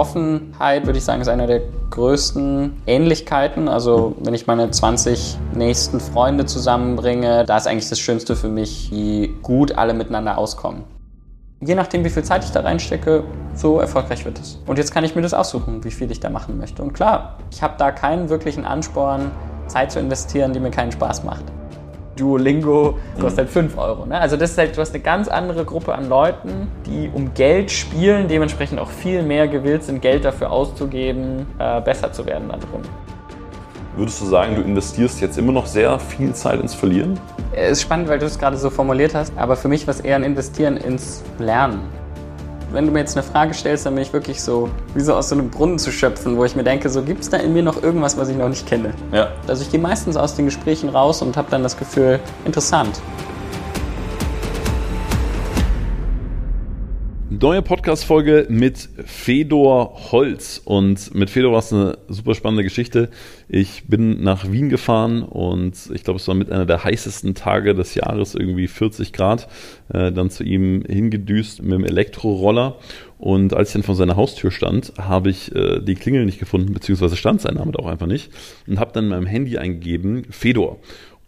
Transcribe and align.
Offenheit, 0.00 0.86
würde 0.86 0.98
ich 0.98 1.04
sagen, 1.04 1.20
ist 1.20 1.28
einer 1.28 1.46
der 1.46 1.60
größten 1.90 2.82
Ähnlichkeiten. 2.86 3.68
Also 3.68 4.16
wenn 4.20 4.32
ich 4.32 4.46
meine 4.46 4.70
20 4.70 5.36
nächsten 5.54 6.00
Freunde 6.00 6.46
zusammenbringe, 6.46 7.44
da 7.44 7.58
ist 7.58 7.66
eigentlich 7.66 7.90
das 7.90 8.00
Schönste 8.00 8.34
für 8.34 8.48
mich, 8.48 8.90
wie 8.90 9.34
gut 9.42 9.76
alle 9.76 9.92
miteinander 9.92 10.38
auskommen. 10.38 10.84
Je 11.60 11.74
nachdem, 11.74 12.02
wie 12.02 12.08
viel 12.08 12.24
Zeit 12.24 12.42
ich 12.44 12.50
da 12.50 12.60
reinstecke, 12.60 13.24
so 13.54 13.78
erfolgreich 13.78 14.24
wird 14.24 14.38
es. 14.38 14.58
Und 14.66 14.78
jetzt 14.78 14.94
kann 14.94 15.04
ich 15.04 15.14
mir 15.14 15.20
das 15.20 15.34
aussuchen, 15.34 15.84
wie 15.84 15.90
viel 15.90 16.10
ich 16.10 16.18
da 16.18 16.30
machen 16.30 16.56
möchte. 16.56 16.82
Und 16.82 16.94
klar, 16.94 17.36
ich 17.50 17.62
habe 17.62 17.74
da 17.76 17.92
keinen 17.92 18.30
wirklichen 18.30 18.64
Ansporn, 18.64 19.30
Zeit 19.66 19.92
zu 19.92 20.00
investieren, 20.00 20.54
die 20.54 20.60
mir 20.60 20.70
keinen 20.70 20.92
Spaß 20.92 21.24
macht. 21.24 21.44
Duolingo 22.20 22.98
kostet 23.20 23.46
mhm. 23.48 23.70
5 23.70 23.78
Euro. 23.78 24.06
Ne? 24.06 24.20
Also 24.20 24.36
das 24.36 24.52
ist 24.52 24.58
halt, 24.58 24.76
du 24.76 24.80
hast 24.80 24.94
eine 24.94 25.02
ganz 25.02 25.28
andere 25.28 25.64
Gruppe 25.64 25.94
an 25.94 26.08
Leuten, 26.08 26.68
die 26.86 27.10
um 27.12 27.32
Geld 27.34 27.70
spielen, 27.70 28.28
dementsprechend 28.28 28.78
auch 28.78 28.90
viel 28.90 29.22
mehr 29.22 29.48
gewillt 29.48 29.84
sind, 29.84 30.02
Geld 30.02 30.24
dafür 30.24 30.50
auszugeben, 30.50 31.46
äh, 31.58 31.80
besser 31.80 32.12
zu 32.12 32.26
werden 32.26 32.48
da 32.48 32.56
drin. 32.56 32.82
Würdest 33.96 34.20
du 34.20 34.26
sagen, 34.26 34.54
du 34.54 34.62
investierst 34.62 35.20
jetzt 35.20 35.36
immer 35.36 35.52
noch 35.52 35.66
sehr 35.66 35.98
viel 35.98 36.32
Zeit 36.32 36.60
ins 36.60 36.74
Verlieren? 36.74 37.18
Es 37.52 37.72
ist 37.72 37.82
spannend, 37.82 38.08
weil 38.08 38.18
du 38.18 38.26
es 38.26 38.38
gerade 38.38 38.56
so 38.56 38.70
formuliert 38.70 39.14
hast, 39.14 39.32
aber 39.36 39.56
für 39.56 39.68
mich 39.68 39.86
war 39.86 39.94
es 39.94 40.00
eher 40.00 40.16
ein 40.16 40.22
Investieren 40.22 40.76
ins 40.76 41.22
Lernen 41.38 41.80
wenn 42.72 42.86
du 42.86 42.92
mir 42.92 43.00
jetzt 43.00 43.16
eine 43.16 43.24
Frage 43.24 43.54
stellst, 43.54 43.86
dann 43.86 43.94
bin 43.94 44.02
ich 44.02 44.12
wirklich 44.12 44.42
so, 44.42 44.68
wie 44.94 45.00
so 45.00 45.14
aus 45.14 45.28
so 45.28 45.34
einem 45.34 45.50
Brunnen 45.50 45.78
zu 45.78 45.90
schöpfen, 45.90 46.36
wo 46.36 46.44
ich 46.44 46.56
mir 46.56 46.64
denke, 46.64 46.88
so 46.88 47.02
gibt 47.02 47.22
es 47.22 47.30
da 47.30 47.38
in 47.38 47.52
mir 47.52 47.62
noch 47.62 47.82
irgendwas, 47.82 48.16
was 48.16 48.28
ich 48.28 48.36
noch 48.36 48.48
nicht 48.48 48.66
kenne. 48.66 48.92
Ja. 49.12 49.28
Also 49.46 49.62
ich 49.62 49.70
gehe 49.70 49.80
meistens 49.80 50.16
aus 50.16 50.34
den 50.34 50.44
Gesprächen 50.44 50.88
raus 50.88 51.22
und 51.22 51.36
habe 51.36 51.50
dann 51.50 51.62
das 51.62 51.76
Gefühl, 51.76 52.20
interessant. 52.44 53.00
Neue 57.42 57.62
Podcast-Folge 57.62 58.48
mit 58.50 58.90
Fedor 59.06 60.12
Holz. 60.12 60.60
Und 60.62 61.14
mit 61.14 61.30
Fedor 61.30 61.52
war 61.52 61.60
es 61.60 61.72
eine 61.72 61.96
super 62.06 62.34
spannende 62.34 62.64
Geschichte. 62.64 63.08
Ich 63.48 63.84
bin 63.86 64.22
nach 64.22 64.52
Wien 64.52 64.68
gefahren 64.68 65.22
und 65.22 65.74
ich 65.94 66.04
glaube, 66.04 66.20
es 66.20 66.28
war 66.28 66.34
mit 66.34 66.52
einer 66.52 66.66
der 66.66 66.84
heißesten 66.84 67.34
Tage 67.34 67.74
des 67.74 67.94
Jahres, 67.94 68.34
irgendwie 68.34 68.68
40 68.68 69.14
Grad, 69.14 69.48
äh, 69.88 70.12
dann 70.12 70.28
zu 70.28 70.44
ihm 70.44 70.84
hingedüst 70.86 71.62
mit 71.62 71.72
dem 71.72 71.84
Elektroroller. 71.86 72.76
Und 73.16 73.54
als 73.54 73.70
ich 73.70 73.72
dann 73.74 73.82
vor 73.84 73.94
seiner 73.94 74.16
Haustür 74.16 74.50
stand, 74.50 74.92
habe 74.98 75.30
ich 75.30 75.54
äh, 75.54 75.80
die 75.80 75.94
Klingel 75.94 76.26
nicht 76.26 76.40
gefunden, 76.40 76.74
beziehungsweise 76.74 77.16
stand 77.16 77.40
sein 77.40 77.54
Name 77.54 77.72
da 77.72 77.78
auch 77.78 77.88
einfach 77.88 78.06
nicht. 78.06 78.30
Und 78.66 78.78
habe 78.78 78.92
dann 78.92 79.04
in 79.04 79.10
meinem 79.10 79.26
Handy 79.26 79.56
eingegeben, 79.56 80.24
Fedor. 80.30 80.78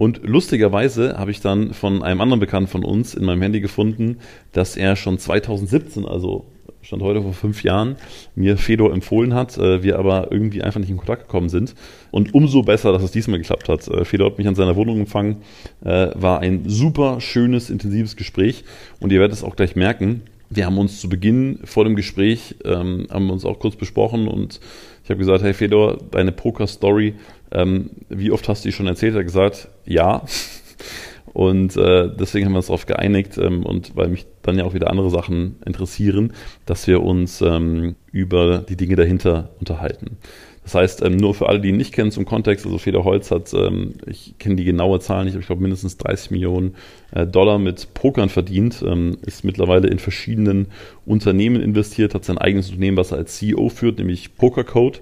Und 0.02 0.22
lustigerweise 0.24 1.16
habe 1.16 1.30
ich 1.30 1.40
dann 1.42 1.74
von 1.74 2.02
einem 2.02 2.20
anderen 2.20 2.40
Bekannten 2.40 2.68
von 2.68 2.84
uns 2.84 3.14
in 3.14 3.24
meinem 3.24 3.40
Handy 3.40 3.60
gefunden, 3.60 4.16
dass 4.50 4.76
er 4.76 4.96
schon 4.96 5.16
2017, 5.16 6.06
also 6.06 6.44
stand 6.80 7.02
heute 7.02 7.22
vor 7.22 7.34
fünf 7.34 7.62
Jahren, 7.62 7.94
mir 8.34 8.56
Fedor 8.56 8.92
empfohlen 8.92 9.32
hat, 9.32 9.56
äh, 9.58 9.84
wir 9.84 10.00
aber 10.00 10.32
irgendwie 10.32 10.60
einfach 10.60 10.80
nicht 10.80 10.90
in 10.90 10.96
Kontakt 10.96 11.28
gekommen 11.28 11.48
sind. 11.48 11.76
Und 12.10 12.34
umso 12.34 12.62
besser, 12.62 12.90
dass 12.90 13.04
es 13.04 13.12
diesmal 13.12 13.38
geklappt 13.38 13.68
hat. 13.68 13.86
Äh, 13.86 14.04
Fedor 14.04 14.32
hat 14.32 14.38
mich 14.38 14.48
an 14.48 14.56
seiner 14.56 14.74
Wohnung 14.74 14.98
empfangen, 14.98 15.36
äh, 15.84 16.08
war 16.16 16.40
ein 16.40 16.64
super 16.66 17.20
schönes, 17.20 17.70
intensives 17.70 18.16
Gespräch 18.16 18.64
und 18.98 19.12
ihr 19.12 19.20
werdet 19.20 19.36
es 19.36 19.44
auch 19.44 19.54
gleich 19.54 19.76
merken. 19.76 20.22
Wir 20.50 20.66
haben 20.66 20.78
uns 20.78 21.00
zu 21.00 21.08
Beginn 21.08 21.60
vor 21.62 21.84
dem 21.84 21.94
Gespräch, 21.94 22.56
ähm, 22.64 23.06
haben 23.08 23.30
uns 23.30 23.44
auch 23.44 23.60
kurz 23.60 23.76
besprochen 23.76 24.26
und 24.26 24.58
ich 25.04 25.10
habe 25.10 25.18
gesagt, 25.18 25.44
hey 25.44 25.54
Fedor, 25.54 25.98
deine 26.10 26.32
Poker-Story 26.32 27.14
ähm, 27.52 27.90
wie 28.08 28.30
oft 28.30 28.48
hast 28.48 28.64
du 28.64 28.68
die 28.68 28.72
schon 28.72 28.86
erzählt? 28.86 29.14
Er 29.14 29.20
hat 29.20 29.26
gesagt, 29.26 29.68
ja. 29.84 30.22
Und 31.32 31.76
äh, 31.76 32.10
deswegen 32.14 32.46
haben 32.46 32.52
wir 32.52 32.58
uns 32.58 32.66
darauf 32.66 32.84
geeinigt 32.84 33.38
ähm, 33.38 33.64
und 33.64 33.96
weil 33.96 34.08
mich 34.08 34.26
dann 34.42 34.58
ja 34.58 34.64
auch 34.64 34.74
wieder 34.74 34.90
andere 34.90 35.08
Sachen 35.08 35.56
interessieren, 35.64 36.34
dass 36.66 36.86
wir 36.86 37.02
uns 37.02 37.40
ähm, 37.40 37.94
über 38.10 38.58
die 38.58 38.76
Dinge 38.76 38.96
dahinter 38.96 39.50
unterhalten. 39.58 40.18
Das 40.64 40.76
heißt, 40.76 41.02
ähm, 41.02 41.16
nur 41.16 41.34
für 41.34 41.48
alle, 41.48 41.60
die 41.60 41.70
ihn 41.70 41.76
nicht 41.76 41.92
kennen 41.92 42.12
zum 42.12 42.24
Kontext, 42.24 42.64
also 42.66 42.78
Feder 42.78 43.02
Holz 43.02 43.30
hat, 43.30 43.52
ähm, 43.52 43.94
ich 44.06 44.34
kenne 44.38 44.56
die 44.56 44.64
genaue 44.64 45.00
Zahl 45.00 45.24
nicht, 45.24 45.34
aber 45.34 45.40
ich 45.40 45.46
glaube 45.46 45.62
mindestens 45.62 45.96
30 45.96 46.30
Millionen 46.30 46.76
äh, 47.10 47.26
Dollar 47.26 47.58
mit 47.58 47.94
Pokern 47.94 48.28
verdient, 48.28 48.84
ähm, 48.86 49.18
ist 49.26 49.42
mittlerweile 49.42 49.88
in 49.88 49.98
verschiedenen 49.98 50.68
Unternehmen 51.04 51.60
investiert, 51.60 52.14
hat 52.14 52.24
sein 52.24 52.38
eigenes 52.38 52.68
Unternehmen, 52.68 52.96
was 52.96 53.10
er 53.10 53.18
als 53.18 53.38
CEO 53.38 53.70
führt, 53.70 53.98
nämlich 53.98 54.36
Pokercode 54.36 55.00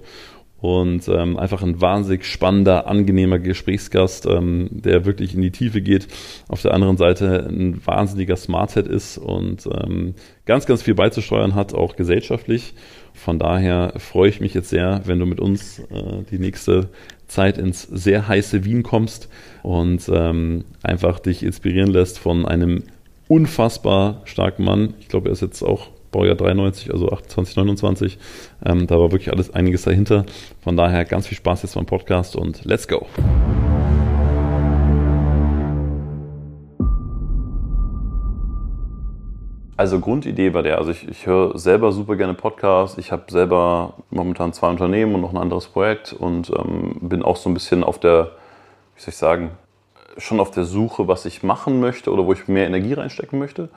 und 0.61 1.07
ähm, 1.07 1.37
einfach 1.37 1.63
ein 1.63 1.81
wahnsinnig 1.81 2.25
spannender, 2.25 2.87
angenehmer 2.87 3.39
Gesprächsgast, 3.39 4.27
ähm, 4.27 4.69
der 4.71 5.05
wirklich 5.05 5.33
in 5.33 5.41
die 5.41 5.51
Tiefe 5.51 5.81
geht. 5.81 6.07
Auf 6.47 6.61
der 6.61 6.73
anderen 6.73 6.97
Seite 6.97 7.47
ein 7.49 7.81
wahnsinniger 7.85 8.35
Smarthead 8.35 8.85
ist 8.85 9.17
und 9.17 9.67
ähm, 9.67 10.13
ganz, 10.45 10.67
ganz 10.67 10.83
viel 10.83 10.93
beizusteuern 10.93 11.55
hat, 11.55 11.73
auch 11.73 11.95
gesellschaftlich. 11.95 12.75
Von 13.13 13.39
daher 13.39 13.93
freue 13.97 14.29
ich 14.29 14.39
mich 14.39 14.53
jetzt 14.53 14.69
sehr, 14.69 15.01
wenn 15.05 15.17
du 15.19 15.25
mit 15.25 15.39
uns 15.39 15.79
äh, 15.79 16.23
die 16.29 16.39
nächste 16.39 16.89
Zeit 17.27 17.57
ins 17.57 17.81
sehr 17.81 18.27
heiße 18.27 18.63
Wien 18.63 18.83
kommst 18.83 19.29
und 19.63 20.09
ähm, 20.13 20.65
einfach 20.83 21.19
dich 21.19 21.41
inspirieren 21.41 21.89
lässt 21.89 22.19
von 22.19 22.45
einem 22.45 22.83
unfassbar 23.27 24.21
starken 24.25 24.63
Mann. 24.63 24.93
Ich 24.99 25.07
glaube, 25.07 25.29
er 25.29 25.33
ist 25.33 25.41
jetzt 25.41 25.63
auch 25.63 25.87
Baujahr 26.11 26.35
93, 26.35 26.91
also 26.91 27.09
28, 27.09 27.55
29. 27.55 28.17
Ähm, 28.65 28.87
da 28.87 28.99
war 28.99 29.11
wirklich 29.11 29.31
alles 29.31 29.53
einiges 29.53 29.83
dahinter. 29.83 30.25
Von 30.61 30.77
daher 30.77 31.05
ganz 31.05 31.27
viel 31.27 31.37
Spaß 31.37 31.63
jetzt 31.63 31.75
beim 31.75 31.85
Podcast 31.85 32.35
und 32.35 32.65
let's 32.65 32.87
go. 32.87 33.07
Also 39.81 39.99
Grundidee 39.99 40.53
war 40.53 40.61
der, 40.61 40.77
also 40.77 40.91
ich, 40.91 41.07
ich 41.07 41.25
höre 41.25 41.57
selber 41.57 41.91
super 41.91 42.15
gerne 42.15 42.35
Podcasts. 42.35 42.99
Ich 42.99 43.11
habe 43.11 43.23
selber 43.31 43.95
momentan 44.11 44.53
zwei 44.53 44.69
Unternehmen 44.69 45.15
und 45.15 45.21
noch 45.21 45.31
ein 45.31 45.39
anderes 45.39 45.65
Projekt 45.65 46.13
und 46.13 46.51
ähm, 46.55 46.97
bin 47.01 47.23
auch 47.23 47.35
so 47.35 47.49
ein 47.49 47.55
bisschen 47.55 47.83
auf 47.83 47.99
der, 47.99 48.25
wie 48.95 49.01
soll 49.01 49.09
ich 49.09 49.17
sagen, 49.17 49.49
schon 50.17 50.39
auf 50.39 50.51
der 50.51 50.65
Suche, 50.65 51.07
was 51.07 51.25
ich 51.25 51.41
machen 51.41 51.79
möchte 51.79 52.11
oder 52.11 52.27
wo 52.27 52.33
ich 52.33 52.47
mehr 52.47 52.67
Energie 52.67 52.93
reinstecken 52.93 53.39
möchte. 53.39 53.69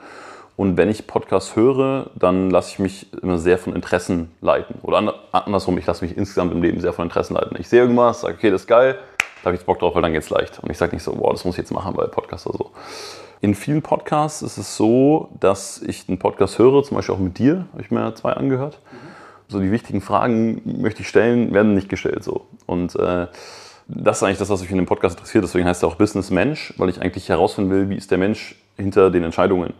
Und 0.57 0.77
wenn 0.77 0.89
ich 0.89 1.05
Podcasts 1.05 1.55
höre, 1.55 2.11
dann 2.15 2.49
lasse 2.49 2.71
ich 2.71 2.79
mich 2.79 3.13
immer 3.21 3.37
sehr 3.37 3.57
von 3.57 3.75
Interessen 3.75 4.31
leiten. 4.41 4.75
Oder 4.83 5.13
andersrum, 5.33 5.77
ich 5.77 5.85
lasse 5.85 6.05
mich 6.05 6.15
insgesamt 6.15 6.53
im 6.53 6.61
Leben 6.61 6.79
sehr 6.79 6.93
von 6.93 7.05
Interessen 7.05 7.33
leiten. 7.33 7.57
Ich 7.59 7.67
sehe 7.67 7.81
irgendwas, 7.81 8.21
sage, 8.21 8.35
okay, 8.35 8.51
das 8.51 8.61
ist 8.61 8.67
geil, 8.67 8.97
da 9.41 9.47
habe 9.47 9.55
ich 9.55 9.61
jetzt 9.61 9.65
Bock 9.65 9.79
drauf, 9.79 9.95
weil 9.95 10.01
dann 10.01 10.13
geht 10.13 10.23
es 10.23 10.29
leicht. 10.29 10.59
Und 10.59 10.71
ich 10.71 10.77
sage 10.77 10.95
nicht 10.95 11.03
so, 11.03 11.13
wow, 11.19 11.31
das 11.31 11.43
muss 11.43 11.55
ich 11.55 11.59
jetzt 11.59 11.71
machen 11.71 11.93
bei 11.93 12.07
Podcasts 12.07 12.47
oder 12.47 12.57
so. 12.57 12.71
In 13.41 13.53
vielen 13.53 13.81
Podcasts 13.81 14.41
ist 14.41 14.57
es 14.57 14.77
so, 14.77 15.29
dass 15.39 15.81
ich 15.81 16.07
einen 16.07 16.19
Podcast 16.19 16.57
höre, 16.57 16.83
zum 16.83 16.95
Beispiel 16.95 17.15
auch 17.15 17.19
mit 17.19 17.37
dir, 17.37 17.65
habe 17.73 17.81
ich 17.81 17.91
mir 17.91 18.15
zwei 18.15 18.31
angehört. 18.31 18.79
Mhm. 18.91 18.97
So 19.49 19.59
die 19.59 19.71
wichtigen 19.71 20.01
Fragen 20.01 20.61
möchte 20.81 21.01
ich 21.01 21.09
stellen, 21.09 21.53
werden 21.53 21.75
nicht 21.75 21.89
gestellt 21.89 22.23
so. 22.23 22.47
Und 22.65 22.95
äh, 22.95 23.27
das 23.87 24.17
ist 24.17 24.23
eigentlich 24.23 24.39
das, 24.39 24.49
was 24.49 24.61
mich 24.61 24.71
in 24.71 24.77
dem 24.77 24.87
Podcast 24.87 25.17
interessiert. 25.17 25.43
Deswegen 25.43 25.67
heißt 25.67 25.83
er 25.83 25.89
auch 25.89 25.95
Business 25.95 26.31
Mensch, 26.31 26.73
weil 26.77 26.89
ich 26.89 27.01
eigentlich 27.01 27.29
herausfinden 27.29 27.69
will, 27.69 27.89
wie 27.89 27.95
ist 27.95 28.09
der 28.09 28.17
Mensch 28.17 28.55
hinter 28.77 29.11
den 29.11 29.23
Entscheidungen. 29.23 29.73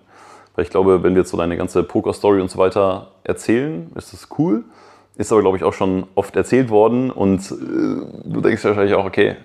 Weil 0.55 0.63
ich 0.63 0.69
glaube, 0.69 1.03
wenn 1.03 1.13
wir 1.13 1.21
jetzt 1.21 1.31
so 1.31 1.37
deine 1.37 1.57
ganze 1.57 1.83
Poker-Story 1.83 2.41
und 2.41 2.49
so 2.49 2.57
weiter 2.57 3.07
erzählen, 3.23 3.91
ist 3.95 4.13
das 4.13 4.29
cool. 4.37 4.63
Ist 5.17 5.31
aber, 5.31 5.41
glaube 5.41 5.57
ich, 5.57 5.63
auch 5.63 5.73
schon 5.73 6.07
oft 6.15 6.35
erzählt 6.35 6.69
worden 6.69 7.09
und 7.11 7.39
äh, 7.39 7.55
du 8.25 8.41
denkst 8.41 8.63
wahrscheinlich 8.65 8.95
auch, 8.95 9.05
okay, 9.05 9.37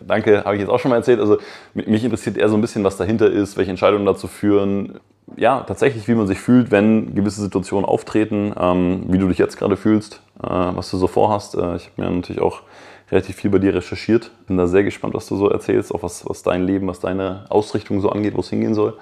danke, 0.00 0.44
habe 0.44 0.54
ich 0.54 0.60
jetzt 0.60 0.70
auch 0.70 0.78
schon 0.78 0.90
mal 0.90 0.96
erzählt. 0.96 1.20
Also 1.20 1.38
mich 1.74 2.04
interessiert 2.04 2.36
eher 2.36 2.48
so 2.48 2.56
ein 2.56 2.60
bisschen, 2.60 2.84
was 2.84 2.96
dahinter 2.96 3.30
ist, 3.30 3.56
welche 3.56 3.70
Entscheidungen 3.70 4.06
dazu 4.06 4.28
führen. 4.28 4.98
Ja, 5.36 5.60
tatsächlich, 5.60 6.08
wie 6.08 6.14
man 6.14 6.26
sich 6.26 6.40
fühlt, 6.40 6.70
wenn 6.70 7.14
gewisse 7.14 7.40
Situationen 7.40 7.84
auftreten, 7.84 8.52
ähm, 8.58 9.04
wie 9.08 9.18
du 9.18 9.28
dich 9.28 9.38
jetzt 9.38 9.56
gerade 9.56 9.76
fühlst, 9.76 10.22
äh, 10.42 10.48
was 10.48 10.90
du 10.90 10.96
so 10.96 11.06
vorhast. 11.06 11.54
Äh, 11.54 11.76
ich 11.76 11.90
habe 11.90 12.02
mir 12.02 12.10
natürlich 12.10 12.42
auch 12.42 12.62
relativ 13.10 13.36
viel 13.36 13.50
bei 13.50 13.58
dir 13.58 13.74
recherchiert. 13.74 14.30
Bin 14.46 14.56
da 14.56 14.66
sehr 14.66 14.84
gespannt, 14.84 15.14
was 15.14 15.26
du 15.26 15.36
so 15.36 15.48
erzählst, 15.48 15.94
auch 15.94 16.02
was, 16.02 16.28
was 16.28 16.42
dein 16.42 16.66
Leben, 16.66 16.88
was 16.88 17.00
deine 17.00 17.44
Ausrichtung 17.48 18.00
so 18.00 18.10
angeht, 18.10 18.34
wo 18.34 18.40
es 18.40 18.50
hingehen 18.50 18.74
soll. 18.74 18.94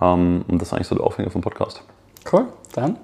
Ähm, 0.00 0.44
und 0.48 0.60
das 0.60 0.68
ist 0.68 0.74
eigentlich 0.74 0.88
so 0.88 0.94
der 0.94 1.04
Aufhänger 1.04 1.30
vom 1.30 1.40
Podcast. 1.40 1.82
Cool, 2.30 2.46
dann. 2.74 2.98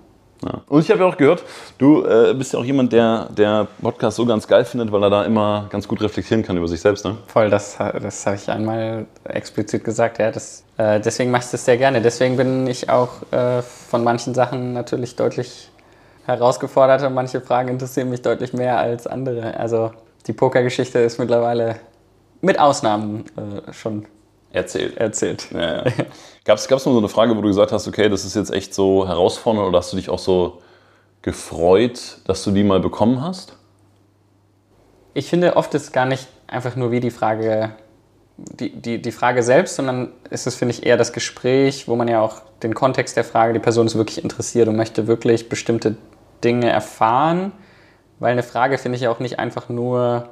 Ja. 0.44 0.60
Und 0.68 0.80
ich 0.80 0.90
habe 0.90 1.00
ja 1.00 1.06
auch 1.06 1.16
gehört, 1.16 1.44
du 1.78 2.04
äh, 2.04 2.34
bist 2.34 2.52
ja 2.52 2.58
auch 2.58 2.64
jemand, 2.64 2.92
der 2.92 3.28
der 3.30 3.68
Podcast 3.80 4.16
so 4.16 4.26
ganz 4.26 4.46
geil 4.48 4.64
findet, 4.64 4.90
weil 4.90 5.02
er 5.04 5.10
da 5.10 5.24
immer 5.24 5.66
ganz 5.70 5.86
gut 5.86 6.02
reflektieren 6.02 6.42
kann 6.42 6.56
über 6.56 6.66
sich 6.66 6.80
selbst. 6.80 7.04
Ne? 7.04 7.16
Voll, 7.28 7.48
das, 7.48 7.78
das 7.78 8.26
habe 8.26 8.36
ich 8.36 8.48
einmal 8.50 9.06
explizit 9.24 9.84
gesagt. 9.84 10.18
Ja, 10.18 10.32
das, 10.32 10.64
äh, 10.78 11.00
deswegen 11.00 11.30
mache 11.30 11.44
ich 11.44 11.50
das 11.50 11.64
sehr 11.64 11.76
gerne. 11.76 12.02
Deswegen 12.02 12.36
bin 12.36 12.66
ich 12.66 12.90
auch 12.90 13.10
äh, 13.30 13.62
von 13.62 14.02
manchen 14.02 14.34
Sachen 14.34 14.72
natürlich 14.72 15.14
deutlich 15.14 15.70
herausgefordert 16.26 17.02
und 17.02 17.14
manche 17.14 17.40
Fragen 17.40 17.68
interessieren 17.68 18.10
mich 18.10 18.22
deutlich 18.22 18.52
mehr 18.52 18.78
als 18.78 19.06
andere. 19.06 19.56
Also 19.56 19.92
die 20.26 20.32
Pokergeschichte 20.32 20.98
ist 20.98 21.18
mittlerweile 21.18 21.76
mit 22.40 22.58
Ausnahmen 22.58 23.24
äh, 23.36 23.72
schon 23.72 24.06
erzählt. 24.52 24.96
erzählt. 24.96 25.48
Ja, 25.52 25.84
ja. 25.84 25.92
Gab 26.44 26.58
es 26.58 26.68
mal 26.68 26.78
so 26.78 26.98
eine 26.98 27.08
Frage, 27.08 27.36
wo 27.36 27.40
du 27.40 27.48
gesagt 27.48 27.70
hast, 27.70 27.86
okay, 27.86 28.08
das 28.08 28.24
ist 28.24 28.34
jetzt 28.34 28.50
echt 28.50 28.74
so 28.74 29.06
herausfordernd 29.06 29.68
oder 29.68 29.78
hast 29.78 29.92
du 29.92 29.96
dich 29.96 30.10
auch 30.10 30.18
so 30.18 30.60
gefreut, 31.22 32.18
dass 32.26 32.42
du 32.42 32.50
die 32.50 32.64
mal 32.64 32.80
bekommen 32.80 33.22
hast? 33.22 33.56
Ich 35.14 35.28
finde, 35.28 35.56
oft 35.56 35.72
ist 35.74 35.92
gar 35.92 36.06
nicht 36.06 36.26
einfach 36.48 36.74
nur 36.74 36.90
wie 36.90 36.98
die 36.98 37.10
Frage, 37.10 37.76
die, 38.36 38.70
die, 38.70 39.00
die 39.00 39.12
Frage 39.12 39.44
selbst, 39.44 39.76
sondern 39.76 40.12
ist 40.30 40.48
es, 40.48 40.56
finde 40.56 40.74
ich, 40.74 40.84
eher 40.84 40.96
das 40.96 41.12
Gespräch, 41.12 41.86
wo 41.86 41.94
man 41.94 42.08
ja 42.08 42.20
auch 42.20 42.42
den 42.62 42.74
Kontext 42.74 43.16
der 43.16 43.24
Frage, 43.24 43.52
die 43.52 43.60
Person 43.60 43.86
ist 43.86 43.94
wirklich 43.94 44.22
interessiert 44.22 44.66
und 44.66 44.76
möchte 44.76 45.06
wirklich 45.06 45.48
bestimmte 45.48 45.96
Dinge 46.42 46.68
erfahren, 46.68 47.52
weil 48.18 48.32
eine 48.32 48.42
Frage 48.42 48.78
finde 48.78 48.96
ich 48.96 49.02
ja 49.02 49.10
auch 49.10 49.20
nicht 49.20 49.38
einfach 49.38 49.68
nur 49.68 50.30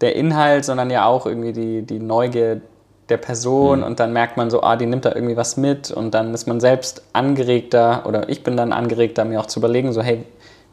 der 0.00 0.16
Inhalt, 0.16 0.64
sondern 0.64 0.88
ja 0.88 1.04
auch 1.04 1.26
irgendwie 1.26 1.52
die, 1.52 1.82
die 1.82 1.98
Neugier 1.98 2.62
der 3.08 3.16
Person 3.18 3.82
und 3.82 4.00
dann 4.00 4.12
merkt 4.12 4.36
man 4.36 4.50
so, 4.50 4.62
ah, 4.62 4.76
die 4.76 4.86
nimmt 4.86 5.04
da 5.04 5.14
irgendwie 5.14 5.36
was 5.36 5.56
mit 5.56 5.90
und 5.90 6.12
dann 6.12 6.34
ist 6.34 6.46
man 6.46 6.58
selbst 6.58 7.02
angeregter 7.12 8.04
oder 8.06 8.28
ich 8.28 8.42
bin 8.42 8.56
dann 8.56 8.72
angeregter, 8.72 9.24
mir 9.24 9.40
auch 9.40 9.46
zu 9.46 9.60
überlegen, 9.60 9.92
so, 9.92 10.02
hey, 10.02 10.24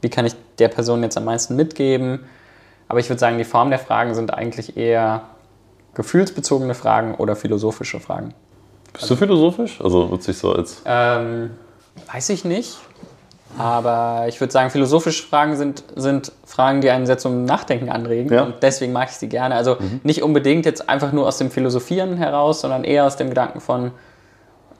wie 0.02 0.10
kann 0.10 0.26
ich 0.26 0.34
der 0.58 0.68
Person 0.68 1.04
jetzt 1.04 1.18
am 1.18 1.26
meisten 1.26 1.56
mitgeben? 1.56 2.22
Aber 2.88 3.00
ich 3.00 3.10
würde 3.10 3.20
sagen, 3.20 3.38
die 3.38 3.44
Form 3.44 3.70
der 3.70 3.80
Fragen 3.80 4.16
sind 4.16 4.34
eigentlich 4.34 4.78
eher 4.78 5.24
gefühlsbezogene 5.94 6.74
Fragen 6.74 7.16
oder 7.16 7.36
philosophische 7.36 8.00
Fragen. 8.00 8.34
Bist 8.94 9.10
du 9.10 9.16
philosophisch? 9.16 9.80
Also 9.82 10.10
wird 10.12 10.24
sich 10.24 10.38
so 10.38 10.54
als. 10.54 10.82
Ähm, 10.86 11.52
weiß 12.12 12.30
ich 12.30 12.46
nicht. 12.46 12.78
Aber 13.58 14.26
ich 14.28 14.40
würde 14.40 14.52
sagen, 14.52 14.70
philosophische 14.70 15.24
Fragen 15.24 15.56
sind, 15.56 15.84
sind 15.96 16.32
Fragen, 16.46 16.82
die 16.82 16.90
einen 16.90 17.06
sehr 17.06 17.18
zum 17.18 17.46
Nachdenken 17.46 17.90
anregen. 17.90 18.34
Ja. 18.34 18.44
Und 18.44 18.56
deswegen 18.62 18.94
mag 18.94 19.10
ich 19.10 19.18
sie 19.18 19.30
gerne. 19.30 19.56
Also 19.56 19.78
nicht 20.04 20.24
unbedingt 20.24 20.66
jetzt 20.66 20.90
einfach 20.90 21.12
nur 21.12 21.28
aus 21.28 21.38
dem 21.38 21.52
Philosophieren 21.52 22.18
heraus, 22.18 22.62
sondern 22.62 22.84
eher 22.84 23.06
aus 23.06 23.16
dem 23.16 23.30
Gedanken 23.30 23.60
von 23.60 23.92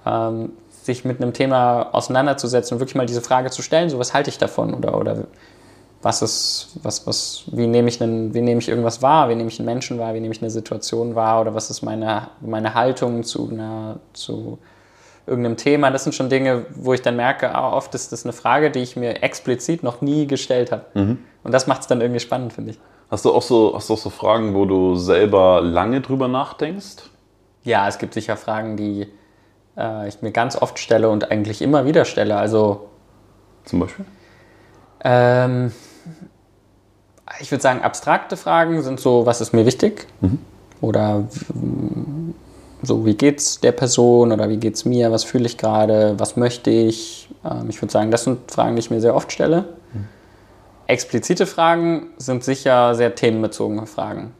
ähm, 0.06 0.54
sich 0.84 1.06
mit 1.06 1.22
einem 1.22 1.34
Thema 1.34 1.94
auseinanderzusetzen 1.94 2.76
und 2.76 2.80
wirklich 2.80 2.96
mal 2.96 3.06
diese 3.06 3.22
Frage 3.22 3.52
zu 3.52 3.62
stellen, 3.62 3.90
so 3.90 4.00
was 4.00 4.14
halte 4.14 4.30
ich 4.30 4.38
davon 4.38 4.74
oder, 4.74 4.98
oder 4.98 5.18
was 6.02 6.22
ist, 6.22 6.80
was, 6.84 7.08
was, 7.08 7.44
wie 7.48 7.66
nehme 7.66 7.88
ich 7.88 8.02
einen, 8.02 8.34
wie 8.34 8.42
nehme 8.42 8.60
ich 8.60 8.68
irgendwas 8.68 9.02
wahr, 9.02 9.30
wie 9.30 9.36
nehme 9.36 9.50
ich 9.50 9.60
einen 9.60 9.66
Menschen 9.66 10.00
wahr, 10.00 10.14
wie 10.14 10.20
nehme 10.20 10.34
ich 10.34 10.42
eine 10.42 10.52
Situation 10.52 11.16
wahr 11.16 11.40
oder 11.40 11.56
was 11.56 11.70
ist 11.70 11.82
meine, 11.82 12.28
meine 12.42 12.74
Haltung 12.74 13.24
zu 13.24 13.50
einer, 13.50 14.00
zu 14.12 14.58
irgendeinem 15.26 15.58
Thema. 15.58 15.90
Das 15.92 16.04
sind 16.04 16.14
schon 16.14 16.30
Dinge, 16.30 16.66
wo 16.76 16.94
ich 16.94 17.02
dann 17.02 17.16
merke, 17.16 17.54
ah, 17.56 17.72
oft 17.74 17.94
ist 17.96 18.12
das 18.12 18.26
eine 18.26 18.34
Frage, 18.34 18.72
die 18.72 18.80
ich 18.80 18.96
mir 18.96 19.24
explizit 19.24 19.84
noch 19.84 20.02
nie 20.02 20.28
gestellt 20.28 20.72
habe. 20.72 20.86
Und 21.44 21.52
das 21.54 21.68
macht 21.68 21.82
es 21.82 21.88
dann 21.88 22.02
irgendwie 22.02 22.20
spannend, 22.20 22.54
finde 22.54 22.72
ich. 22.72 22.80
Hast 23.10 23.26
du 23.26 23.34
auch 23.34 23.42
so, 23.42 23.74
hast 23.76 23.90
du 23.90 23.94
auch 23.94 23.98
so 23.98 24.10
Fragen, 24.10 24.54
wo 24.56 24.66
du 24.66 24.96
selber 24.96 25.62
lange 25.62 26.02
drüber 26.02 26.28
nachdenkst? 26.28 27.04
Ja, 27.64 27.88
es 27.88 27.98
gibt 28.00 28.14
sicher 28.14 28.36
Fragen, 28.38 28.76
die 28.76 29.08
äh, 29.78 30.08
ich 30.08 30.22
mir 30.22 30.32
ganz 30.32 30.56
oft 30.62 30.80
stelle 30.80 31.10
und 31.10 31.32
eigentlich 31.32 31.62
immer 31.62 31.86
wieder 31.86 32.06
stelle. 32.06 32.36
Also 32.38 32.90
Zum 33.66 33.80
Beispiel? 33.80 34.06
ähm, 35.04 35.72
ich 37.40 37.52
würde 37.52 37.62
sagen, 37.62 37.82
abstrakte 37.82 38.36
Fragen 38.38 38.82
sind 38.82 39.00
so, 39.00 39.26
was 39.26 39.42
ist 39.42 39.54
mir 39.54 39.66
wichtig? 39.66 40.08
Oder 40.82 41.24
w- 41.30 42.34
so, 42.84 43.06
wie 43.06 43.16
geht's 43.16 43.62
der 43.62 43.72
Person 43.72 44.32
oder 44.32 44.50
wie 44.50 44.58
geht's 44.58 44.84
mir? 44.86 45.12
Was 45.12 45.24
fühle 45.24 45.46
ich 45.46 45.58
gerade? 45.58 46.16
Was 46.20 46.36
möchte 46.36 46.70
ich? 46.70 47.30
Ähm, 47.44 47.70
ich 47.70 47.82
würde 47.82 47.92
sagen, 47.92 48.12
das 48.12 48.26
sind 48.26 48.52
Fragen, 48.52 48.76
die 48.76 48.82
ich 48.82 48.92
mir 48.92 49.02
sehr 49.02 49.16
oft 49.16 49.32
stelle. 49.32 49.66
Explizite 50.86 51.46
Fragen 51.46 52.10
sind 52.18 52.44
sicher 52.44 52.94
sehr 52.94 53.16
themenbezogene 53.16 53.86
Fragen. 53.86 54.34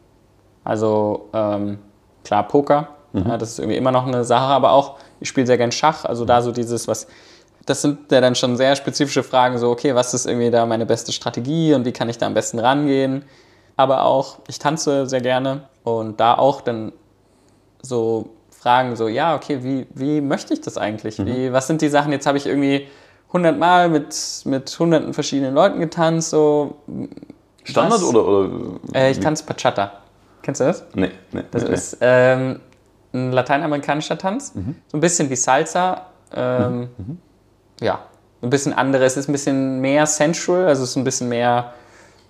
Also 0.66 1.30
ähm, 1.34 1.80
klar, 2.26 2.48
Poker, 2.48 2.90
ja, 3.14 3.38
das 3.38 3.52
ist 3.52 3.60
irgendwie 3.60 3.78
immer 3.78 3.92
noch 3.92 4.08
eine 4.08 4.24
Sache, 4.24 4.54
aber 4.54 4.72
auch, 4.72 4.98
ich 5.20 5.30
spiele 5.30 5.48
sehr 5.48 5.58
gern 5.58 5.72
Schach, 5.72 6.04
also 6.04 6.26
da 6.26 6.42
so 6.42 6.52
dieses, 6.52 6.88
was, 6.88 7.08
das 7.66 7.82
sind 7.82 8.12
ja 8.12 8.22
dann 8.22 8.36
schon 8.36 8.58
sehr 8.58 8.76
spezifische 8.76 9.24
Fragen, 9.24 9.58
so, 9.58 9.70
okay, 9.70 9.96
was 9.96 10.14
ist 10.14 10.26
irgendwie 10.26 10.50
da 10.50 10.66
meine 10.66 10.86
beste 10.86 11.12
Strategie 11.12 11.74
und 11.74 11.86
wie 11.86 11.92
kann 11.92 12.10
ich 12.10 12.18
da 12.18 12.26
am 12.26 12.34
besten 12.34 12.60
rangehen? 12.60 13.24
Aber 13.78 14.04
auch, 14.04 14.40
ich 14.48 14.60
tanze 14.60 15.08
sehr 15.08 15.22
gerne 15.22 15.64
und 15.84 16.20
da 16.20 16.36
auch 16.36 16.62
dann 16.62 16.92
so 17.84 18.30
Fragen, 18.50 18.96
so, 18.96 19.08
ja, 19.08 19.36
okay, 19.36 19.60
wie, 19.62 19.86
wie 19.94 20.22
möchte 20.22 20.54
ich 20.54 20.62
das 20.62 20.78
eigentlich? 20.78 21.20
Wie, 21.20 21.52
was 21.52 21.68
sind 21.68 21.82
die 21.82 21.90
Sachen? 21.90 22.12
Jetzt 22.12 22.26
habe 22.26 22.38
ich 22.38 22.46
irgendwie 22.48 22.88
hundertmal 23.32 23.90
mit, 23.90 24.16
mit 24.46 24.80
hunderten 24.80 25.14
verschiedenen 25.14 25.54
Leuten 25.54 25.80
getanzt, 25.80 26.30
so. 26.30 26.78
Standard 27.66 28.02
was? 28.02 28.04
oder? 28.04 28.26
oder 28.28 28.50
Äh, 28.94 29.12
ich 29.12 29.20
tanze 29.20 29.46
Bachata. 29.46 29.92
Kennst 30.42 30.62
du 30.62 30.66
das? 30.66 30.86
Nee, 30.94 31.12
nee. 31.32 31.44
Das 31.52 31.64
nee, 31.64 31.74
ist 31.74 31.98
ähm, 32.02 32.60
ein 33.14 33.32
lateinamerikanischer 33.32 34.18
Tanz. 34.18 34.54
So 34.88 34.98
ein 34.98 35.02
bisschen 35.02 35.30
wie 35.30 35.36
Salsa. 35.36 36.08
Ähm, 36.34 36.90
Ja, 37.82 38.00
ein 38.42 38.50
bisschen 38.50 38.74
anderes. 38.74 39.14
Es 39.14 39.18
ist 39.18 39.30
ein 39.30 39.34
bisschen 39.34 39.82
mehr 39.82 40.06
sensual, 40.06 40.68
also 40.68 40.84
es 40.84 40.92
ist 40.92 40.96
ein 40.96 41.04
bisschen 41.04 41.30
mehr 41.30 41.74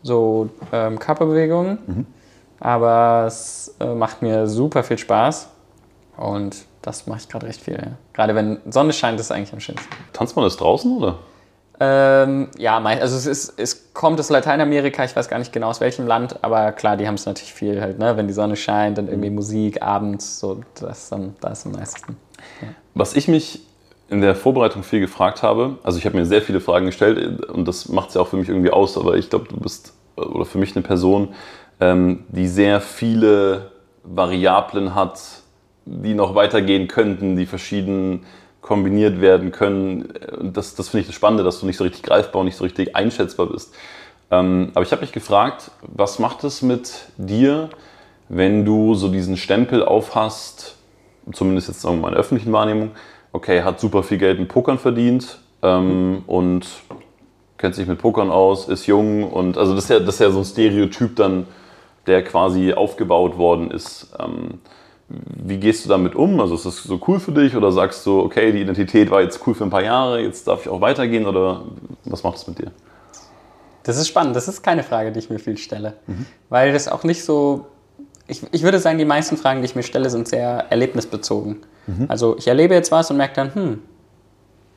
so 0.04 0.50
ähm, 0.72 1.00
Körperbewegungen. 1.00 2.06
Aber 2.60 3.26
es 3.28 3.76
äh, 3.80 3.94
macht 3.94 4.22
mir 4.22 4.48
super 4.48 4.84
viel 4.84 4.98
Spaß. 4.98 5.50
Und 6.18 6.66
das 6.82 7.08
mache 7.08 7.20
ich 7.20 7.30
gerade 7.30 7.48
recht 7.48 7.62
viel. 7.62 7.76
Ja. 7.76 7.94
Gerade 8.14 8.36
wenn 8.36 8.60
Sonne 8.70 8.94
scheint, 8.94 9.20
ist 9.20 9.28
es 9.28 9.32
eigentlich 9.32 9.54
am 9.54 9.60
schönsten. 9.60 9.90
Tanzt 10.12 10.36
man 10.36 10.46
das 10.46 10.58
draußen 10.58 10.98
oder? 10.98 11.18
Ähm, 11.80 12.50
ja, 12.58 12.78
also 12.80 13.18
es, 13.18 13.26
ist, 13.26 13.60
es 13.60 13.94
kommt 13.94 14.20
aus 14.20 14.30
Lateinamerika, 14.30 15.04
ich 15.04 15.16
weiß 15.16 15.28
gar 15.28 15.40
nicht 15.40 15.52
genau 15.52 15.70
aus 15.70 15.82
welchem 15.82 16.06
Land, 16.06 16.44
aber 16.44 16.72
klar, 16.72 16.98
die 16.98 17.08
haben 17.08 17.16
es 17.16 17.26
natürlich 17.26 17.54
viel 17.54 17.82
halt, 17.82 17.98
ne? 17.98 18.16
wenn 18.16 18.28
die 18.28 18.34
Sonne 18.34 18.56
scheint 18.56 19.00
und 19.00 19.10
irgendwie 19.10 19.32
Musik 19.32 19.82
abends, 19.82 20.40
so, 20.40 20.62
das, 20.80 21.04
ist 21.04 21.12
dann, 21.12 21.36
da 21.42 21.50
ist 21.50 21.66
am 21.66 21.72
meisten. 21.72 22.16
Was 22.94 23.16
ich 23.16 23.28
mich 23.28 23.62
in 24.08 24.22
der 24.22 24.36
Vorbereitung 24.36 24.84
viel 24.84 25.00
gefragt 25.00 25.42
habe, 25.42 25.78
also 25.84 25.98
ich 25.98 26.06
habe 26.06 26.16
mir 26.16 26.26
sehr 26.26 26.44
viele 26.44 26.62
Fragen 26.62 26.86
gestellt 26.86 27.44
und 27.46 27.68
das 27.68 27.90
macht 27.90 28.10
es 28.10 28.16
ja 28.16 28.22
auch 28.22 28.28
für 28.28 28.38
mich 28.38 28.50
irgendwie 28.50 28.72
aus, 28.72 28.98
aber 28.98 29.16
ich 29.16 29.30
glaube, 29.32 29.48
du 29.50 29.58
bist 29.58 29.94
oder 30.16 30.46
für 30.46 30.60
mich 30.60 30.76
eine 30.76 30.84
Person, 30.84 31.30
die 32.30 32.48
sehr 32.48 32.82
viele 32.82 33.72
Variablen 34.04 34.96
hat, 34.96 35.20
die 35.86 36.14
noch 36.14 36.36
weitergehen 36.36 36.88
könnten, 36.88 37.36
die 37.36 37.46
verschieden 37.46 38.26
kombiniert 38.62 39.22
werden 39.22 39.52
können. 39.52 40.14
Das, 40.42 40.76
das 40.76 40.90
finde 40.90 41.02
ich 41.02 41.08
das 41.08 41.16
Spannende, 41.16 41.44
dass 41.44 41.60
du 41.60 41.66
nicht 41.66 41.78
so 41.78 41.84
richtig 41.84 42.04
greifbar 42.04 42.40
und 42.40 42.46
nicht 42.46 42.58
so 42.58 42.64
richtig 42.64 42.96
einschätzbar 42.96 43.48
bist. 43.48 43.76
Ähm, 44.32 44.72
aber 44.74 44.84
ich 44.84 44.92
habe 44.92 45.02
mich 45.02 45.12
gefragt, 45.12 45.72
was 45.82 46.18
macht 46.18 46.44
es 46.44 46.62
mit 46.62 46.92
dir, 47.18 47.70
wenn 48.30 48.66
du 48.66 48.96
so 48.96 49.10
diesen 49.10 49.38
Stempel 49.38 49.84
aufhast, 49.84 50.76
zumindest 51.32 51.68
jetzt 51.68 51.86
in 51.86 52.02
der 52.02 52.12
öffentlichen 52.14 52.52
Wahrnehmung, 52.52 52.92
okay, 53.32 53.64
hat 53.64 53.80
super 53.80 54.02
viel 54.02 54.18
Geld 54.18 54.40
mit 54.40 54.48
Pokern 54.48 54.80
verdient 54.80 55.40
ähm, 55.62 56.24
und 56.26 56.66
kennt 57.58 57.76
sich 57.76 57.88
mit 57.88 58.00
Pokern 58.00 58.32
aus, 58.32 58.68
ist 58.70 58.88
jung 58.88 59.24
und 59.30 59.58
also 59.58 59.76
das 59.76 59.86
ist 59.86 59.90
ja, 59.90 60.00
das 60.00 60.16
ist 60.16 60.22
ja 60.22 60.32
so 60.32 60.40
ein 60.40 60.46
Stereotyp 60.46 61.16
dann, 61.16 61.46
der 62.08 62.24
quasi 62.24 62.74
aufgebaut 62.74 63.38
worden 63.38 63.72
ist. 63.72 64.14
Ähm, 64.20 64.60
wie 65.08 65.58
gehst 65.58 65.86
du 65.86 65.90
damit 65.90 66.16
um? 66.16 66.40
Also 66.40 66.56
ist 66.56 66.66
das 66.66 66.84
so 66.84 67.00
cool 67.08 67.20
für 67.20 67.32
dich 67.32 67.56
oder 67.56 67.72
sagst 67.72 68.06
du, 68.06 68.20
okay, 68.20 68.52
die 68.52 68.62
Identität 68.62 69.12
war 69.12 69.22
jetzt 69.22 69.46
cool 69.46 69.54
für 69.54 69.64
ein 69.64 69.70
paar 69.70 69.84
Jahre, 69.84 70.22
jetzt 70.22 70.48
darf 70.48 70.62
ich 70.62 70.70
auch 70.70 70.82
weitergehen 70.82 71.26
oder 71.26 71.64
was 72.06 72.24
macht 72.24 72.38
es 72.38 72.48
mit 72.48 72.60
dir? 72.60 72.72
Das 73.84 73.98
ist 73.98 74.08
spannend, 74.08 74.36
das 74.36 74.48
ist 74.48 74.64
keine 74.64 74.82
Frage, 74.82 75.12
die 75.12 75.20
ich 75.20 75.30
mir 75.30 75.40
viel 75.40 75.58
stelle, 75.58 75.94
weil 76.50 76.72
das 76.72 76.88
auch 76.88 77.04
nicht 77.04 77.24
so, 77.26 77.68
ich, 78.28 78.42
ich 78.52 78.64
würde 78.64 78.80
sagen, 78.80 78.98
die 78.98 79.06
meisten 79.06 79.36
Fragen, 79.36 79.62
die 79.62 79.66
ich 79.66 79.76
mir 79.76 79.84
stelle, 79.84 80.10
sind 80.10 80.28
sehr 80.28 80.66
erlebnisbezogen. 80.70 81.58
Also 82.08 82.38
ich 82.38 82.48
erlebe 82.48 82.74
jetzt 82.74 82.94
was 82.94 83.12
und 83.12 83.18
merke 83.18 83.36
dann, 83.36 83.54
hm, 83.54 83.80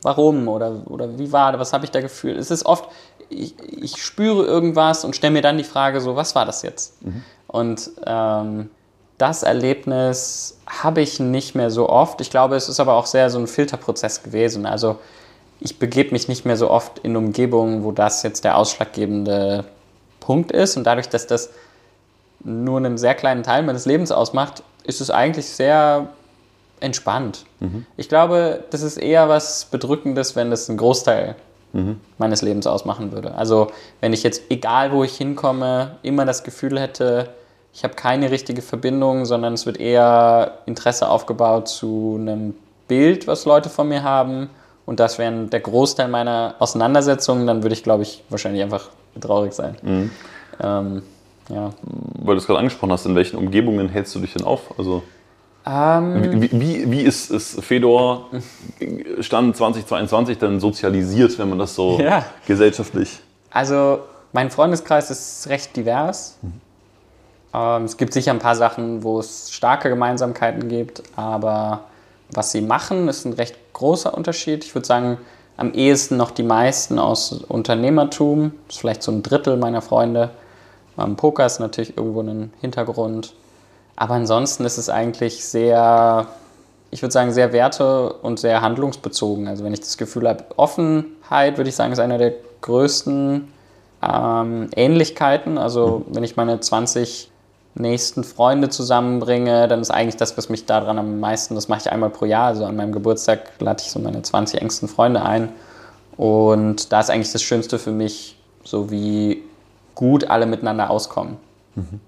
warum 0.07 0.47
oder, 0.47 0.83
oder 0.87 1.19
wie 1.19 1.33
war, 1.33 1.59
was 1.59 1.73
habe 1.73 1.85
ich 1.85 1.91
da 1.91 2.01
gefühlt? 2.01 2.39
Es 2.39 2.53
ist 2.53 2.65
oft, 2.65 2.89
ich, 3.29 3.55
ich 3.77 3.97
spüre 3.97 4.47
irgendwas 4.47 5.05
und 5.05 5.17
stelle 5.17 5.33
mir 5.33 5.43
dann 5.43 5.59
die 5.59 5.65
Frage 5.65 6.01
so, 6.01 6.15
was 6.15 6.37
war 6.37 6.47
das 6.47 6.63
jetzt? 6.63 6.95
Und 7.49 7.91
ähm, 8.07 8.71
das 9.19 9.43
Erlebnis 9.43 10.59
habe 10.65 11.01
ich 11.01 11.19
nicht 11.19 11.57
mehr 11.57 11.73
so 11.73 11.89
oft. 11.89 12.21
Ich 12.21 12.31
glaube, 12.31 12.55
es 12.55 12.69
ist 12.69 12.79
aber 12.79 12.95
auch 12.95 13.07
sehr 13.07 13.31
so 13.31 13.41
ein 13.41 13.49
Filterprozess 13.49 14.23
gewesen. 14.23 14.65
Also 14.65 15.01
ich 15.59 15.81
begebe 15.81 16.13
mich 16.13 16.29
nicht 16.29 16.45
mehr 16.45 16.57
so 16.57 16.71
oft 16.71 17.01
in 17.01 17.17
Umgebungen, 17.17 17.83
wo 17.83 17.91
das 17.91 18.23
jetzt 18.23 18.45
der 18.45 18.57
ausschlaggebende 18.57 19.65
Punkt 20.21 20.53
ist. 20.53 20.77
Und 20.77 20.85
dadurch, 20.85 21.09
dass 21.09 21.27
das 21.27 21.51
nur 22.45 22.77
einen 22.77 22.97
sehr 22.97 23.17
kleinen 23.17 23.43
Teil 23.43 23.65
meines 23.65 23.87
Lebens 23.87 24.13
ausmacht, 24.13 24.63
ist 24.85 25.01
es 25.01 25.11
eigentlich 25.11 25.47
sehr 25.47 26.11
entspannt. 26.81 27.45
Ich 27.97 28.09
glaube, 28.09 28.65
das 28.71 28.83
ist 28.83 28.97
eher 28.97 29.29
was 29.29 29.67
Bedrückendes, 29.67 30.37
wenn 30.37 30.51
das 30.51 30.69
einen 30.69 30.79
Großteil 30.79 31.37
meines 32.17 32.43
Lebens 32.43 32.67
ausmachen 32.67 33.13
würde. 33.13 33.35
Also 33.35 33.69
wenn 34.01 34.13
ich 34.13 34.23
jetzt, 34.23 34.45
egal 34.51 34.93
wo 34.93 35.05
ich 35.05 35.17
hinkomme, 35.17 35.97
immer 36.03 36.25
das 36.25 36.43
Gefühl 36.43 36.81
hätte, 36.81 37.29
ich 37.75 37.85
habe 37.85 37.95
keine 37.95 38.31
richtige 38.31 38.63
Verbindung, 38.63 39.27
sondern 39.27 39.53
es 39.53 39.67
wird 39.67 39.79
eher 39.79 40.59
Interesse 40.65 41.11
aufgebaut 41.11 41.69
zu 41.69 42.17
einem 42.19 42.55
Bild, 42.89 43.27
was 43.27 43.45
Leute 43.45 43.69
von 43.69 43.89
mir 43.89 44.03
haben. 44.03 44.49
Und 44.87 45.01
das 45.01 45.19
wäre 45.19 45.47
der 45.47 45.61
Großteil 45.61 46.09
meiner 46.09 46.55
Auseinandersetzungen, 46.59 47.47
dann 47.47 47.63
würde 47.63 47.75
ich, 47.75 47.83
glaube 47.83 48.05
ich, 48.05 48.23
wahrscheinlich 48.31 48.63
einfach 48.63 48.89
traurig 49.21 49.53
sein. 49.53 49.77
Ähm, 50.63 51.03
ja. 51.51 51.71
Weil 51.83 52.37
du 52.37 52.41
es 52.41 52.47
gerade 52.47 52.61
angesprochen 52.61 52.93
hast, 52.93 53.05
in 53.05 53.15
welchen 53.15 53.37
Umgebungen 53.37 53.91
hältst 53.91 54.15
du 54.15 54.21
dich 54.21 54.33
denn 54.33 54.45
auf? 54.45 54.79
Also 54.79 55.03
Ähm, 55.69 56.41
wie, 56.41 56.51
wie, 56.53 56.91
wie 56.91 57.01
ist, 57.03 57.31
ist 57.31 57.63
Fedor 57.65 58.27
Stand 59.21 59.57
2022 59.57 60.39
dann 60.39 60.61
sozialisiert, 60.61 61.39
wenn 61.39 61.49
man 61.49 61.59
das 61.59 61.75
so 61.75 61.99
Ja. 62.01 62.25
gesellschaftlich 62.47 63.19
Also, 63.51 63.99
mein 64.33 64.51
Freundeskreis 64.51 65.11
ist 65.11 65.49
recht 65.49 65.77
divers. 65.77 66.39
Ähm, 67.53 67.85
es 67.85 67.97
gibt 67.97 68.13
sicher 68.13 68.31
ein 68.31 68.39
paar 68.39 68.55
Sachen, 68.55 69.03
wo 69.03 69.19
es 69.19 69.51
starke 69.51 69.89
Gemeinsamkeiten 69.89 70.69
gibt, 70.69 71.03
aber 71.17 71.85
was 72.31 72.53
sie 72.53 72.61
machen, 72.61 73.09
ist 73.09 73.25
ein 73.25 73.33
recht 73.33 73.57
großer 73.73 74.15
Unterschied. 74.15 74.65
Ich 74.65 74.75
würde 74.75 74.87
sagen, 74.87 75.19
am 75.57 75.73
ehesten 75.73 76.17
noch 76.17 76.31
die 76.31 76.43
meisten 76.43 76.99
aus 76.99 77.33
Unternehmertum. 77.33 78.53
Das 78.67 78.77
ist 78.77 78.81
vielleicht 78.81 79.03
so 79.03 79.11
ein 79.11 79.23
Drittel 79.23 79.57
meiner 79.57 79.81
Freunde. 79.83 80.31
Am 80.97 81.17
Poker 81.17 81.47
ist 81.47 81.61
natürlich 81.61 81.97
irgendwo 81.97 82.21
ein 82.21 82.53
Hintergrund. 82.61 83.35
Aber 83.97 84.15
ansonsten 84.15 84.65
ist 84.65 84.77
es 84.77 84.91
eigentlich 84.91 85.45
sehr, 85.45 86.27
ich 86.91 87.03
würde 87.03 87.13
sagen, 87.13 87.33
sehr 87.33 87.53
werte- 87.53 88.13
und 88.13 88.39
sehr 88.39 88.61
handlungsbezogen. 88.61 89.49
Also 89.49 89.65
wenn 89.65 89.73
ich 89.73 89.81
das 89.81 89.97
Gefühl 89.97 90.29
habe, 90.29 90.45
Offenheit, 90.57 91.57
würde 91.57 91.71
ich 91.71 91.77
sagen, 91.77 91.93
ist 91.93 91.99
einer 91.99 92.19
der 92.19 92.35
größten 92.61 93.49
ähm, 94.03 94.69
Ähnlichkeiten. 94.77 95.57
Also 95.57 96.05
wenn 96.09 96.25
ich 96.25 96.37
meine 96.37 96.61
20 96.61 97.31
nächsten 97.75 98.25
Freunde 98.25 98.69
zusammenbringe, 98.69 99.69
dann 99.69 99.81
ist 99.81 99.91
eigentlich 99.91 100.17
das, 100.17 100.37
was 100.37 100.49
mich 100.49 100.67
daran 100.67 100.99
am 100.99 101.21
meisten, 101.21 101.55
das 101.55 101.69
mache 101.69 101.81
ich 101.81 101.93
einmal 101.93 102.11
pro 102.11 102.25
Jahr, 102.25 102.47
also 102.47 102.65
an 102.65 102.77
meinem 102.77 102.93
Geburtstag 102.93 103.51
lade 103.59 103.83
ich 103.85 103.91
so 103.91 103.99
meine 103.99 104.23
20 104.23 104.61
engsten 104.61 104.89
Freunde 104.89 105.23
ein. 105.23 105.51
Und 106.17 106.93
da 106.93 107.01
ist 107.01 107.11
eigentlich 107.11 107.33
das 107.33 107.43
Schönste 107.43 107.79
für 107.79 107.93
mich, 107.93 108.39
so 108.65 108.91
wie 108.91 109.43
gut 109.95 110.31
alle 110.31 110.47
miteinander 110.47 110.89
auskommen. 110.89 111.37
Mhm. 111.75 112.01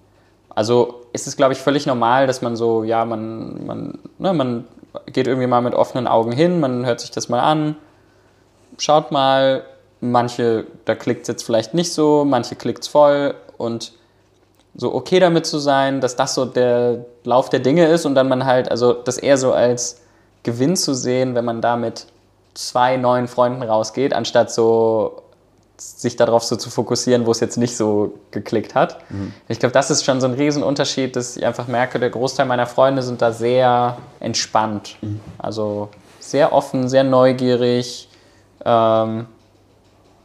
Also 0.59 1.05
ist 1.13 1.29
es, 1.29 1.37
glaube 1.37 1.53
ich, 1.53 1.61
völlig 1.61 1.87
normal, 1.87 2.27
dass 2.27 2.43
man 2.43 2.57
so, 2.57 2.83
ja, 2.83 3.05
man, 3.05 3.65
man, 3.65 3.99
ne, 4.19 4.33
man 4.33 4.65
geht 5.07 5.29
irgendwie 5.29 5.47
mal 5.47 5.61
mit 5.61 5.73
offenen 5.73 6.09
Augen 6.09 6.33
hin, 6.33 6.59
man 6.59 6.85
hört 6.85 6.99
sich 6.99 7.13
das 7.13 7.29
mal 7.29 7.39
an, 7.39 7.77
schaut 8.77 9.13
mal, 9.13 9.63
manche, 10.01 10.67
da 10.85 10.97
klickt 10.97 11.23
es 11.23 11.29
jetzt 11.29 11.45
vielleicht 11.45 11.75
nicht 11.75 11.93
so, 11.93 12.25
manche 12.25 12.57
klickt 12.57 12.83
es 12.83 12.89
voll 12.89 13.37
und 13.57 13.93
so 14.75 14.93
okay 14.93 15.21
damit 15.21 15.47
zu 15.47 15.61
sein, 15.61 16.01
dass 16.01 16.17
das 16.17 16.35
so 16.35 16.45
der 16.45 17.05
Lauf 17.23 17.51
der 17.51 17.61
Dinge 17.61 17.87
ist 17.87 18.05
und 18.05 18.17
dann 18.17 18.29
man 18.29 18.45
halt, 18.45 18.69
also 18.69 18.93
das 18.95 19.17
eher 19.17 19.39
so 19.39 19.53
als 19.53 20.01
Gewinn 20.43 20.75
zu 20.75 20.93
sehen, 20.93 21.37
wenn 21.37 21.45
man 21.45 21.61
da 21.61 21.77
mit 21.77 22.07
zwei 22.55 22.97
neuen 22.97 23.29
Freunden 23.29 23.63
rausgeht, 23.63 24.13
anstatt 24.13 24.51
so 24.51 25.23
sich 25.79 26.17
darauf 26.17 26.45
so 26.45 26.57
zu 26.57 26.71
fokussieren, 26.71 27.27
wo 27.27 27.31
es 27.31 27.41
jetzt 27.41 27.57
nicht 27.57 27.77
so 27.77 28.19
geklickt 28.31 28.75
hat. 28.75 28.99
Mhm. 29.11 29.33
Ich 29.49 29.59
glaube, 29.59 29.73
das 29.73 29.91
ist 29.91 30.05
schon 30.05 30.21
so 30.21 30.27
ein 30.27 30.35
Riesenunterschied, 30.35 31.15
dass 31.15 31.37
ich 31.37 31.47
einfach 31.47 31.69
merke, 31.69 31.99
der 31.99 32.11
Großteil 32.11 32.47
meiner 32.47 32.67
Freunde 32.67 33.03
sind 33.03 33.23
da 33.23 33.33
sehr 33.33 33.97
entspannt. 34.21 34.97
Mhm. 35.01 35.21
Also 35.39 35.89
sehr 36.19 36.53
offen, 36.53 36.89
sehr 36.89 37.05
neugierig. 37.05 38.09
Ähm, 38.65 39.27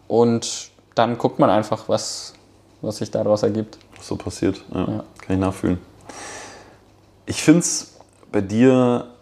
und 0.07 0.69
dann 0.95 1.17
guckt 1.17 1.39
man 1.39 1.50
einfach, 1.50 1.88
was, 1.88 2.33
was 2.81 2.98
sich 2.98 3.12
daraus 3.12 3.43
ergibt. 3.43 3.77
Was 3.98 4.07
so 4.07 4.15
passiert, 4.15 4.63
ja, 4.74 4.79
ja. 4.79 5.03
kann 5.22 5.36
ich 5.36 5.39
nachfühlen. 5.39 5.79
Ich 7.25 7.41
finde 7.41 7.60
es 7.60 7.93
bei 8.31 8.41
dir 8.41 9.12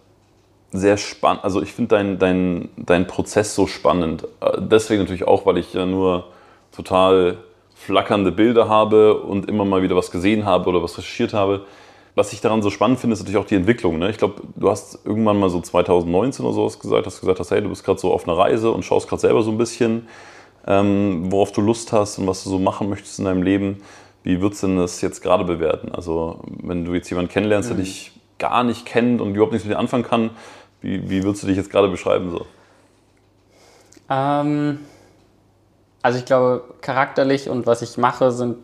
sehr 0.71 0.97
spannend. 0.97 1.43
Also 1.43 1.61
ich 1.61 1.73
finde 1.73 1.95
deinen 1.95 2.19
dein, 2.19 2.69
dein 2.77 3.07
Prozess 3.07 3.55
so 3.55 3.67
spannend. 3.67 4.27
Äh, 4.39 4.57
deswegen 4.59 5.01
natürlich 5.01 5.27
auch, 5.27 5.45
weil 5.45 5.57
ich 5.57 5.73
ja 5.73 5.85
nur 5.85 6.25
total 6.71 7.37
flackernde 7.75 8.31
Bilder 8.31 8.69
habe 8.69 9.15
und 9.21 9.49
immer 9.49 9.65
mal 9.65 9.81
wieder 9.81 9.95
was 9.95 10.11
gesehen 10.11 10.45
habe 10.45 10.69
oder 10.69 10.81
was 10.81 10.97
recherchiert 10.97 11.33
habe. 11.33 11.65
Was 12.13 12.33
ich 12.33 12.41
daran 12.41 12.61
so 12.61 12.69
spannend 12.69 12.99
finde, 12.99 13.13
ist 13.13 13.19
natürlich 13.19 13.39
auch 13.39 13.45
die 13.45 13.55
Entwicklung. 13.55 13.97
Ne? 13.97 14.09
Ich 14.09 14.17
glaube, 14.17 14.41
du 14.55 14.69
hast 14.69 15.05
irgendwann 15.05 15.39
mal 15.39 15.49
so 15.49 15.61
2019 15.61 16.45
oder 16.45 16.53
sowas 16.53 16.79
gesagt, 16.79 17.05
hast 17.05 17.21
gesagt 17.21 17.39
hast, 17.39 17.51
hey, 17.51 17.61
du 17.61 17.69
bist 17.69 17.83
gerade 17.83 17.99
so 17.99 18.13
auf 18.13 18.27
einer 18.27 18.37
Reise 18.37 18.71
und 18.71 18.83
schaust 18.83 19.07
gerade 19.07 19.21
selber 19.21 19.41
so 19.43 19.51
ein 19.51 19.57
bisschen, 19.57 20.07
ähm, 20.67 21.31
worauf 21.31 21.51
du 21.51 21.61
Lust 21.61 21.91
hast 21.91 22.19
und 22.19 22.27
was 22.27 22.43
du 22.43 22.49
so 22.49 22.59
machen 22.59 22.89
möchtest 22.89 23.19
in 23.19 23.25
deinem 23.25 23.43
Leben. 23.43 23.81
Wie 24.23 24.41
würdest 24.41 24.61
du 24.61 24.67
denn 24.67 24.77
das 24.77 25.01
jetzt 25.01 25.21
gerade 25.21 25.45
bewerten? 25.45 25.91
Also, 25.91 26.41
wenn 26.61 26.85
du 26.85 26.93
jetzt 26.93 27.09
jemanden 27.09 27.31
kennenlernst, 27.31 27.69
der 27.69 27.77
mhm. 27.77 27.81
dich 27.81 28.11
gar 28.37 28.63
nicht 28.63 28.85
kennt 28.85 29.21
und 29.21 29.33
überhaupt 29.33 29.53
nichts 29.53 29.65
mit 29.65 29.73
dir 29.73 29.79
anfangen 29.79 30.03
kann, 30.03 30.31
wie, 30.81 31.09
wie 31.09 31.23
würdest 31.23 31.43
du 31.43 31.47
dich 31.47 31.57
jetzt 31.57 31.69
gerade 31.69 31.87
beschreiben? 31.87 32.31
So? 32.31 32.45
Ähm, 34.09 34.79
also 36.01 36.17
ich 36.19 36.25
glaube, 36.25 36.63
charakterlich 36.81 37.49
und 37.49 37.67
was 37.67 37.81
ich 37.81 37.97
mache, 37.97 38.31
sind 38.31 38.57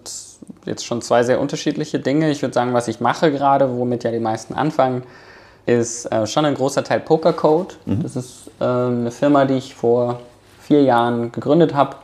jetzt 0.66 0.86
schon 0.86 1.02
zwei 1.02 1.24
sehr 1.24 1.40
unterschiedliche 1.40 2.00
Dinge. 2.00 2.30
Ich 2.32 2.42
würde 2.42 2.54
sagen, 2.54 2.74
was 2.74 2.88
ich 2.88 3.00
mache 3.00 3.32
gerade, 3.32 3.78
womit 3.78 4.04
ja 4.04 4.12
die 4.12 4.20
meisten 4.20 4.54
anfangen, 4.54 5.04
ist 5.66 6.06
äh, 6.12 6.26
schon 6.26 6.46
ein 6.46 6.56
großer 6.56 6.84
Teil 6.84 7.00
Pokercode. 7.02 7.78
Mhm. 7.86 8.04
Das 8.04 8.16
ist 8.16 8.50
äh, 8.60 8.64
eine 8.64 9.12
Firma, 9.12 9.46
die 9.46 9.56
ich 9.56 9.76
vor 9.76 10.20
vier 10.60 10.82
Jahren 10.84 11.32
gegründet 11.32 11.74
habe, 11.74 11.98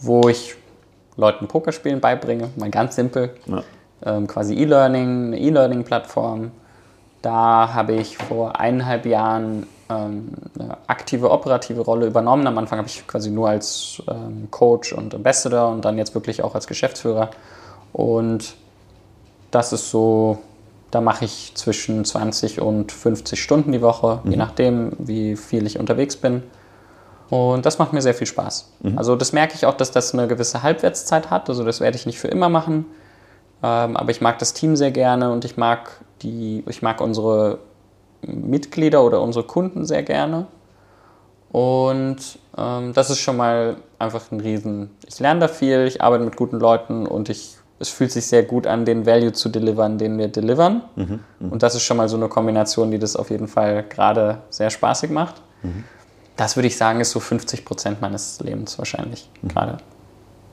wo 0.00 0.28
ich 0.28 0.56
Leuten 1.16 1.46
Pokerspielen 1.46 2.00
beibringe, 2.00 2.50
mal 2.56 2.70
ganz 2.70 2.96
simpel. 2.96 3.34
Ja. 3.46 3.62
Ähm, 4.04 4.26
quasi 4.26 4.54
E-Learning, 4.54 5.26
eine 5.26 5.38
E-Learning-Plattform, 5.38 6.50
da 7.22 7.72
habe 7.72 7.94
ich 7.94 8.18
vor 8.18 8.58
eineinhalb 8.58 9.06
Jahren 9.06 9.66
ähm, 9.88 10.32
eine 10.58 10.76
aktive 10.88 11.30
operative 11.30 11.80
Rolle 11.80 12.06
übernommen. 12.06 12.46
Am 12.46 12.58
Anfang 12.58 12.78
habe 12.78 12.88
ich 12.88 13.06
quasi 13.06 13.30
nur 13.30 13.48
als 13.48 14.02
ähm, 14.08 14.48
Coach 14.50 14.92
und 14.92 15.14
Ambassador 15.14 15.70
und 15.70 15.84
dann 15.84 15.98
jetzt 15.98 16.14
wirklich 16.14 16.42
auch 16.42 16.54
als 16.54 16.66
Geschäftsführer. 16.66 17.30
Und 17.92 18.54
das 19.50 19.72
ist 19.72 19.90
so, 19.90 20.38
da 20.90 21.00
mache 21.00 21.24
ich 21.24 21.52
zwischen 21.54 22.04
20 22.04 22.60
und 22.60 22.90
50 22.90 23.42
Stunden 23.42 23.72
die 23.72 23.82
Woche, 23.82 24.20
mhm. 24.24 24.30
je 24.30 24.36
nachdem, 24.36 24.92
wie 24.98 25.36
viel 25.36 25.66
ich 25.66 25.78
unterwegs 25.78 26.16
bin. 26.16 26.42
Und 27.30 27.64
das 27.64 27.78
macht 27.78 27.92
mir 27.92 28.02
sehr 28.02 28.14
viel 28.14 28.26
Spaß. 28.26 28.72
Mhm. 28.80 28.98
Also 28.98 29.16
das 29.16 29.32
merke 29.32 29.54
ich 29.54 29.64
auch, 29.64 29.74
dass 29.74 29.90
das 29.90 30.12
eine 30.12 30.26
gewisse 30.26 30.62
Halbwertszeit 30.62 31.30
hat. 31.30 31.48
Also 31.48 31.64
das 31.64 31.80
werde 31.80 31.96
ich 31.96 32.04
nicht 32.04 32.18
für 32.18 32.28
immer 32.28 32.48
machen. 32.48 32.84
Ähm, 33.62 33.96
aber 33.96 34.10
ich 34.10 34.20
mag 34.20 34.38
das 34.38 34.54
Team 34.54 34.76
sehr 34.76 34.90
gerne 34.90 35.30
und 35.30 35.44
ich 35.44 35.56
mag, 35.56 36.00
die, 36.22 36.64
ich 36.66 36.82
mag 36.82 37.00
unsere 37.00 37.58
Mitglieder 38.22 39.02
oder 39.02 39.20
unsere 39.20 39.46
Kunden 39.46 39.84
sehr 39.84 40.02
gerne. 40.02 40.46
Und 41.50 42.38
ähm, 42.56 42.92
das 42.94 43.10
ist 43.10 43.18
schon 43.18 43.36
mal 43.36 43.76
einfach 43.98 44.32
ein 44.32 44.40
Riesen. 44.40 44.90
Ich 45.06 45.20
lerne 45.20 45.40
da 45.40 45.48
viel, 45.48 45.86
ich 45.86 46.02
arbeite 46.02 46.24
mit 46.24 46.36
guten 46.36 46.58
Leuten 46.58 47.06
und 47.06 47.28
ich, 47.28 47.56
es 47.78 47.90
fühlt 47.90 48.10
sich 48.10 48.26
sehr 48.26 48.42
gut 48.42 48.66
an, 48.66 48.84
den 48.84 49.06
Value 49.06 49.32
zu 49.32 49.48
delivern, 49.48 49.98
den 49.98 50.16
wir 50.18 50.28
delivern. 50.28 50.82
Mhm, 50.96 51.20
mh. 51.40 51.52
Und 51.52 51.62
das 51.62 51.74
ist 51.74 51.82
schon 51.82 51.98
mal 51.98 52.08
so 52.08 52.16
eine 52.16 52.28
Kombination, 52.28 52.90
die 52.90 52.98
das 52.98 53.16
auf 53.16 53.30
jeden 53.30 53.48
Fall 53.48 53.84
gerade 53.84 54.38
sehr 54.48 54.70
spaßig 54.70 55.10
macht. 55.10 55.42
Mhm. 55.62 55.84
Das 56.36 56.56
würde 56.56 56.68
ich 56.68 56.76
sagen, 56.76 57.00
ist 57.00 57.10
so 57.10 57.20
50 57.20 57.64
Prozent 57.64 58.00
meines 58.00 58.40
Lebens 58.40 58.78
wahrscheinlich, 58.78 59.28
mhm. 59.42 59.48
gerade. 59.48 59.76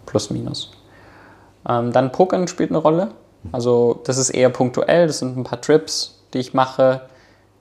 Plus, 0.05 0.29
minus. 0.29 0.71
Ähm, 1.67 1.91
dann 1.91 2.11
Pokern 2.11 2.47
spielt 2.47 2.71
eine 2.71 2.79
Rolle. 2.79 3.09
Also 3.51 4.01
das 4.03 4.17
ist 4.17 4.29
eher 4.29 4.49
punktuell, 4.49 5.07
das 5.07 5.19
sind 5.19 5.37
ein 5.37 5.43
paar 5.43 5.61
Trips, 5.61 6.19
die 6.33 6.39
ich 6.39 6.53
mache. 6.53 7.01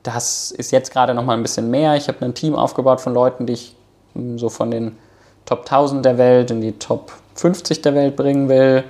Das 0.03 0.51
ist 0.51 0.71
jetzt 0.71 0.93
gerade 0.93 1.15
noch 1.15 1.25
mal 1.25 1.37
ein 1.37 1.43
bisschen 1.43 1.71
mehr. 1.71 1.97
Ich 1.97 2.09
habe 2.09 2.25
ein 2.25 2.35
Team 2.35 2.55
aufgebaut 2.55 3.01
von 3.01 3.15
Leuten, 3.15 3.47
die 3.47 3.53
ich 3.55 3.77
hm, 4.15 4.39
so 4.39 4.49
von 4.49 4.71
den 4.71 4.97
Top 5.45 5.61
1000 5.61 6.05
der 6.05 6.19
Welt 6.19 6.51
in 6.51 6.61
die 6.61 6.73
Top 6.73 7.13
50 7.35 7.83
der 7.83 7.95
Welt 7.95 8.17
bringen 8.17 8.49
will. 8.49 8.85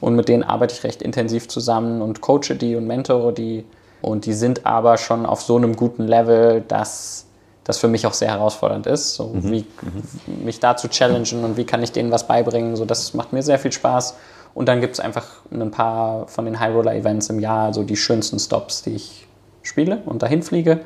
Und 0.00 0.16
mit 0.16 0.28
denen 0.28 0.42
arbeite 0.42 0.74
ich 0.74 0.84
recht 0.84 1.00
intensiv 1.00 1.48
zusammen 1.48 2.02
und 2.02 2.20
coache 2.20 2.54
die 2.54 2.76
und 2.76 2.86
mentore 2.86 3.32
die. 3.32 3.64
Und 4.02 4.26
die 4.26 4.34
sind 4.34 4.66
aber 4.66 4.98
schon 4.98 5.24
auf 5.24 5.40
so 5.40 5.56
einem 5.56 5.76
guten 5.76 6.06
Level, 6.06 6.62
dass 6.68 7.24
das 7.64 7.78
für 7.78 7.88
mich 7.88 8.06
auch 8.06 8.12
sehr 8.12 8.28
herausfordernd 8.28 8.86
ist. 8.86 9.14
So 9.14 9.28
mhm. 9.28 9.50
wie, 9.50 9.66
mhm. 9.80 10.44
mich 10.44 10.60
da 10.60 10.76
zu 10.76 10.88
challengen 10.88 11.42
und 11.42 11.56
wie 11.56 11.64
kann 11.64 11.82
ich 11.82 11.92
denen 11.92 12.10
was 12.10 12.26
beibringen. 12.26 12.76
So, 12.76 12.84
das 12.84 13.14
macht 13.14 13.32
mir 13.32 13.42
sehr 13.42 13.58
viel 13.58 13.72
Spaß. 13.72 14.14
Und 14.54 14.68
dann 14.68 14.80
gibt 14.80 14.94
es 14.94 15.00
einfach 15.00 15.26
ein 15.50 15.70
paar 15.70 16.28
von 16.28 16.44
den 16.44 16.60
High 16.60 16.74
Roller 16.74 16.94
Events 16.94 17.28
im 17.28 17.40
Jahr, 17.40 17.66
also 17.66 17.82
die 17.82 17.96
schönsten 17.96 18.38
Stops, 18.38 18.82
die 18.82 18.94
ich 18.94 19.26
spiele 19.62 20.02
und 20.06 20.22
dahin 20.22 20.42
fliege. 20.42 20.80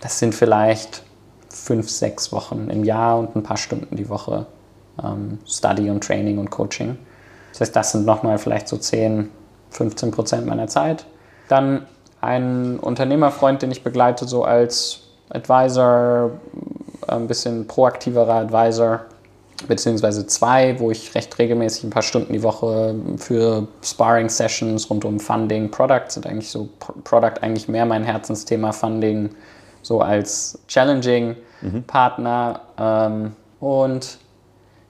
Das 0.00 0.18
sind 0.18 0.34
vielleicht 0.34 1.02
fünf, 1.48 1.88
sechs 1.88 2.32
Wochen 2.32 2.68
im 2.70 2.84
Jahr 2.84 3.18
und 3.18 3.34
ein 3.34 3.42
paar 3.42 3.56
Stunden 3.56 3.96
die 3.96 4.08
Woche 4.08 4.46
ähm, 5.02 5.38
Study 5.46 5.90
und 5.90 6.04
Training 6.04 6.38
und 6.38 6.50
Coaching. 6.50 6.98
Das 7.52 7.62
heißt, 7.62 7.76
das 7.76 7.92
sind 7.92 8.04
nochmal 8.04 8.38
vielleicht 8.38 8.68
so 8.68 8.76
10, 8.76 9.30
15 9.70 10.10
Prozent 10.10 10.46
meiner 10.46 10.66
Zeit. 10.66 11.06
Dann 11.48 11.86
ein 12.20 12.78
Unternehmerfreund, 12.78 13.62
den 13.62 13.70
ich 13.70 13.82
begleite, 13.82 14.26
so 14.26 14.44
als 14.44 15.00
Advisor, 15.30 16.32
ein 17.06 17.26
bisschen 17.26 17.66
proaktiverer 17.66 18.34
Advisor, 18.34 19.00
beziehungsweise 19.66 20.26
zwei, 20.26 20.78
wo 20.78 20.90
ich 20.90 21.14
recht 21.14 21.36
regelmäßig 21.38 21.84
ein 21.84 21.90
paar 21.90 22.02
Stunden 22.02 22.32
die 22.32 22.42
Woche 22.42 22.94
für 23.16 23.66
Sparring-Sessions 23.82 24.88
rund 24.90 25.04
um 25.04 25.18
Funding, 25.18 25.70
Product 25.70 26.04
sind 26.08 26.26
eigentlich 26.26 26.50
so, 26.50 26.68
Product 27.04 27.42
eigentlich 27.42 27.68
mehr 27.68 27.84
mein 27.84 28.04
Herzensthema, 28.04 28.72
Funding 28.72 29.30
so 29.82 30.00
als 30.00 30.58
challenging 30.68 31.36
mhm. 31.60 31.82
Partner 31.84 32.60
ähm, 32.78 33.32
und 33.60 34.18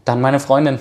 dann 0.05 0.21
meine 0.21 0.41
Freundin 0.41 0.79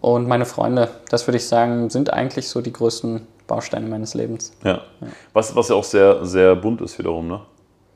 und 0.00 0.28
meine 0.28 0.46
Freunde, 0.46 0.88
das 1.10 1.26
würde 1.26 1.36
ich 1.36 1.46
sagen, 1.46 1.90
sind 1.90 2.12
eigentlich 2.12 2.48
so 2.48 2.60
die 2.60 2.72
größten 2.72 3.26
Bausteine 3.46 3.86
meines 3.86 4.14
Lebens. 4.14 4.52
Ja, 4.64 4.82
ja. 5.00 5.08
Was, 5.32 5.54
was 5.54 5.68
ja 5.68 5.76
auch 5.76 5.84
sehr, 5.84 6.24
sehr 6.24 6.56
bunt 6.56 6.80
ist 6.80 6.98
wiederum, 6.98 7.28
ne? 7.28 7.40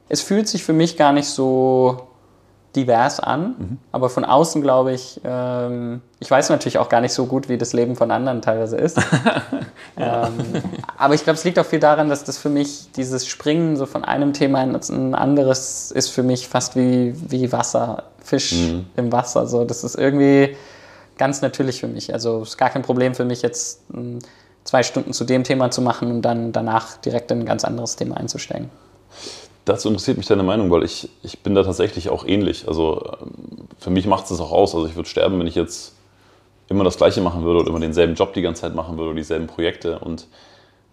Es 0.08 0.22
fühlt 0.22 0.48
sich 0.48 0.64
für 0.64 0.72
mich 0.72 0.96
gar 0.96 1.12
nicht 1.12 1.28
so 1.28 2.08
divers 2.76 3.18
an, 3.18 3.54
mhm. 3.58 3.78
aber 3.90 4.10
von 4.10 4.24
außen 4.24 4.62
glaube 4.62 4.92
ich, 4.92 5.20
ähm, 5.24 6.00
ich 6.20 6.30
weiß 6.30 6.50
natürlich 6.50 6.78
auch 6.78 6.88
gar 6.88 7.00
nicht 7.00 7.12
so 7.12 7.26
gut, 7.26 7.48
wie 7.48 7.58
das 7.58 7.72
Leben 7.72 7.96
von 7.96 8.10
anderen 8.10 8.42
teilweise 8.42 8.76
ist. 8.76 8.98
ja. 9.98 10.28
ähm, 10.28 10.62
aber 10.96 11.14
ich 11.14 11.24
glaube, 11.24 11.36
es 11.36 11.44
liegt 11.44 11.58
auch 11.58 11.66
viel 11.66 11.80
daran, 11.80 12.08
dass 12.08 12.22
das 12.22 12.38
für 12.38 12.48
mich 12.48 12.92
dieses 12.92 13.26
Springen 13.26 13.76
so 13.76 13.86
von 13.86 14.04
einem 14.04 14.32
Thema 14.32 14.62
in 14.62 14.74
ein 14.74 15.14
anderes 15.14 15.90
ist 15.90 16.10
für 16.10 16.22
mich 16.22 16.46
fast 16.46 16.76
wie, 16.76 17.14
wie 17.28 17.50
Wasser, 17.50 18.04
Fisch 18.22 18.52
mhm. 18.52 18.86
im 18.96 19.10
Wasser. 19.10 19.46
So, 19.46 19.64
das 19.64 19.82
ist 19.82 19.96
irgendwie 19.96 20.56
ganz 21.18 21.42
natürlich 21.42 21.80
für 21.80 21.88
mich. 21.88 22.12
Also 22.12 22.42
es 22.42 22.50
ist 22.50 22.56
gar 22.56 22.70
kein 22.70 22.82
Problem 22.82 23.14
für 23.14 23.24
mich 23.24 23.42
jetzt 23.42 23.80
hm, 23.92 24.20
zwei 24.64 24.82
Stunden 24.84 25.12
zu 25.12 25.24
dem 25.24 25.42
Thema 25.42 25.70
zu 25.70 25.82
machen 25.82 26.10
und 26.10 26.22
dann 26.22 26.52
danach 26.52 26.96
direkt 26.98 27.30
in 27.32 27.40
ein 27.40 27.46
ganz 27.46 27.64
anderes 27.64 27.96
Thema 27.96 28.16
einzusteigen. 28.16 28.70
Dazu 29.70 29.86
interessiert 29.86 30.16
mich 30.16 30.26
deine 30.26 30.42
Meinung, 30.42 30.68
weil 30.72 30.82
ich, 30.82 31.08
ich 31.22 31.38
bin 31.44 31.54
da 31.54 31.62
tatsächlich 31.62 32.08
auch 32.08 32.26
ähnlich. 32.26 32.66
Also 32.66 33.04
ähm, 33.22 33.68
für 33.78 33.90
mich 33.90 34.04
macht 34.04 34.24
es 34.24 34.30
das 34.30 34.40
auch 34.40 34.50
aus. 34.50 34.74
Also 34.74 34.88
ich 34.88 34.96
würde 34.96 35.08
sterben, 35.08 35.38
wenn 35.38 35.46
ich 35.46 35.54
jetzt 35.54 35.94
immer 36.68 36.82
das 36.82 36.96
Gleiche 36.96 37.20
machen 37.20 37.44
würde 37.44 37.60
oder 37.60 37.68
immer 37.68 37.78
denselben 37.78 38.16
Job 38.16 38.34
die 38.34 38.42
ganze 38.42 38.62
Zeit 38.62 38.74
machen 38.74 38.96
würde 38.96 39.10
oder 39.10 39.18
dieselben 39.18 39.46
Projekte. 39.46 40.00
Und 40.00 40.26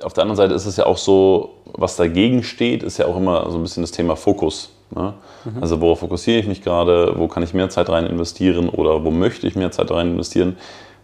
auf 0.04 0.14
der 0.14 0.22
anderen 0.22 0.38
Seite 0.38 0.54
ist 0.54 0.68
es 0.68 0.78
ja 0.78 0.86
auch 0.86 1.00
so, 1.00 1.56
was 1.74 1.96
dagegen 1.96 2.44
steht, 2.44 2.84
ist 2.84 3.00
ja 3.00 3.08
auch 3.08 3.18
immer 3.18 3.50
so 3.50 3.58
ein 3.58 3.64
bisschen 3.64 3.82
das 3.82 3.90
Thema 3.90 4.16
Fokus. 4.16 4.70
Ne? 4.92 5.16
Mhm. 5.46 5.60
Also 5.60 5.82
worauf 5.82 6.02
fokussiere 6.02 6.38
ich 6.38 6.46
mich 6.46 6.62
gerade, 6.62 7.16
wo 7.18 7.28
kann 7.28 7.42
ich 7.42 7.56
mehr 7.56 7.72
Zeit 7.72 7.90
rein 7.90 8.06
investieren 8.06 8.70
oder 8.70 9.04
wo 9.04 9.10
möchte 9.10 9.48
ich 9.48 9.56
mehr 9.56 9.72
Zeit 9.72 9.90
rein 9.90 10.12
investieren? 10.12 10.56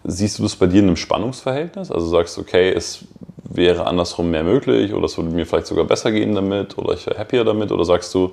Siehst 0.04 0.38
du 0.38 0.44
das 0.44 0.56
bei 0.56 0.68
dir 0.68 0.82
in 0.82 0.90
einem 0.90 0.96
Spannungsverhältnis? 0.96 1.90
Also 1.90 2.06
sagst 2.06 2.38
du, 2.38 2.42
okay, 2.42 2.72
es 2.72 3.04
wäre 3.44 3.86
andersrum 3.86 4.32
mehr 4.32 4.44
möglich 4.44 4.94
oder 4.94 5.06
es 5.06 5.18
würde 5.18 5.30
mir 5.32 5.46
vielleicht 5.46 5.68
sogar 5.68 5.86
besser 5.86 6.12
gehen 6.12 6.34
damit 6.36 6.78
oder 6.78 6.94
ich 6.94 7.06
wäre 7.06 7.20
happier 7.20 7.44
damit? 7.44 7.72
Oder 7.72 7.86
sagst 7.86 8.14
du, 8.14 8.32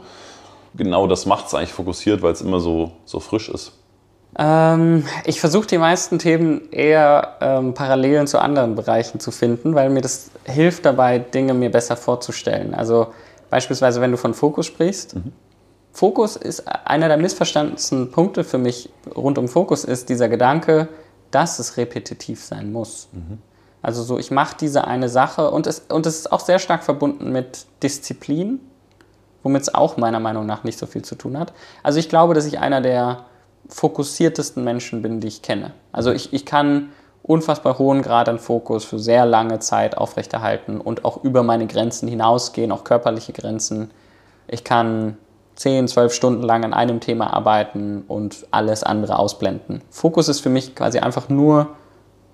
genau 0.74 1.06
das 1.06 1.26
macht 1.26 1.46
es 1.48 1.54
eigentlich 1.54 1.72
fokussiert, 1.72 2.22
weil 2.22 2.32
es 2.32 2.40
immer 2.40 2.60
so, 2.60 2.92
so 3.04 3.20
frisch 3.20 3.48
ist? 3.48 3.72
Ähm, 4.38 5.04
ich 5.24 5.40
versuche 5.40 5.66
die 5.66 5.78
meisten 5.78 6.18
Themen 6.18 6.70
eher 6.70 7.36
ähm, 7.40 7.74
Parallelen 7.74 8.26
zu 8.26 8.38
anderen 8.38 8.76
Bereichen 8.76 9.18
zu 9.18 9.32
finden, 9.32 9.74
weil 9.74 9.90
mir 9.90 10.02
das 10.02 10.30
hilft 10.44 10.86
dabei, 10.86 11.18
Dinge 11.18 11.54
mir 11.54 11.70
besser 11.70 11.96
vorzustellen. 11.96 12.74
Also 12.74 13.08
beispielsweise, 13.50 14.00
wenn 14.00 14.12
du 14.12 14.16
von 14.16 14.34
Fokus 14.34 14.66
sprichst. 14.66 15.16
Mhm. 15.16 15.32
Fokus 15.92 16.36
ist 16.36 16.68
einer 16.68 17.08
der 17.08 17.16
missverstandensten 17.16 18.12
Punkte 18.12 18.44
für 18.44 18.58
mich 18.58 18.90
rund 19.16 19.38
um 19.38 19.48
Fokus 19.48 19.82
ist 19.82 20.08
dieser 20.08 20.28
Gedanke, 20.28 20.88
dass 21.32 21.58
es 21.58 21.76
repetitiv 21.76 22.44
sein 22.44 22.70
muss. 22.70 23.08
Mhm. 23.12 23.38
Also 23.82 24.02
so, 24.02 24.18
ich 24.18 24.30
mache 24.30 24.56
diese 24.60 24.86
eine 24.86 25.08
Sache 25.08 25.50
und 25.50 25.66
es, 25.66 25.80
und 25.88 26.06
es 26.06 26.20
ist 26.20 26.32
auch 26.32 26.40
sehr 26.40 26.58
stark 26.58 26.84
verbunden 26.84 27.32
mit 27.32 27.66
Disziplin, 27.82 28.60
womit 29.42 29.62
es 29.62 29.74
auch 29.74 29.96
meiner 29.96 30.20
Meinung 30.20 30.46
nach 30.46 30.64
nicht 30.64 30.78
so 30.78 30.86
viel 30.86 31.02
zu 31.02 31.14
tun 31.14 31.38
hat. 31.38 31.52
Also 31.82 31.98
ich 31.98 32.08
glaube, 32.08 32.34
dass 32.34 32.44
ich 32.44 32.58
einer 32.58 32.80
der 32.80 33.24
fokussiertesten 33.68 34.62
Menschen 34.64 35.02
bin, 35.02 35.20
die 35.20 35.28
ich 35.28 35.42
kenne. 35.42 35.72
Also 35.92 36.12
ich, 36.12 36.32
ich 36.32 36.44
kann 36.44 36.90
unfassbar 37.22 37.78
hohen 37.78 38.02
Grad 38.02 38.28
an 38.28 38.38
Fokus 38.38 38.84
für 38.84 38.98
sehr 38.98 39.24
lange 39.24 39.58
Zeit 39.60 39.96
aufrechterhalten 39.96 40.80
und 40.80 41.04
auch 41.04 41.22
über 41.22 41.42
meine 41.42 41.66
Grenzen 41.66 42.08
hinausgehen, 42.08 42.72
auch 42.72 42.84
körperliche 42.84 43.32
Grenzen. 43.32 43.90
Ich 44.48 44.64
kann 44.64 45.16
10, 45.56 45.88
12 45.88 46.12
Stunden 46.12 46.42
lang 46.42 46.64
an 46.64 46.74
einem 46.74 47.00
Thema 47.00 47.32
arbeiten 47.32 48.04
und 48.08 48.46
alles 48.50 48.82
andere 48.82 49.18
ausblenden. 49.18 49.82
Fokus 49.90 50.28
ist 50.28 50.40
für 50.40 50.48
mich 50.48 50.74
quasi 50.74 50.98
einfach 50.98 51.28
nur 51.28 51.68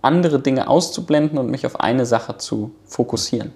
andere 0.06 0.38
Dinge 0.38 0.68
auszublenden 0.68 1.36
und 1.38 1.50
mich 1.50 1.66
auf 1.66 1.80
eine 1.80 2.06
Sache 2.06 2.38
zu 2.38 2.70
fokussieren. 2.86 3.52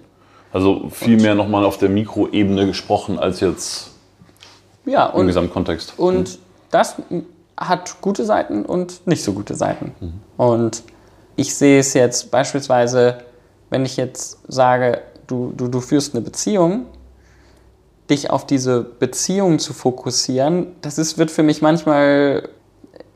Also 0.53 0.89
viel 0.89 1.15
und, 1.15 1.21
mehr 1.21 1.33
nochmal 1.33 1.65
auf 1.65 1.77
der 1.77 1.89
Mikroebene 1.89 2.67
gesprochen 2.67 3.17
als 3.17 3.39
jetzt 3.39 3.91
ja, 4.85 5.07
und, 5.07 5.21
im 5.21 5.27
Gesamtkontext. 5.27 5.93
Und 5.97 6.29
mhm. 6.29 6.41
das 6.69 6.95
hat 7.57 8.01
gute 8.01 8.25
Seiten 8.25 8.65
und 8.65 9.07
nicht 9.07 9.23
so 9.23 9.33
gute 9.33 9.55
Seiten. 9.55 9.93
Mhm. 9.99 10.13
Und 10.37 10.83
ich 11.35 11.55
sehe 11.55 11.79
es 11.79 11.93
jetzt 11.93 12.31
beispielsweise, 12.31 13.19
wenn 13.69 13.85
ich 13.85 13.97
jetzt 13.97 14.39
sage, 14.47 15.01
du, 15.27 15.53
du, 15.55 15.67
du 15.67 15.79
führst 15.79 16.13
eine 16.13 16.21
Beziehung, 16.21 16.85
dich 18.09 18.29
auf 18.29 18.45
diese 18.45 18.83
Beziehung 18.83 19.59
zu 19.59 19.73
fokussieren, 19.73 20.67
das 20.81 20.97
ist, 20.97 21.17
wird 21.17 21.31
für 21.31 21.43
mich 21.43 21.61
manchmal 21.61 22.49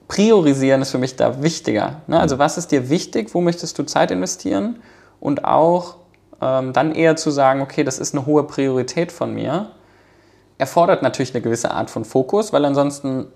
priorisieren 0.07 0.81
ist 0.81 0.91
für 0.91 0.97
mich 0.97 1.15
da 1.15 1.41
wichtiger. 1.41 2.01
Ne? 2.07 2.19
Also 2.19 2.37
was 2.37 2.57
ist 2.57 2.71
dir 2.71 2.89
wichtig, 2.89 3.33
wo 3.33 3.41
möchtest 3.41 3.77
du 3.79 3.83
Zeit 3.83 4.11
investieren 4.11 4.77
und 5.19 5.45
auch 5.45 5.97
ähm, 6.41 6.73
dann 6.73 6.93
eher 6.93 7.15
zu 7.15 7.31
sagen, 7.31 7.61
okay, 7.61 7.83
das 7.83 7.99
ist 7.99 8.13
eine 8.13 8.25
hohe 8.25 8.43
Priorität 8.43 9.11
von 9.11 9.33
mir, 9.33 9.71
erfordert 10.57 11.01
natürlich 11.01 11.33
eine 11.33 11.41
gewisse 11.41 11.71
Art 11.71 11.89
von 11.89 12.05
Fokus, 12.05 12.53
weil 12.53 12.65
ansonsten 12.65 13.27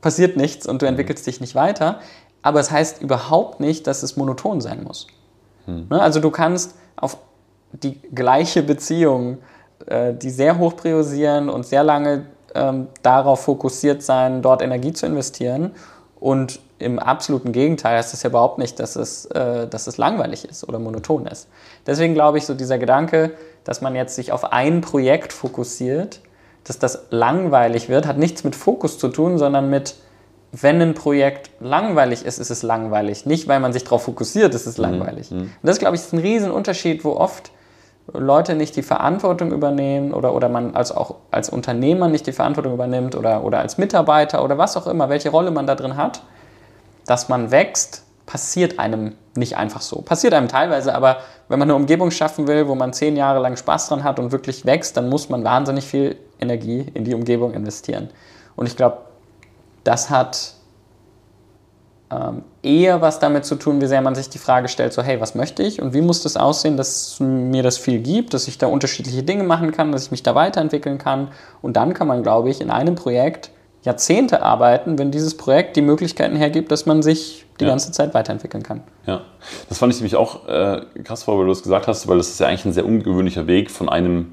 passiert 0.00 0.36
nichts 0.36 0.66
und 0.66 0.82
du 0.82 0.86
mhm. 0.86 0.90
entwickelst 0.90 1.26
dich 1.26 1.40
nicht 1.40 1.54
weiter. 1.54 2.00
Aber 2.42 2.60
es 2.60 2.70
heißt 2.70 3.02
überhaupt 3.02 3.60
nicht, 3.60 3.86
dass 3.86 4.02
es 4.02 4.16
monoton 4.16 4.60
sein 4.62 4.82
muss. 4.82 5.08
Hm. 5.66 5.88
Ne? 5.90 6.00
Also 6.00 6.20
du 6.20 6.30
kannst 6.30 6.74
auf 6.96 7.18
die 7.72 8.00
gleiche 8.14 8.62
Beziehung, 8.62 9.38
äh, 9.84 10.14
die 10.14 10.30
sehr 10.30 10.56
hoch 10.56 10.74
priorisieren 10.74 11.50
und 11.50 11.66
sehr 11.66 11.84
lange 11.84 12.24
ähm, 12.54 12.86
darauf 13.02 13.44
fokussiert 13.44 14.02
sein, 14.02 14.40
dort 14.40 14.62
Energie 14.62 14.94
zu 14.94 15.04
investieren 15.04 15.72
und 16.20 16.60
im 16.78 16.98
absoluten 16.98 17.52
Gegenteil 17.52 17.96
heißt 17.96 18.12
das 18.12 18.22
ja 18.22 18.30
überhaupt 18.30 18.58
nicht, 18.58 18.78
dass 18.78 18.96
es, 18.96 19.26
äh, 19.26 19.66
dass 19.66 19.86
es 19.86 19.98
langweilig 19.98 20.44
ist 20.48 20.68
oder 20.68 20.78
monoton 20.78 21.26
ist. 21.26 21.48
Deswegen 21.86 22.14
glaube 22.14 22.38
ich, 22.38 22.46
so 22.46 22.54
dieser 22.54 22.78
Gedanke, 22.78 23.32
dass 23.64 23.80
man 23.80 23.94
jetzt 23.94 24.14
sich 24.14 24.32
auf 24.32 24.52
ein 24.52 24.80
Projekt 24.80 25.32
fokussiert, 25.32 26.20
dass 26.64 26.78
das 26.78 27.06
langweilig 27.10 27.88
wird, 27.88 28.06
hat 28.06 28.18
nichts 28.18 28.44
mit 28.44 28.54
Fokus 28.54 28.98
zu 28.98 29.08
tun, 29.08 29.38
sondern 29.38 29.70
mit, 29.70 29.96
wenn 30.52 30.80
ein 30.80 30.94
Projekt 30.94 31.50
langweilig 31.60 32.24
ist, 32.24 32.38
ist 32.38 32.50
es 32.50 32.62
langweilig. 32.62 33.26
Nicht, 33.26 33.48
weil 33.48 33.60
man 33.60 33.72
sich 33.72 33.84
darauf 33.84 34.02
fokussiert, 34.02 34.54
ist 34.54 34.66
es 34.66 34.76
mhm. 34.76 34.84
langweilig. 34.84 35.30
Mhm. 35.30 35.40
Und 35.40 35.52
das, 35.62 35.78
glaube 35.78 35.96
ich, 35.96 36.02
ist 36.02 36.12
ein 36.12 36.18
Riesenunterschied, 36.18 37.04
wo 37.04 37.12
oft 37.12 37.50
Leute 38.12 38.54
nicht 38.54 38.76
die 38.76 38.82
Verantwortung 38.82 39.52
übernehmen 39.52 40.12
oder, 40.12 40.34
oder 40.34 40.48
man 40.48 40.74
als 40.74 40.92
auch 40.92 41.16
als 41.30 41.48
Unternehmer 41.50 42.08
nicht 42.08 42.26
die 42.26 42.32
Verantwortung 42.32 42.74
übernimmt 42.74 43.14
oder, 43.14 43.44
oder 43.44 43.60
als 43.60 43.78
Mitarbeiter 43.78 44.42
oder 44.44 44.58
was 44.58 44.76
auch 44.76 44.86
immer, 44.86 45.08
welche 45.08 45.30
Rolle 45.30 45.50
man 45.50 45.66
da 45.66 45.74
drin 45.74 45.96
hat, 45.96 46.22
dass 47.06 47.28
man 47.28 47.50
wächst, 47.50 48.04
passiert 48.26 48.78
einem 48.78 49.16
nicht 49.34 49.56
einfach 49.56 49.80
so. 49.80 50.02
Passiert 50.02 50.34
einem 50.34 50.48
teilweise, 50.48 50.94
aber 50.94 51.18
wenn 51.48 51.58
man 51.58 51.68
eine 51.68 51.74
Umgebung 51.74 52.10
schaffen 52.10 52.46
will, 52.46 52.68
wo 52.68 52.74
man 52.74 52.92
zehn 52.92 53.16
Jahre 53.16 53.40
lang 53.40 53.56
Spaß 53.56 53.88
dran 53.88 54.04
hat 54.04 54.18
und 54.18 54.30
wirklich 54.30 54.64
wächst, 54.66 54.96
dann 54.96 55.08
muss 55.08 55.28
man 55.28 55.42
wahnsinnig 55.42 55.84
viel 55.84 56.16
Energie 56.38 56.86
in 56.94 57.04
die 57.04 57.14
Umgebung 57.14 57.54
investieren. 57.54 58.10
Und 58.54 58.66
ich 58.66 58.76
glaube, 58.76 58.98
das 59.82 60.10
hat 60.10 60.54
ähm, 62.12 62.42
eher 62.62 63.00
was 63.00 63.20
damit 63.20 63.44
zu 63.44 63.54
tun, 63.54 63.80
wie 63.80 63.86
sehr 63.86 64.02
man 64.02 64.14
sich 64.14 64.28
die 64.28 64.38
Frage 64.38 64.68
stellt, 64.68 64.92
so 64.92 65.02
hey, 65.02 65.20
was 65.20 65.34
möchte 65.34 65.62
ich 65.62 65.80
und 65.80 65.94
wie 65.94 66.00
muss 66.00 66.22
das 66.22 66.36
aussehen, 66.36 66.76
dass 66.76 67.20
mir 67.20 67.62
das 67.62 67.78
viel 67.78 68.00
gibt, 68.00 68.34
dass 68.34 68.48
ich 68.48 68.58
da 68.58 68.66
unterschiedliche 68.66 69.22
Dinge 69.22 69.44
machen 69.44 69.70
kann, 69.70 69.92
dass 69.92 70.06
ich 70.06 70.10
mich 70.10 70.22
da 70.22 70.34
weiterentwickeln 70.34 70.98
kann. 70.98 71.28
Und 71.62 71.76
dann 71.76 71.94
kann 71.94 72.08
man, 72.08 72.22
glaube 72.22 72.50
ich, 72.50 72.60
in 72.60 72.70
einem 72.70 72.96
Projekt 72.96 73.50
Jahrzehnte 73.82 74.42
arbeiten, 74.42 74.98
wenn 74.98 75.10
dieses 75.10 75.36
Projekt 75.36 75.76
die 75.76 75.82
Möglichkeiten 75.82 76.36
hergibt, 76.36 76.70
dass 76.70 76.84
man 76.84 77.02
sich 77.02 77.46
die 77.60 77.64
ja. 77.64 77.70
ganze 77.70 77.92
Zeit 77.92 78.12
weiterentwickeln 78.12 78.62
kann. 78.62 78.82
Ja, 79.06 79.22
das 79.68 79.78
fand 79.78 79.92
ich 79.92 80.00
nämlich 80.00 80.16
auch 80.16 80.48
äh, 80.48 80.82
krass 81.04 81.26
weil 81.28 81.46
du 81.46 81.52
es 81.52 81.62
gesagt 81.62 81.86
hast, 81.86 82.08
weil 82.08 82.18
das 82.18 82.28
ist 82.28 82.40
ja 82.40 82.48
eigentlich 82.48 82.64
ein 82.64 82.72
sehr 82.72 82.84
ungewöhnlicher 82.84 83.46
Weg 83.46 83.70
von 83.70 83.88
einem 83.88 84.32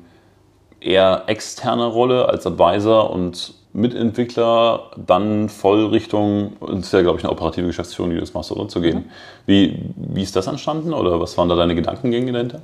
eher 0.80 1.24
externer 1.28 1.86
Rolle 1.86 2.28
als 2.28 2.46
Advisor 2.46 3.10
und 3.12 3.54
Mitentwickler 3.78 4.92
dann 4.98 5.50
voll 5.50 5.86
Richtung, 5.86 6.54
das 6.60 6.80
ist 6.80 6.94
ja, 6.94 7.02
glaube 7.04 7.20
ich, 7.20 7.24
eine 7.24 7.32
operative 7.32 7.68
Geschäftsführung, 7.68 8.10
die 8.10 8.16
du 8.16 8.22
das 8.22 8.34
machst, 8.34 8.52
oder? 8.52 8.68
Zu 8.68 8.82
gehen. 8.82 8.98
Mhm. 8.98 9.04
Wie, 9.46 9.94
wie 9.96 10.24
ist 10.24 10.36
das 10.36 10.48
entstanden 10.48 10.94
oder 10.94 11.20
was 11.20 11.38
waren 11.38 11.48
da 11.48 11.56
deine 11.56 11.76
Gedankengänge 11.76 12.32
dahinter? 12.32 12.62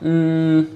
Mm, 0.00 0.66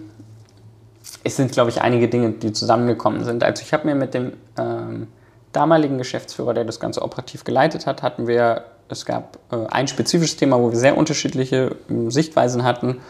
es 1.24 1.36
sind, 1.36 1.50
glaube 1.50 1.70
ich, 1.70 1.82
einige 1.82 2.06
Dinge, 2.08 2.30
die 2.30 2.52
zusammengekommen 2.52 3.24
sind. 3.24 3.42
Also 3.42 3.62
ich 3.64 3.72
habe 3.72 3.84
mir 3.86 3.96
mit 3.96 4.14
dem 4.14 4.34
ähm, 4.56 5.08
damaligen 5.50 5.98
Geschäftsführer, 5.98 6.54
der 6.54 6.64
das 6.64 6.78
Ganze 6.78 7.02
operativ 7.02 7.42
geleitet 7.42 7.84
hat, 7.86 8.02
hatten 8.02 8.28
wir, 8.28 8.62
es 8.88 9.04
gab 9.04 9.38
äh, 9.50 9.66
ein 9.70 9.88
spezifisches 9.88 10.36
Thema, 10.36 10.60
wo 10.60 10.70
wir 10.70 10.78
sehr 10.78 10.96
unterschiedliche 10.96 11.74
äh, 11.90 12.10
Sichtweisen 12.10 12.62
hatten 12.62 13.00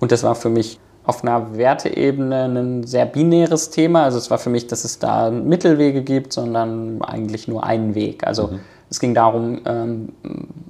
und 0.00 0.12
das 0.12 0.22
war 0.22 0.34
für 0.34 0.50
mich 0.50 0.78
auf 1.08 1.22
einer 1.22 1.56
Werteebene 1.56 2.44
ein 2.44 2.86
sehr 2.86 3.06
binäres 3.06 3.70
Thema. 3.70 4.04
Also 4.04 4.18
es 4.18 4.30
war 4.30 4.36
für 4.36 4.50
mich, 4.50 4.66
dass 4.66 4.84
es 4.84 4.98
da 4.98 5.30
Mittelwege 5.30 6.02
gibt, 6.02 6.34
sondern 6.34 7.00
eigentlich 7.00 7.48
nur 7.48 7.64
einen 7.64 7.94
Weg. 7.94 8.26
Also 8.26 8.48
mhm. 8.48 8.60
es 8.90 9.00
ging 9.00 9.14
darum, 9.14 9.62
ähm, 9.64 10.12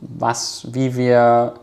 was, 0.00 0.68
wie 0.70 0.94
wir 0.94 1.54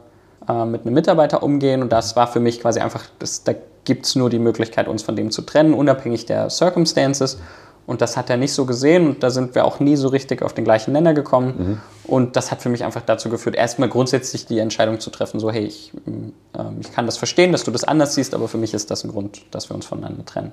äh, 0.49 0.65
mit 0.65 0.81
einem 0.81 0.93
Mitarbeiter 0.93 1.41
umgehen 1.41 1.83
und 1.83 1.93
das 1.93 2.17
war 2.17 2.27
für 2.27 2.41
mich 2.41 2.59
quasi 2.59 2.81
einfach, 2.81 3.05
das, 3.17 3.45
da 3.45 3.53
gibt 3.85 4.07
es 4.07 4.17
nur 4.17 4.29
die 4.29 4.39
Möglichkeit, 4.39 4.89
uns 4.89 5.03
von 5.03 5.15
dem 5.15 5.31
zu 5.31 5.43
trennen, 5.43 5.73
unabhängig 5.73 6.25
der 6.25 6.49
Circumstances. 6.49 7.39
Und 7.87 8.01
das 8.01 8.17
hat 8.17 8.29
er 8.29 8.35
nicht 8.35 8.51
so 8.51 8.65
gesehen 8.65 9.07
und 9.07 9.23
da 9.23 9.29
sind 9.29 9.55
wir 9.55 9.63
auch 9.63 9.79
nie 9.79 9.95
so 9.95 10.09
richtig 10.09 10.41
auf 10.41 10.51
den 10.51 10.65
gleichen 10.65 10.91
Nenner 10.91 11.13
gekommen. 11.13 11.53
Mhm. 11.57 11.81
Und 12.07 12.35
das 12.35 12.51
hat 12.51 12.61
für 12.61 12.69
mich 12.69 12.83
einfach 12.83 13.01
dazu 13.01 13.29
geführt, 13.29 13.55
erstmal 13.55 13.89
grundsätzlich 13.89 14.45
die 14.45 14.59
Entscheidung 14.59 14.99
zu 14.99 15.09
treffen, 15.09 15.39
so 15.39 15.51
hey, 15.51 15.65
ich, 15.65 15.91
äh, 16.55 16.61
ich 16.79 16.91
kann 16.91 17.05
das 17.05 17.17
verstehen, 17.17 17.51
dass 17.51 17.63
du 17.63 17.71
das 17.71 17.83
anders 17.83 18.15
siehst, 18.15 18.33
aber 18.33 18.47
für 18.47 18.57
mich 18.57 18.73
ist 18.73 18.91
das 18.91 19.03
ein 19.03 19.11
Grund, 19.11 19.41
dass 19.51 19.69
wir 19.69 19.75
uns 19.75 19.85
voneinander 19.85 20.23
trennen. 20.25 20.51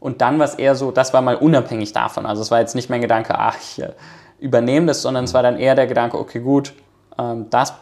Und 0.00 0.20
dann 0.20 0.38
war 0.38 0.46
es 0.46 0.54
eher 0.54 0.76
so, 0.76 0.92
das 0.92 1.12
war 1.12 1.22
mal 1.22 1.36
unabhängig 1.36 1.92
davon. 1.92 2.26
Also 2.26 2.42
es 2.42 2.50
war 2.50 2.60
jetzt 2.60 2.76
nicht 2.76 2.88
mein 2.88 3.00
Gedanke, 3.00 3.36
ach, 3.36 3.56
ich 3.60 3.82
äh, 3.82 3.90
übernehme 4.38 4.86
das, 4.86 5.02
sondern 5.02 5.24
es 5.24 5.34
war 5.34 5.42
dann 5.42 5.58
eher 5.58 5.74
der 5.74 5.88
Gedanke, 5.88 6.18
okay, 6.18 6.40
gut, 6.40 6.72
ähm, 7.18 7.46
das 7.50 7.74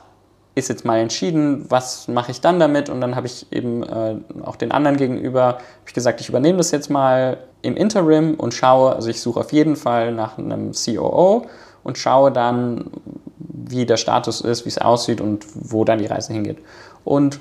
ist 0.54 0.68
jetzt 0.68 0.87
mal 0.87 0.98
entschieden, 0.98 1.66
was 1.68 2.09
mache 2.09 2.30
ich 2.30 2.40
dann 2.40 2.59
damit? 2.59 2.88
Und 2.88 3.02
dann 3.02 3.14
habe 3.14 3.26
ich 3.26 3.52
eben 3.52 3.82
äh, 3.82 4.16
auch 4.42 4.56
den 4.56 4.72
anderen 4.72 4.96
gegenüber 4.96 5.59
ich 5.87 5.92
gesagt, 5.92 6.22
ich 6.22 6.30
übernehme 6.30 6.56
das 6.56 6.70
jetzt 6.70 6.88
mal 6.88 7.37
im 7.61 7.76
Interim 7.76 8.35
und 8.35 8.54
schaue, 8.54 8.94
also 8.94 9.11
ich 9.11 9.20
suche 9.20 9.40
auf 9.40 9.52
jeden 9.52 9.76
Fall 9.76 10.12
nach 10.12 10.38
einem 10.38 10.72
COO 10.72 11.46
und 11.87 11.99
schaue 11.99 12.33
dann, 12.33 12.90
wie 13.38 13.87
der 13.87 13.96
Status 13.96 14.40
ist, 14.40 14.64
wie 14.64 14.70
es 14.70 14.79
aussieht 14.79 15.20
und 15.20 15.46
wo 15.55 15.85
dann 15.85 16.01
die 16.01 16.07
Reise 16.07 16.33
hingeht. 16.33 16.59
Und 17.05 17.38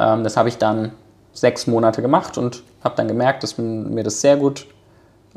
ähm, 0.00 0.24
das 0.24 0.36
habe 0.36 0.48
ich 0.48 0.58
dann 0.58 0.90
sechs 1.32 1.68
Monate 1.68 2.02
gemacht 2.02 2.36
und 2.36 2.64
habe 2.82 2.96
dann 2.96 3.06
gemerkt, 3.06 3.44
dass 3.44 3.58
mir 3.58 4.02
das 4.02 4.20
sehr 4.20 4.36
gut 4.38 4.66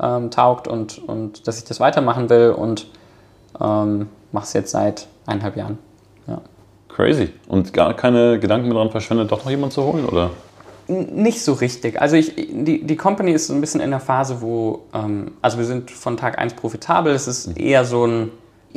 ähm, 0.02 0.32
taugt 0.32 0.66
und, 0.66 0.98
und 0.98 1.46
dass 1.46 1.58
ich 1.58 1.64
das 1.64 1.78
weitermachen 1.78 2.28
will 2.28 2.50
und 2.50 2.88
ähm, 3.60 4.08
mache 4.32 4.44
es 4.44 4.52
jetzt 4.54 4.72
seit 4.72 5.06
eineinhalb 5.26 5.56
Jahren. 5.56 5.78
Ja. 6.26 6.40
Crazy. 6.88 7.32
Und 7.46 7.72
gar 7.72 7.94
keine 7.94 8.40
Gedanken 8.40 8.66
mehr 8.66 8.74
daran 8.74 8.90
verschwendet, 8.90 9.30
doch 9.30 9.44
noch 9.44 9.50
jemanden 9.50 9.72
zu 9.72 9.84
holen, 9.84 10.06
oder? 10.06 10.30
Nicht 10.90 11.44
so 11.44 11.52
richtig. 11.52 12.00
Also 12.00 12.16
ich, 12.16 12.34
die, 12.34 12.84
die 12.84 12.96
Company 12.96 13.30
ist 13.30 13.46
so 13.46 13.54
ein 13.54 13.60
bisschen 13.60 13.80
in 13.80 13.90
der 13.90 14.00
Phase, 14.00 14.40
wo, 14.40 14.80
ähm, 14.92 15.32
also 15.40 15.58
wir 15.58 15.64
sind 15.64 15.88
von 15.88 16.16
Tag 16.16 16.38
1 16.38 16.54
profitabel. 16.54 17.12
Es 17.12 17.28
ist 17.28 17.56
eher 17.56 17.84
so 17.84 18.06
ein, 18.06 18.32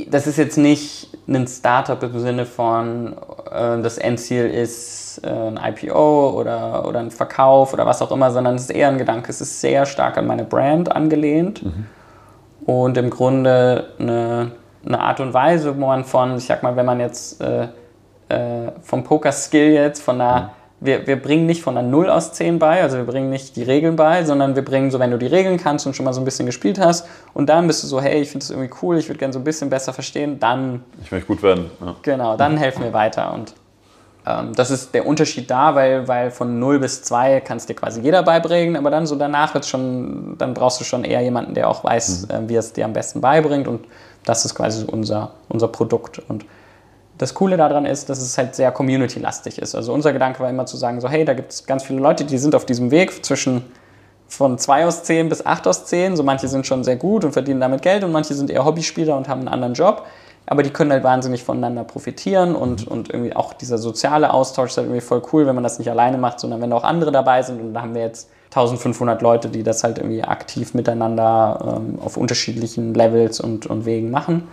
das 0.10 0.28
ist 0.28 0.38
jetzt 0.38 0.58
nicht 0.58 1.08
ein 1.28 1.48
Startup 1.48 2.02
im 2.04 2.20
Sinne 2.20 2.46
von, 2.46 3.14
äh, 3.52 3.82
das 3.82 3.98
Endziel 3.98 4.46
ist 4.46 5.22
äh, 5.24 5.28
ein 5.28 5.58
IPO 5.58 6.40
oder, 6.40 6.88
oder 6.88 7.00
ein 7.00 7.10
Verkauf 7.10 7.74
oder 7.74 7.88
was 7.88 8.04
auch 8.04 8.12
immer, 8.12 8.30
sondern 8.30 8.56
es 8.56 8.64
ist 8.64 8.72
eher 8.72 8.90
ein 8.90 9.00
Gedanke, 9.00 9.32
es 9.32 9.42
ist 9.42 9.60
sehr 9.60 9.88
stark 9.88 10.16
an 10.18 10.28
meine 10.28 10.44
Brand 10.44 10.96
angelehnt 10.96 11.64
mhm. 11.64 11.88
und 12.68 12.96
im 12.96 13.10
Grunde 13.10 13.88
eine, 13.98 14.52
eine 14.86 15.00
Art 15.00 15.20
und 15.20 15.34
Weise, 15.34 15.76
wo 15.76 15.88
man 15.88 16.04
von, 16.04 16.38
ich 16.38 16.46
sag 16.46 16.62
mal, 16.62 16.76
wenn 16.76 16.86
man 16.86 17.00
jetzt 17.00 17.42
äh, 17.42 17.70
äh 18.30 18.72
vom 18.84 19.04
Poker-Skill 19.04 19.74
jetzt, 19.74 20.04
von 20.04 20.22
einer 20.22 20.42
mhm 20.42 20.63
wir, 20.84 21.08
wir 21.08 21.22
bringen 21.22 21.46
nicht 21.46 21.62
von 21.62 21.78
einer 21.78 21.88
0 21.88 22.10
aus 22.10 22.34
10 22.34 22.60
bei, 22.60 22.82
also 22.82 22.98
wir 22.98 23.06
bringen 23.06 23.30
nicht 23.30 23.56
die 23.56 23.64
Regeln 23.64 23.96
bei, 23.96 24.24
sondern 24.26 24.56
wir 24.56 24.66
bringen 24.66 24.92
so, 24.92 25.00
wenn 25.00 25.12
du 25.12 25.18
die 25.18 25.28
Regeln 25.28 25.58
kannst 25.58 25.88
und 25.88 25.96
schon 25.96 26.04
mal 26.04 26.14
so 26.14 26.22
ein 26.22 26.26
bisschen 26.26 26.46
gespielt 26.46 26.80
hast 26.80 27.08
und 27.34 27.48
dann 27.48 27.68
bist 27.68 27.84
du 27.84 27.88
so, 27.88 28.02
hey, 28.02 28.22
ich 28.22 28.30
finde 28.30 28.46
das 28.46 28.50
irgendwie 28.52 28.70
cool, 28.82 28.98
ich 28.98 29.08
würde 29.08 29.20
gerne 29.20 29.34
so 29.34 29.40
ein 29.40 29.44
bisschen 29.44 29.70
besser 29.70 29.94
verstehen, 29.94 30.40
dann... 30.40 30.84
Ich 31.02 31.12
möchte 31.12 31.28
gut 31.28 31.42
werden. 31.42 31.72
Ja. 31.80 31.96
Genau, 32.02 32.36
dann 32.36 32.58
helfen 32.58 32.84
wir 32.84 32.92
weiter 32.92 33.34
und 33.34 33.54
ähm, 34.26 34.54
das 34.56 34.72
ist 34.72 34.94
der 34.94 35.06
Unterschied 35.06 35.50
da, 35.50 35.76
weil, 35.76 36.08
weil 36.08 36.32
von 36.32 36.60
0 36.60 36.80
bis 36.80 37.02
2 37.04 37.42
kannst 37.42 37.70
dir 37.70 37.76
quasi 37.76 38.02
jeder 38.02 38.24
beibringen, 38.24 38.76
aber 38.76 38.90
dann 38.90 39.06
so 39.06 39.16
danach 39.16 39.54
wird 39.54 39.66
schon, 39.66 40.36
dann 40.38 40.54
brauchst 40.54 40.80
du 40.82 40.84
schon 40.84 41.04
eher 41.06 41.22
jemanden, 41.22 41.54
der 41.54 41.70
auch 41.70 41.84
weiß, 41.84 42.28
mhm. 42.28 42.36
äh, 42.36 42.50
wie 42.50 42.56
es 42.56 42.74
dir 42.74 42.86
am 42.86 42.94
besten 42.94 43.22
beibringt 43.22 43.68
und 43.68 43.86
das 44.26 44.46
ist 44.46 44.56
quasi 44.56 44.86
unser, 44.86 45.32
unser 45.50 45.68
Produkt 45.68 46.22
und 46.28 46.46
das 47.24 47.34
Coole 47.34 47.56
daran 47.58 47.86
ist, 47.86 48.10
dass 48.10 48.22
es 48.22 48.38
halt 48.38 48.54
sehr 48.54 48.72
community-lastig 48.72 49.58
ist. 49.58 49.76
Also 49.76 49.94
unser 49.94 50.12
Gedanke 50.12 50.42
war 50.42 50.50
immer 50.50 50.66
zu 50.66 50.76
sagen, 50.78 51.00
so 51.00 51.08
hey, 51.10 51.24
da 51.24 51.34
gibt 51.34 51.54
es 51.54 51.66
ganz 51.66 51.84
viele 51.84 52.00
Leute, 52.00 52.26
die 52.26 52.38
sind 52.38 52.54
auf 52.54 52.66
diesem 52.66 52.92
Weg 52.92 53.26
zwischen 53.26 53.64
von 54.28 54.58
2 54.58 54.86
aus 54.86 55.04
10 55.04 55.30
bis 55.30 55.46
8 55.46 55.68
aus 55.68 55.86
10. 55.86 56.18
So 56.18 56.24
manche 56.24 56.48
sind 56.48 56.68
schon 56.68 56.84
sehr 56.84 56.98
gut 56.98 57.24
und 57.24 57.32
verdienen 57.32 57.62
damit 57.62 57.82
Geld 57.82 58.04
und 58.04 58.12
manche 58.12 58.34
sind 58.34 58.50
eher 58.50 58.66
Hobbyspieler 58.66 59.16
und 59.16 59.30
haben 59.30 59.40
einen 59.40 59.48
anderen 59.48 59.74
Job. 59.74 60.06
Aber 60.46 60.64
die 60.64 60.72
können 60.72 60.92
halt 60.92 61.06
wahnsinnig 61.06 61.44
voneinander 61.44 61.86
profitieren 61.86 62.56
und, 62.56 62.86
und 62.86 63.10
irgendwie 63.10 63.34
auch 63.34 63.54
dieser 63.54 63.78
soziale 63.78 64.34
Austausch 64.34 64.72
ist 64.72 64.78
halt 64.78 64.88
irgendwie 64.88 65.00
voll 65.00 65.22
cool, 65.32 65.48
wenn 65.48 65.56
man 65.56 65.64
das 65.64 65.80
nicht 65.80 65.90
alleine 65.90 66.18
macht, 66.18 66.42
sondern 66.42 66.62
wenn 66.62 66.72
da 66.72 66.76
auch 66.76 66.84
andere 66.84 67.14
dabei 67.14 67.42
sind. 67.42 67.62
Und 67.62 67.74
da 67.74 67.82
haben 67.82 67.96
wir 67.96 68.02
jetzt 68.02 68.30
1500 68.48 69.22
Leute, 69.22 69.48
die 69.48 69.64
das 69.64 69.86
halt 69.86 70.00
irgendwie 70.00 70.24
aktiv 70.24 70.74
miteinander 70.74 71.78
ähm, 71.78 72.00
auf 72.04 72.18
unterschiedlichen 72.18 72.94
Levels 72.94 73.40
und, 73.40 73.66
und 73.68 73.86
Wegen 73.86 74.12
machen. 74.12 74.50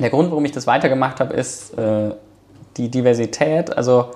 Der 0.00 0.10
Grund, 0.10 0.30
warum 0.30 0.44
ich 0.44 0.52
das 0.52 0.66
weitergemacht 0.66 1.20
habe, 1.20 1.34
ist 1.34 1.76
äh, 1.78 2.14
die 2.76 2.90
Diversität. 2.90 3.76
Also 3.76 4.10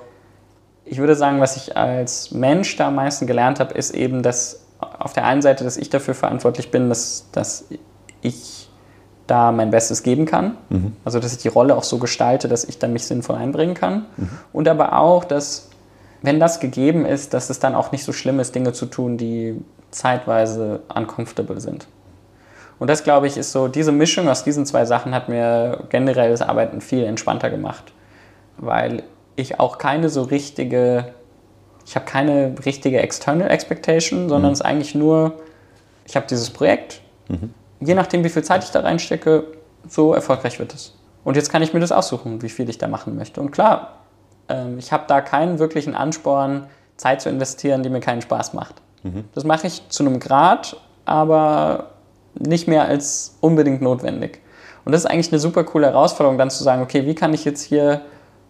ich 0.84 0.98
würde 0.98 1.14
sagen, 1.14 1.40
was 1.40 1.56
ich 1.56 1.76
als 1.76 2.30
Mensch 2.30 2.76
da 2.76 2.88
am 2.88 2.96
meisten 2.96 3.26
gelernt 3.26 3.60
habe, 3.60 3.74
ist 3.74 3.94
eben, 3.94 4.22
dass 4.22 4.64
auf 4.78 5.12
der 5.12 5.24
einen 5.24 5.42
Seite, 5.42 5.64
dass 5.64 5.76
ich 5.76 5.90
dafür 5.90 6.14
verantwortlich 6.14 6.70
bin, 6.70 6.88
dass, 6.88 7.26
dass 7.32 7.66
ich 8.20 8.68
da 9.26 9.52
mein 9.52 9.70
Bestes 9.70 10.02
geben 10.02 10.26
kann. 10.26 10.56
Mhm. 10.68 10.96
Also 11.04 11.20
dass 11.20 11.32
ich 11.32 11.38
die 11.38 11.48
Rolle 11.48 11.76
auch 11.76 11.84
so 11.84 11.98
gestalte, 11.98 12.48
dass 12.48 12.64
ich 12.64 12.78
dann 12.78 12.92
mich 12.92 13.06
sinnvoll 13.06 13.36
einbringen 13.36 13.74
kann. 13.74 14.06
Mhm. 14.16 14.30
Und 14.52 14.68
aber 14.68 14.98
auch, 14.98 15.24
dass 15.24 15.70
wenn 16.22 16.40
das 16.40 16.60
gegeben 16.60 17.04
ist, 17.04 17.34
dass 17.34 17.50
es 17.50 17.58
dann 17.58 17.74
auch 17.74 17.92
nicht 17.92 18.04
so 18.04 18.12
schlimm 18.12 18.40
ist, 18.40 18.54
Dinge 18.54 18.72
zu 18.72 18.86
tun, 18.86 19.16
die 19.16 19.60
zeitweise 19.90 20.80
uncomfortable 20.94 21.60
sind. 21.60 21.86
Und 22.84 22.88
das, 22.88 23.02
glaube 23.02 23.26
ich, 23.26 23.38
ist 23.38 23.50
so, 23.50 23.66
diese 23.66 23.92
Mischung 23.92 24.28
aus 24.28 24.44
diesen 24.44 24.66
zwei 24.66 24.84
Sachen 24.84 25.14
hat 25.14 25.30
mir 25.30 25.84
generell 25.88 26.32
das 26.32 26.42
Arbeiten 26.42 26.82
viel 26.82 27.04
entspannter 27.04 27.48
gemacht. 27.48 27.94
Weil 28.58 29.04
ich 29.36 29.58
auch 29.58 29.78
keine 29.78 30.10
so 30.10 30.20
richtige, 30.20 31.14
ich 31.86 31.96
habe 31.96 32.04
keine 32.04 32.54
richtige 32.66 33.00
External 33.00 33.50
Expectation, 33.50 34.28
sondern 34.28 34.50
mhm. 34.50 34.52
es 34.52 34.60
ist 34.60 34.66
eigentlich 34.66 34.94
nur, 34.94 35.40
ich 36.04 36.14
habe 36.14 36.26
dieses 36.28 36.50
Projekt, 36.50 37.00
mhm. 37.28 37.54
je 37.80 37.94
nachdem, 37.94 38.22
wie 38.22 38.28
viel 38.28 38.44
Zeit 38.44 38.62
ich 38.64 38.70
da 38.70 38.80
reinstecke, 38.80 39.44
so 39.88 40.12
erfolgreich 40.12 40.58
wird 40.58 40.74
es. 40.74 40.94
Und 41.24 41.36
jetzt 41.36 41.50
kann 41.50 41.62
ich 41.62 41.72
mir 41.72 41.80
das 41.80 41.90
aussuchen, 41.90 42.42
wie 42.42 42.50
viel 42.50 42.68
ich 42.68 42.76
da 42.76 42.86
machen 42.86 43.16
möchte. 43.16 43.40
Und 43.40 43.50
klar, 43.50 44.00
ähm, 44.50 44.76
ich 44.78 44.92
habe 44.92 45.04
da 45.08 45.22
keinen 45.22 45.58
wirklichen 45.58 45.94
Ansporn, 45.94 46.66
Zeit 46.98 47.22
zu 47.22 47.30
investieren, 47.30 47.82
die 47.82 47.88
mir 47.88 48.00
keinen 48.00 48.20
Spaß 48.20 48.52
macht. 48.52 48.74
Mhm. 49.04 49.24
Das 49.34 49.44
mache 49.44 49.68
ich 49.68 49.88
zu 49.88 50.04
einem 50.04 50.20
Grad, 50.20 50.76
aber 51.06 51.93
nicht 52.38 52.68
mehr 52.68 52.86
als 52.86 53.36
unbedingt 53.40 53.82
notwendig. 53.82 54.40
Und 54.84 54.92
das 54.92 55.02
ist 55.04 55.10
eigentlich 55.10 55.32
eine 55.32 55.38
super 55.38 55.64
coole 55.64 55.86
Herausforderung, 55.86 56.38
dann 56.38 56.50
zu 56.50 56.62
sagen, 56.62 56.82
okay, 56.82 57.06
wie 57.06 57.14
kann 57.14 57.32
ich 57.32 57.44
jetzt 57.44 57.62
hier 57.62 58.02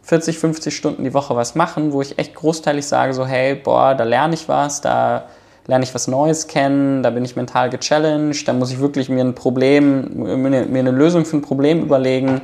40, 0.02 0.38
50 0.38 0.76
Stunden 0.76 1.04
die 1.04 1.14
Woche 1.14 1.34
was 1.36 1.54
machen, 1.54 1.92
wo 1.92 2.02
ich 2.02 2.18
echt 2.18 2.34
großteilig 2.34 2.86
sage, 2.86 3.14
so, 3.14 3.24
hey, 3.24 3.54
boah, 3.54 3.94
da 3.94 4.04
lerne 4.04 4.34
ich 4.34 4.48
was, 4.48 4.80
da 4.80 5.24
lerne 5.66 5.84
ich 5.84 5.94
was 5.94 6.08
Neues 6.08 6.46
kennen, 6.46 7.02
da 7.02 7.10
bin 7.10 7.24
ich 7.24 7.36
mental 7.36 7.70
gechallenged, 7.70 8.46
da 8.46 8.52
muss 8.52 8.70
ich 8.70 8.80
wirklich 8.80 9.08
mir 9.08 9.24
ein 9.24 9.34
Problem, 9.34 10.40
mir 10.42 10.78
eine 10.78 10.90
Lösung 10.90 11.24
für 11.24 11.38
ein 11.38 11.42
Problem 11.42 11.82
überlegen 11.82 12.42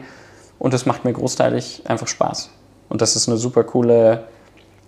und 0.59 0.73
das 0.73 0.87
macht 0.87 1.05
mir 1.05 1.13
großteilig 1.13 1.83
einfach 1.87 2.07
Spaß. 2.07 2.51
Und 2.89 3.03
das 3.03 3.17
ist 3.17 3.29
eine 3.29 3.37
super 3.37 3.65
coole 3.65 4.25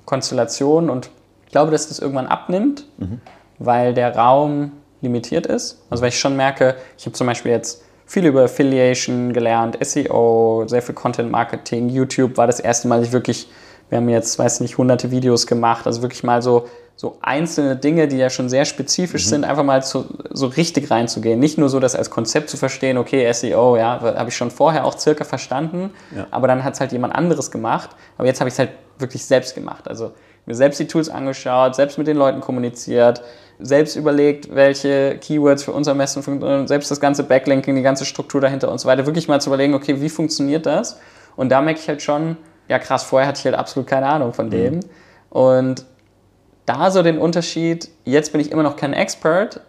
Konstellation 0.06 0.88
und 0.88 1.10
ich 1.44 1.52
glaube, 1.52 1.70
dass 1.70 1.88
das 1.88 1.98
irgendwann 1.98 2.26
abnimmt, 2.26 2.86
mhm. 2.96 3.20
weil 3.58 3.92
der 3.92 4.16
Raum 4.16 4.72
limitiert 5.02 5.46
ist. 5.46 5.82
Also 5.90 6.02
weil 6.02 6.08
ich 6.08 6.18
schon 6.18 6.36
merke, 6.36 6.76
ich 6.96 7.04
habe 7.04 7.12
zum 7.12 7.26
Beispiel 7.26 7.52
jetzt 7.52 7.82
viel 8.06 8.26
über 8.26 8.44
Affiliation 8.44 9.32
gelernt, 9.32 9.78
SEO, 9.80 10.64
sehr 10.66 10.82
viel 10.82 10.94
Content 10.94 11.30
Marketing, 11.30 11.88
YouTube 11.88 12.36
war 12.36 12.46
das 12.46 12.60
erste 12.60 12.88
Mal, 12.88 12.98
dass 12.98 13.08
ich 13.08 13.12
wirklich, 13.12 13.48
wir 13.88 13.98
haben 13.98 14.08
jetzt, 14.08 14.38
weiß 14.38 14.60
nicht, 14.60 14.78
hunderte 14.78 15.10
Videos 15.10 15.46
gemacht, 15.46 15.86
also 15.86 16.02
wirklich 16.02 16.22
mal 16.22 16.42
so, 16.42 16.66
so 16.94 17.16
einzelne 17.22 17.74
Dinge, 17.76 18.08
die 18.08 18.18
ja 18.18 18.28
schon 18.28 18.48
sehr 18.48 18.64
spezifisch 18.64 19.24
mhm. 19.26 19.30
sind, 19.30 19.44
einfach 19.44 19.64
mal 19.64 19.82
zu, 19.82 20.04
so 20.30 20.46
richtig 20.46 20.90
reinzugehen. 20.90 21.40
Nicht 21.40 21.58
nur 21.58 21.68
so 21.68 21.80
das 21.80 21.94
als 21.94 22.10
Konzept 22.10 22.50
zu 22.50 22.56
verstehen, 22.56 22.98
okay, 22.98 23.32
SEO, 23.32 23.76
ja, 23.76 24.00
habe 24.00 24.28
ich 24.28 24.36
schon 24.36 24.50
vorher 24.50 24.84
auch 24.84 24.98
circa 24.98 25.24
verstanden, 25.24 25.90
ja. 26.14 26.26
aber 26.30 26.48
dann 26.48 26.64
hat 26.64 26.74
es 26.74 26.80
halt 26.80 26.92
jemand 26.92 27.14
anderes 27.14 27.50
gemacht. 27.50 27.90
Aber 28.18 28.26
jetzt 28.26 28.40
habe 28.40 28.48
ich 28.48 28.54
es 28.54 28.58
halt 28.58 28.70
wirklich 28.98 29.24
selbst 29.24 29.54
gemacht. 29.54 29.88
Also 29.88 30.12
mir 30.46 30.54
selbst 30.54 30.80
die 30.80 30.86
Tools 30.86 31.08
angeschaut, 31.08 31.74
selbst 31.74 31.98
mit 31.98 32.06
den 32.06 32.16
Leuten 32.16 32.40
kommuniziert, 32.40 33.22
selbst 33.58 33.96
überlegt, 33.96 34.54
welche 34.54 35.18
Keywords 35.18 35.62
für 35.62 35.72
unser 35.72 35.94
Messen 35.94 36.22
funktionieren, 36.22 36.66
selbst 36.66 36.90
das 36.90 37.00
ganze 37.00 37.22
Backlinking, 37.22 37.76
die 37.76 37.82
ganze 37.82 38.04
Struktur 38.04 38.40
dahinter 38.40 38.70
und 38.70 38.78
so 38.78 38.88
weiter, 38.88 39.06
wirklich 39.06 39.28
mal 39.28 39.40
zu 39.40 39.50
überlegen, 39.50 39.74
okay, 39.74 40.00
wie 40.00 40.08
funktioniert 40.08 40.66
das? 40.66 40.98
Und 41.36 41.50
da 41.50 41.60
merke 41.60 41.80
ich 41.80 41.88
halt 41.88 42.02
schon, 42.02 42.36
ja 42.68 42.78
krass, 42.78 43.04
vorher 43.04 43.28
hatte 43.28 43.38
ich 43.38 43.44
halt 43.44 43.54
absolut 43.54 43.88
keine 43.88 44.06
Ahnung 44.06 44.32
von 44.32 44.50
dem. 44.50 44.76
Mhm. 44.76 44.80
Und 45.30 45.84
da 46.66 46.90
so 46.90 47.02
den 47.02 47.18
Unterschied, 47.18 47.88
jetzt 48.04 48.32
bin 48.32 48.40
ich 48.40 48.50
immer 48.50 48.62
noch 48.62 48.76
kein 48.76 48.92
Expert, 48.92 49.60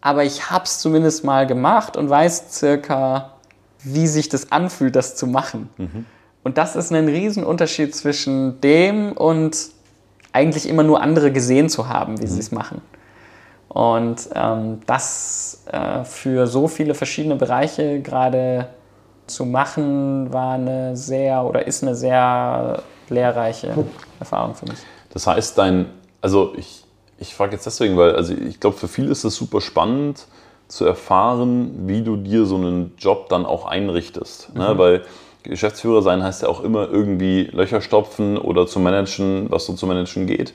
aber 0.00 0.24
ich 0.24 0.50
habe 0.50 0.64
es 0.64 0.78
zumindest 0.80 1.24
mal 1.24 1.46
gemacht 1.46 1.96
und 1.96 2.10
weiß 2.10 2.52
circa, 2.52 3.34
wie 3.84 4.06
sich 4.06 4.28
das 4.28 4.52
anfühlt, 4.52 4.96
das 4.96 5.16
zu 5.16 5.26
machen. 5.26 5.68
Mhm. 5.76 6.06
Und 6.44 6.58
das 6.58 6.74
ist 6.76 6.92
ein 6.92 7.08
Riesenunterschied 7.08 7.94
zwischen 7.94 8.60
dem 8.60 9.12
und 9.12 9.56
eigentlich 10.32 10.68
immer 10.68 10.82
nur 10.82 11.02
andere 11.02 11.32
gesehen 11.32 11.68
zu 11.68 11.88
haben, 11.88 12.18
wie 12.18 12.24
mhm. 12.24 12.30
sie 12.30 12.40
es 12.40 12.52
machen. 12.52 12.80
Und 13.68 14.28
ähm, 14.34 14.80
das 14.86 15.64
äh, 15.70 16.04
für 16.04 16.46
so 16.46 16.68
viele 16.68 16.94
verschiedene 16.94 17.36
Bereiche 17.36 18.00
gerade 18.00 18.68
zu 19.26 19.46
machen, 19.46 20.32
war 20.32 20.54
eine 20.54 20.96
sehr 20.96 21.44
oder 21.44 21.66
ist 21.66 21.82
eine 21.82 21.94
sehr 21.94 22.82
lehrreiche 23.08 23.72
Erfahrung 24.18 24.54
für 24.54 24.66
mich. 24.66 24.78
Das 25.10 25.26
heißt, 25.26 25.56
dein, 25.56 25.86
also 26.20 26.52
ich, 26.56 26.84
ich 27.18 27.34
frage 27.34 27.52
jetzt 27.52 27.64
deswegen, 27.64 27.96
weil 27.96 28.14
also 28.14 28.34
ich 28.34 28.60
glaube, 28.60 28.76
für 28.76 28.88
viele 28.88 29.10
ist 29.10 29.24
es 29.24 29.36
super 29.36 29.60
spannend 29.60 30.26
zu 30.68 30.84
erfahren, 30.84 31.86
wie 31.86 32.02
du 32.02 32.16
dir 32.16 32.46
so 32.46 32.56
einen 32.56 32.94
Job 32.98 33.28
dann 33.28 33.46
auch 33.46 33.66
einrichtest. 33.66 34.54
Ne? 34.54 34.64
Mhm. 34.64 34.70
Ne? 34.70 34.78
Weil 34.78 35.02
Geschäftsführer 35.42 36.02
sein 36.02 36.22
heißt 36.22 36.42
ja 36.42 36.48
auch 36.48 36.62
immer 36.62 36.88
irgendwie 36.90 37.44
Löcher 37.52 37.80
stopfen 37.80 38.38
oder 38.38 38.66
zu 38.66 38.80
managen, 38.80 39.46
was 39.50 39.66
so 39.66 39.74
zu 39.74 39.86
managen 39.86 40.26
geht. 40.26 40.54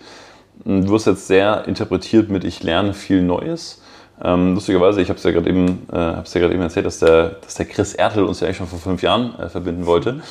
Du 0.66 0.90
wirst 0.90 1.08
jetzt 1.08 1.28
sehr 1.28 1.68
interpretiert 1.68 2.30
mit, 2.30 2.44
ich 2.44 2.64
lerne 2.64 2.94
viel 2.94 3.22
Neues. 3.22 3.82
Ähm, 4.24 4.56
lustigerweise, 4.56 5.02
ich 5.02 5.10
habe 5.10 5.18
es 5.18 5.24
ja 5.24 5.32
gerade 5.32 5.48
eben, 5.48 5.88
äh, 5.92 6.40
ja 6.40 6.50
eben 6.50 6.62
erzählt, 6.62 6.86
dass 6.86 7.00
der, 7.00 7.38
dass 7.42 7.56
der 7.56 7.68
Chris 7.68 7.94
Ertel 7.94 8.24
uns 8.24 8.40
ja 8.40 8.48
eigentlich 8.48 8.58
schon 8.58 8.68
vor 8.68 8.80
fünf 8.80 9.04
Jahren 9.04 9.38
äh, 9.38 9.50
verbinden 9.50 9.86
wollte. 9.86 10.22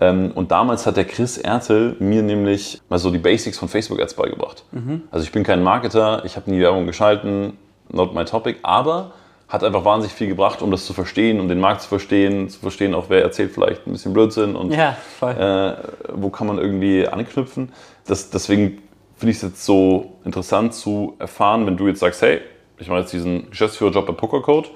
Ähm, 0.00 0.30
und 0.34 0.52
damals 0.52 0.86
hat 0.86 0.96
der 0.96 1.04
Chris 1.04 1.38
Ertel 1.38 1.96
mir 1.98 2.22
nämlich 2.22 2.80
mal 2.88 2.98
so 2.98 3.10
die 3.10 3.18
Basics 3.18 3.58
von 3.58 3.68
Facebook 3.68 4.00
Ads 4.00 4.14
beigebracht. 4.14 4.64
Mhm. 4.70 5.02
Also 5.10 5.24
ich 5.24 5.32
bin 5.32 5.42
kein 5.42 5.62
Marketer, 5.62 6.24
ich 6.24 6.36
habe 6.36 6.50
nie 6.50 6.60
Werbung 6.60 6.86
geschalten, 6.86 7.58
not 7.90 8.14
my 8.14 8.24
topic, 8.24 8.58
aber 8.62 9.12
hat 9.52 9.62
einfach 9.62 9.84
wahnsinnig 9.84 10.14
viel 10.14 10.28
gebracht, 10.28 10.62
um 10.62 10.70
das 10.70 10.86
zu 10.86 10.94
verstehen, 10.94 11.38
um 11.38 11.46
den 11.46 11.60
Markt 11.60 11.82
zu 11.82 11.88
verstehen, 11.88 12.48
zu 12.48 12.58
verstehen 12.60 12.94
auch, 12.94 13.10
wer 13.10 13.20
erzählt 13.20 13.52
vielleicht 13.52 13.86
ein 13.86 13.92
bisschen 13.92 14.14
Blödsinn 14.14 14.56
und 14.56 14.72
ja, 14.72 14.96
äh, 15.20 15.76
wo 16.14 16.30
kann 16.30 16.46
man 16.46 16.56
irgendwie 16.56 17.06
anknüpfen. 17.06 17.70
Das, 18.06 18.30
deswegen 18.30 18.78
finde 19.14 19.30
ich 19.30 19.36
es 19.36 19.42
jetzt 19.42 19.66
so 19.66 20.14
interessant 20.24 20.72
zu 20.72 21.16
erfahren, 21.18 21.66
wenn 21.66 21.76
du 21.76 21.86
jetzt 21.86 22.00
sagst, 22.00 22.22
hey, 22.22 22.40
ich 22.78 22.88
mache 22.88 23.00
jetzt 23.00 23.12
diesen 23.12 23.50
Geschäftsführerjob 23.50 24.06
bei 24.06 24.14
Pokercode, 24.14 24.70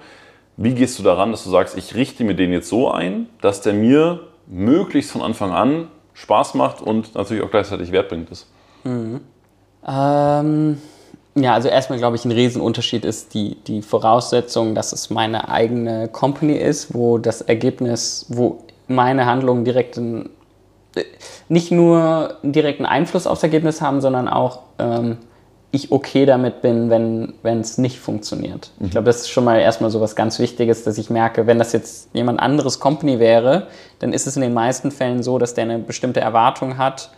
wie 0.58 0.74
gehst 0.74 0.98
du 0.98 1.02
daran, 1.02 1.30
dass 1.30 1.42
du 1.44 1.48
sagst, 1.48 1.78
ich 1.78 1.94
richte 1.94 2.22
mir 2.24 2.34
den 2.34 2.52
jetzt 2.52 2.68
so 2.68 2.90
ein, 2.90 3.30
dass 3.40 3.62
der 3.62 3.72
mir 3.72 4.26
möglichst 4.46 5.10
von 5.10 5.22
Anfang 5.22 5.52
an 5.52 5.88
Spaß 6.12 6.52
macht 6.52 6.82
und 6.82 7.14
natürlich 7.14 7.42
auch 7.42 7.50
gleichzeitig 7.50 7.92
wertbringend 7.92 8.30
ist? 8.30 8.52
Mhm. 8.84 9.22
Ähm 9.88 10.76
ja, 11.36 11.52
also 11.52 11.68
erstmal 11.68 11.98
glaube 11.98 12.16
ich, 12.16 12.24
ein 12.24 12.32
Riesenunterschied 12.32 13.04
ist 13.04 13.34
die, 13.34 13.56
die 13.66 13.82
Voraussetzung, 13.82 14.74
dass 14.74 14.92
es 14.92 15.10
meine 15.10 15.48
eigene 15.48 16.08
Company 16.08 16.54
ist, 16.54 16.94
wo 16.94 17.18
das 17.18 17.42
Ergebnis, 17.42 18.26
wo 18.28 18.64
meine 18.88 19.26
Handlungen 19.26 19.64
direkten, 19.64 20.30
nicht 21.48 21.70
nur 21.70 22.38
einen 22.42 22.52
direkten 22.52 22.86
Einfluss 22.86 23.26
aufs 23.26 23.42
Ergebnis 23.42 23.82
haben, 23.82 24.00
sondern 24.00 24.28
auch 24.28 24.60
ähm, 24.78 25.18
ich 25.72 25.92
okay 25.92 26.24
damit 26.24 26.62
bin, 26.62 26.88
wenn 27.42 27.60
es 27.60 27.76
nicht 27.76 27.98
funktioniert. 27.98 28.70
Mhm. 28.78 28.86
Ich 28.86 28.90
glaube, 28.92 29.04
das 29.04 29.18
ist 29.18 29.28
schon 29.28 29.44
mal 29.44 29.60
erstmal 29.60 29.90
so 29.90 30.00
was 30.00 30.16
ganz 30.16 30.38
Wichtiges, 30.38 30.84
dass 30.84 30.96
ich 30.96 31.10
merke, 31.10 31.46
wenn 31.46 31.58
das 31.58 31.72
jetzt 31.72 32.08
jemand 32.14 32.40
anderes 32.40 32.80
Company 32.80 33.18
wäre, 33.18 33.66
dann 33.98 34.14
ist 34.14 34.26
es 34.26 34.36
in 34.36 34.42
den 34.42 34.54
meisten 34.54 34.90
Fällen 34.90 35.22
so, 35.22 35.38
dass 35.38 35.52
der 35.52 35.64
eine 35.64 35.78
bestimmte 35.78 36.20
Erwartung 36.20 36.78
hat, 36.78 37.10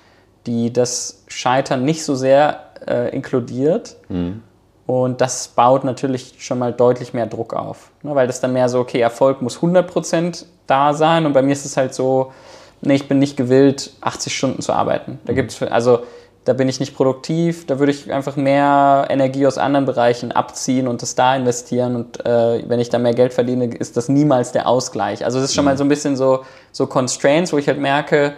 die 0.49 0.73
das 0.73 1.23
Scheitern 1.29 1.85
nicht 1.85 2.05
so 2.05 2.15
sehr 2.15 2.61
äh, 2.87 3.15
inkludiert. 3.15 3.97
Mhm. 4.09 4.43
Und 4.87 5.21
das 5.21 5.49
baut 5.49 5.85
natürlich 5.85 6.37
schon 6.39 6.59
mal 6.59 6.73
deutlich 6.73 7.13
mehr 7.13 7.27
Druck 7.27 7.53
auf. 7.53 7.91
Ne? 8.03 8.15
Weil 8.15 8.27
das 8.27 8.41
dann 8.41 8.55
mehr 8.55 8.71
so, 8.71 8.81
okay, 8.81 9.01
Erfolg 9.01 9.43
muss 9.43 9.59
100% 9.59 10.47
da 10.67 10.95
sein. 10.95 11.27
Und 11.27 11.35
bei 11.35 11.43
mir 11.43 11.53
ist 11.53 11.67
es 11.67 11.77
halt 11.77 11.93
so, 11.93 12.33
nee, 12.81 12.95
ich 12.95 13.07
bin 13.07 13.19
nicht 13.19 13.37
gewillt, 13.37 13.93
80 14.01 14.35
Stunden 14.35 14.63
zu 14.63 14.73
arbeiten. 14.73 15.19
Da 15.27 15.33
mhm. 15.33 15.37
gibt's, 15.37 15.63
also 15.63 16.01
da 16.47 16.55
bin 16.55 16.67
ich 16.71 16.81
nicht 16.81 16.97
produktiv, 16.97 17.67
da 17.67 17.79
würde 17.79 17.93
ich 17.93 18.11
einfach 18.11 18.37
mehr 18.37 19.07
Energie 19.11 19.47
aus 19.47 19.59
anderen 19.59 19.85
Bereichen 19.85 20.33
abziehen 20.33 20.89
und 20.89 21.03
das 21.03 21.15
da 21.15 21.37
investieren. 21.37 21.95
Und 21.95 22.25
äh, 22.25 22.67
wenn 22.67 22.81
ich 22.81 22.89
da 22.89 22.99
mehr 22.99 23.13
Geld 23.13 23.35
verdiene, 23.35 23.67
ist 23.67 23.99
das 23.99 24.09
niemals 24.09 24.53
der 24.53 24.67
Ausgleich. 24.67 25.27
Also 25.27 25.39
das 25.39 25.51
ist 25.51 25.55
schon 25.55 25.67
mhm. 25.67 25.73
mal 25.73 25.77
so 25.77 25.85
ein 25.85 25.89
bisschen 25.91 26.17
so, 26.17 26.45
so 26.73 26.87
Constraints, 26.87 27.53
wo 27.53 27.59
ich 27.59 27.69
halt 27.69 27.79
merke, 27.79 28.33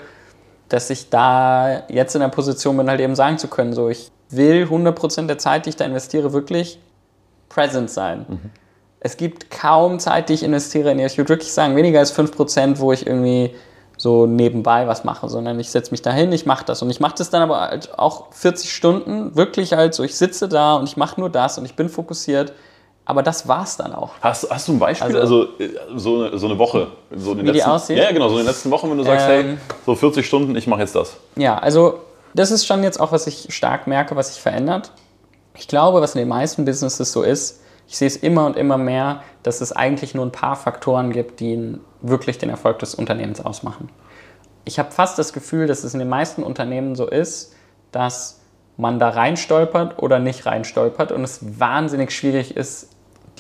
dass 0.71 0.89
ich 0.89 1.11
da 1.11 1.83
jetzt 1.89 2.15
in 2.15 2.21
der 2.21 2.29
Position 2.29 2.77
bin, 2.77 2.89
halt 2.89 3.01
eben 3.01 3.15
sagen 3.15 3.37
zu 3.39 3.49
können, 3.49 3.75
so 3.75 3.89
ich 3.89 4.11
will 4.31 4.65
100% 4.65 5.27
der 5.27 5.37
Zeit, 5.37 5.67
die 5.67 5.71
ich 5.71 5.77
da 5.77 5.85
investiere, 5.85 6.33
wirklich 6.33 6.79
present 7.49 7.91
sein. 7.91 8.25
Mhm. 8.29 8.51
Es 9.01 9.17
gibt 9.17 9.51
kaum 9.51 9.99
Zeit, 9.99 10.29
die 10.29 10.35
ich 10.35 10.43
investiere 10.43 10.93
in 10.93 10.99
ihr. 10.99 11.07
Ich 11.07 11.19
würde 11.19 11.31
wirklich 11.31 11.53
sagen, 11.53 11.75
weniger 11.75 11.99
als 11.99 12.17
5%, 12.17 12.79
wo 12.79 12.93
ich 12.93 13.07
irgendwie 13.07 13.55
so 13.97 14.27
nebenbei 14.27 14.87
was 14.87 15.05
mache, 15.05 15.29
sondern 15.29 15.59
ich 15.59 15.71
setze 15.71 15.91
mich 15.91 16.03
dahin, 16.03 16.33
ich 16.33 16.47
mache 16.47 16.65
das. 16.65 16.81
Und 16.83 16.91
ich 16.91 17.01
mache 17.01 17.17
das 17.19 17.31
dann 17.31 17.43
aber 17.43 17.61
halt 17.61 17.99
auch 17.99 18.33
40 18.33 18.73
Stunden, 18.73 19.37
wirklich 19.37 19.73
halt 19.73 19.95
so, 19.95 20.05
ich 20.05 20.17
sitze 20.17 20.49
da 20.49 20.77
und 20.77 20.89
ich 20.89 20.97
mache 20.97 21.21
nur 21.21 21.31
das 21.31 21.59
und 21.59 21.65
ich 21.65 21.75
bin 21.77 21.89
fokussiert. 21.89 22.53
Aber 23.11 23.25
das 23.25 23.49
war's 23.49 23.77
dann 23.77 23.93
auch. 23.93 24.13
Hast, 24.21 24.49
hast 24.49 24.69
du 24.69 24.73
ein 24.75 24.79
Beispiel? 24.79 25.17
Also, 25.17 25.19
also 25.19 25.49
so, 25.97 26.23
eine, 26.23 26.39
so 26.39 26.47
eine 26.47 26.57
Woche. 26.57 26.87
So 27.11 27.37
wie 27.37 27.41
letzten, 27.41 27.55
die 27.55 27.65
aussieht? 27.65 27.99
Ja, 27.99 28.13
genau, 28.13 28.29
so 28.29 28.35
in 28.37 28.43
den 28.43 28.47
letzten 28.47 28.71
Wochen, 28.71 28.89
wenn 28.89 28.99
du 28.99 29.03
sagst, 29.03 29.27
ähm, 29.29 29.47
hey, 29.47 29.57
so 29.85 29.97
40 29.97 30.25
Stunden, 30.25 30.55
ich 30.55 30.69
mache 30.69 30.83
jetzt 30.83 30.95
das. 30.95 31.17
Ja, 31.35 31.59
also 31.59 31.99
das 32.35 32.53
ist 32.53 32.67
schon 32.67 32.85
jetzt 32.85 33.01
auch, 33.01 33.11
was 33.11 33.27
ich 33.27 33.49
stark 33.53 33.89
merke, 33.89 34.15
was 34.15 34.35
sich 34.35 34.41
verändert. 34.41 34.93
Ich 35.57 35.67
glaube, 35.67 36.01
was 36.01 36.15
in 36.15 36.21
den 36.21 36.29
meisten 36.29 36.65
Businesses 36.65 37.11
so 37.11 37.25
ist, 37.25 37.61
ich 37.89 37.99
sehe 37.99 38.07
es 38.07 38.17
immer 38.17 38.47
und 38.47 38.57
immer 38.57 38.79
mehr, 38.79 39.25
dass 39.43 39.61
es 39.61 39.73
eigentlich 39.73 40.15
nur 40.15 40.25
ein 40.25 40.31
paar 40.31 40.55
Faktoren 40.55 41.11
gibt, 41.11 41.41
die 41.41 41.81
wirklich 42.03 42.39
den 42.39 42.49
Erfolg 42.49 42.79
des 42.79 42.95
Unternehmens 42.95 43.45
ausmachen. 43.45 43.89
Ich 44.65 44.79
habe 44.79 44.93
fast 44.93 45.19
das 45.19 45.33
Gefühl, 45.33 45.67
dass 45.67 45.83
es 45.83 45.95
in 45.95 45.99
den 45.99 46.09
meisten 46.09 46.45
Unternehmen 46.45 46.95
so 46.95 47.09
ist, 47.09 47.57
dass 47.91 48.41
man 48.81 48.99
da 48.99 49.11
reinstolpert 49.11 50.03
oder 50.03 50.19
nicht 50.19 50.47
reinstolpert 50.47 51.13
und 51.13 51.23
es 51.23 51.61
wahnsinnig 51.61 52.13
schwierig 52.13 52.57
ist, 52.57 52.90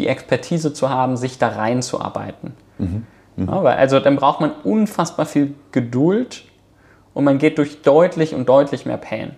die 0.01 0.09
Expertise 0.09 0.73
zu 0.73 0.91
haben, 0.91 1.17
sich 1.17 1.39
da 1.39 1.49
reinzuarbeiten. 1.49 2.55
Mhm. 2.79 3.07
Mhm. 3.37 3.49
Ja, 3.49 3.63
also 3.63 4.01
dann 4.01 4.17
braucht 4.17 4.41
man 4.41 4.53
unfassbar 4.65 5.27
viel 5.27 5.55
Geduld 5.71 6.45
und 7.15 7.25
man 7.25 7.39
geht 7.39 7.59
durch 7.59 7.83
deutlich 7.83 8.35
und 8.35 8.49
deutlich 8.49 8.87
mehr 8.87 8.97
Pain. 8.97 9.37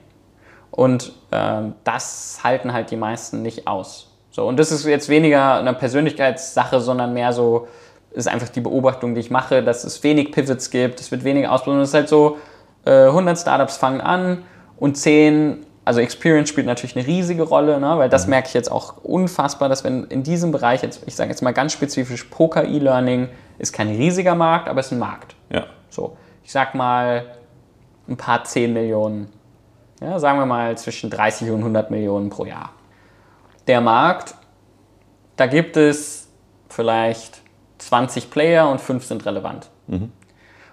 Und 0.71 1.13
ähm, 1.31 1.75
das 1.85 2.41
halten 2.43 2.73
halt 2.73 2.91
die 2.91 2.97
meisten 2.97 3.43
nicht 3.43 3.67
aus. 3.67 4.11
So, 4.31 4.47
und 4.47 4.59
das 4.59 4.73
ist 4.73 4.87
jetzt 4.87 5.11
weniger 5.11 5.57
eine 5.57 5.75
Persönlichkeitssache, 5.75 6.81
sondern 6.81 7.13
mehr 7.13 7.35
so, 7.35 7.69
ist 8.13 8.29
einfach 8.29 8.49
die 8.49 8.63
Beobachtung, 8.63 9.15
die 9.15 9.21
ich 9.21 9.31
mache, 9.31 9.63
dass 9.63 9.85
es 9.85 10.03
wenig 10.03 10.33
Pivots 10.33 10.71
gibt, 10.71 11.01
es 11.01 11.11
wird 11.11 11.25
wenig 11.25 11.47
Ausbildung. 11.47 11.83
Es 11.83 11.91
ist 11.91 11.95
halt 11.95 12.09
so, 12.09 12.39
äh, 12.87 13.07
100 13.07 13.39
Startups 13.39 13.77
fangen 13.77 14.01
an 14.01 14.45
und 14.79 14.97
10, 14.97 15.67
also 15.85 16.01
Experience 16.01 16.49
spielt 16.49 16.67
natürlich 16.67 16.97
eine 16.97 17.07
riesige 17.07 17.43
Rolle, 17.43 17.81
ne? 17.81 17.99
weil 17.99 18.09
das 18.09 18.27
mhm. 18.27 18.31
merke 18.31 18.49
ich 18.49 18.55
jetzt 18.55 18.71
auch 18.71 18.99
unfassbar, 19.03 19.69
dass 19.69 19.83
wenn 19.85 20.05
in 20.05 20.23
diesem 20.23 20.53
Bereich, 20.53 20.83
jetzt, 20.83 21.03
ich 21.07 21.17
sage 21.17 21.31
jetzt 21.31 21.43
mal 21.43 21.53
ganz 21.53 21.73
spezifisch, 21.73 22.25
Poker 22.25 22.65
E-Learning 22.65 23.29
ist 23.59 23.73
kein 23.73 23.89
riesiger 23.89 24.35
Markt, 24.35 24.69
aber 24.69 24.81
es 24.81 24.87
ist 24.87 24.93
ein 24.93 24.99
Markt. 24.99 25.35
Ja. 25.51 25.67
So, 25.91 26.17
ich 26.45 26.53
sag 26.53 26.75
mal, 26.75 27.25
ein 28.09 28.17
paar 28.17 28.45
10 28.45 28.73
Millionen. 28.73 29.33
Ja, 30.01 30.19
sagen 30.19 30.39
wir 30.39 30.47
mal 30.47 30.77
zwischen 30.79 31.11
30 31.11 31.51
und 31.51 31.59
100 31.59 31.91
Millionen 31.91 32.31
pro 32.31 32.45
Jahr. 32.45 32.71
Der 33.67 33.81
Markt, 33.81 34.35
da 35.37 35.47
gibt 35.47 35.77
es 35.77 36.29
vielleicht 36.69 37.43
20 37.79 38.31
Player 38.31 38.69
und 38.69 38.81
5 38.81 39.05
sind 39.05 39.27
relevant. 39.27 39.69
Mhm. 39.87 40.13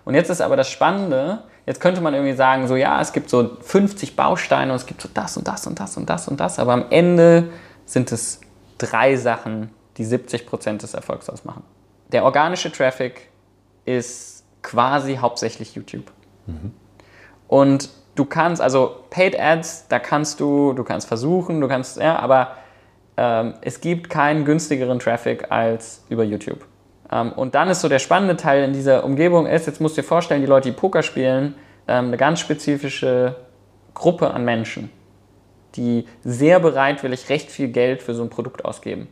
Und 0.06 0.15
jetzt 0.15 0.30
ist 0.30 0.41
aber 0.41 0.56
das 0.56 0.69
Spannende, 0.69 1.43
jetzt 1.69 1.82
könnte 1.82 2.01
man 2.01 2.15
irgendwie 2.15 2.34
sagen, 2.34 2.67
so 2.67 2.75
ja, 2.75 2.99
es 2.99 3.13
gibt 3.13 3.29
so 3.29 3.58
50 3.62 4.15
Bausteine 4.15 4.71
und 4.71 4.77
es 4.77 4.88
gibt 4.88 5.03
so 5.03 5.10
das 5.13 5.38
und 5.38 5.47
das 5.47 5.67
und 5.67 5.79
das 5.79 5.97
und 5.97 6.10
das 6.10 6.27
und 6.27 6.39
das, 6.39 6.58
aber 6.58 6.73
am 6.73 6.86
Ende 6.89 7.49
sind 7.86 8.12
es 8.12 8.41
drei 8.79 9.15
Sachen, 9.17 9.69
die 9.97 10.03
70 10.03 10.47
Prozent 10.47 10.82
des 10.82 10.95
Erfolgs 10.95 11.29
ausmachen. 11.29 11.62
Der 12.12 12.23
organische 12.23 12.71
Traffic 12.71 13.29
ist 13.86 14.45
quasi 14.63 15.17
hauptsächlich 15.17 15.75
YouTube. 15.75 16.12
Mhm. 16.47 16.73
Und 17.47 17.89
du 18.15 18.25
kannst, 18.25 18.63
also 18.63 19.03
Paid 19.12 19.39
Ads, 19.39 19.89
da 19.89 19.99
kannst 19.99 20.39
du, 20.39 20.73
du 20.73 20.84
kannst 20.84 21.08
versuchen, 21.08 21.62
du 21.62 21.67
kannst, 21.67 21.97
ja, 21.97 22.17
aber 22.17 22.55
ähm, 23.15 23.53
es 23.62 23.79
gibt 23.79 24.10
keinen 24.10 24.43
günstigeren 24.43 24.97
Traffic 24.97 25.51
als 25.51 26.03
über 26.10 26.23
YouTube. 26.23 26.65
Ähm, 27.12 27.32
und 27.32 27.56
dann 27.56 27.69
ist 27.69 27.82
so 27.82 27.89
der 27.89 28.00
spannende 28.00 28.38
Teil 28.38 28.63
in 28.63 28.74
dieser 28.74 29.04
Umgebung 29.04 29.48
ist, 29.48 29.67
jetzt 29.67 29.82
musst 29.82 29.98
du 29.98 30.02
dir 30.02 30.08
vorstellen, 30.08 30.41
die 30.41 30.48
Leute, 30.48 30.69
die 30.69 30.76
Poker 30.76 31.04
spielen, 31.04 31.56
ähm, 31.88 32.08
eine 32.08 32.17
ganz 32.17 32.39
spezifische 32.39 33.36
Gruppe 33.93 34.32
an 34.32 34.45
Menschen, 34.45 34.89
die 35.76 36.06
sehr 36.24 36.60
bereitwillig 36.60 37.30
recht 37.30 37.52
viel 37.52 37.69
Geld 37.69 38.02
für 38.02 38.13
so 38.13 38.24
ein 38.24 38.30
Produkt 38.30 38.65
ausgeben. 38.65 39.08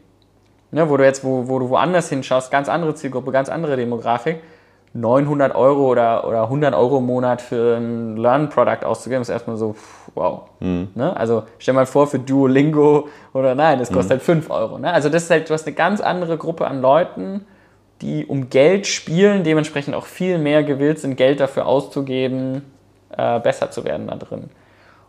Ne, 0.69 0.89
wo 0.89 0.97
du 0.97 1.05
jetzt, 1.05 1.23
wo, 1.23 1.47
wo 1.47 1.59
du 1.59 1.69
woanders 1.69 2.09
hinschaust, 2.09 2.51
ganz 2.51 2.67
andere 2.67 2.93
Zielgruppe, 2.93 3.31
ganz 3.31 3.47
andere 3.47 3.77
Demografik 3.77 4.41
900 4.93 5.55
Euro 5.55 5.87
oder, 5.87 6.27
oder 6.27 6.43
100 6.43 6.73
Euro 6.73 6.97
im 6.97 7.05
Monat 7.05 7.41
für 7.41 7.77
ein 7.77 8.17
Learn-Product 8.17 8.83
auszugeben, 8.83 9.21
ist 9.21 9.29
erstmal 9.29 9.57
so, 9.57 9.75
wow. 10.15 10.41
Mhm. 10.59 10.89
Ne? 10.95 11.15
Also 11.15 11.43
stell 11.59 11.73
mal 11.73 11.85
vor, 11.85 12.07
für 12.07 12.19
Duolingo 12.19 13.07
oder 13.33 13.55
nein, 13.55 13.79
das 13.79 13.91
kostet 13.91 14.09
mhm. 14.09 14.11
halt 14.11 14.23
5 14.23 14.49
Euro. 14.49 14.77
Ne? 14.79 14.91
Also 14.91 15.09
das 15.09 15.23
ist 15.23 15.29
halt, 15.29 15.49
du 15.49 15.53
hast 15.53 15.67
eine 15.67 15.75
ganz 15.75 16.01
andere 16.01 16.37
Gruppe 16.37 16.67
an 16.67 16.81
Leuten, 16.81 17.45
die 18.01 18.25
um 18.25 18.49
Geld 18.49 18.87
spielen, 18.87 19.43
dementsprechend 19.43 19.95
auch 19.95 20.05
viel 20.05 20.37
mehr 20.37 20.63
gewillt 20.63 20.99
sind, 20.99 21.15
Geld 21.15 21.39
dafür 21.39 21.65
auszugeben, 21.65 22.61
äh, 23.15 23.39
besser 23.39 23.71
zu 23.71 23.83
werden 23.83 24.07
da 24.07 24.15
drin. 24.15 24.49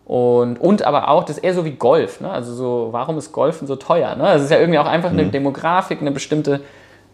Und, 0.05 0.59
und 0.59 0.85
aber 0.85 1.09
auch, 1.09 1.25
das 1.25 1.37
ist 1.37 1.45
eher 1.45 1.53
so 1.53 1.67
wie 1.67 1.73
Golf. 1.73 2.23
Ne? 2.23 2.31
Also 2.31 2.55
so, 2.55 2.89
warum 2.93 3.19
ist 3.19 3.31
Golfen 3.33 3.67
so 3.67 3.77
teuer? 3.77 4.17
Ne? 4.17 4.23
Das 4.23 4.43
ist 4.43 4.51
ja 4.51 4.59
irgendwie 4.59 4.79
auch 4.79 4.87
einfach 4.87 5.11
eine 5.11 5.25
mhm. 5.25 5.33
Demografik, 5.33 6.01
eine 6.01 6.13
bestimmte, 6.13 6.63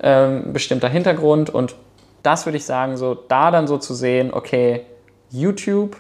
ähm, 0.01 0.53
bestimmter 0.53 0.89
Hintergrund 0.89 1.51
und 1.51 1.75
das 2.23 2.47
würde 2.47 2.57
ich 2.57 2.65
sagen, 2.65 2.97
so 2.97 3.15
da 3.15 3.51
dann 3.51 3.67
so 3.67 3.79
zu 3.79 3.95
sehen, 3.95 4.33
okay, 4.33 4.87
YouTube, 5.31 5.97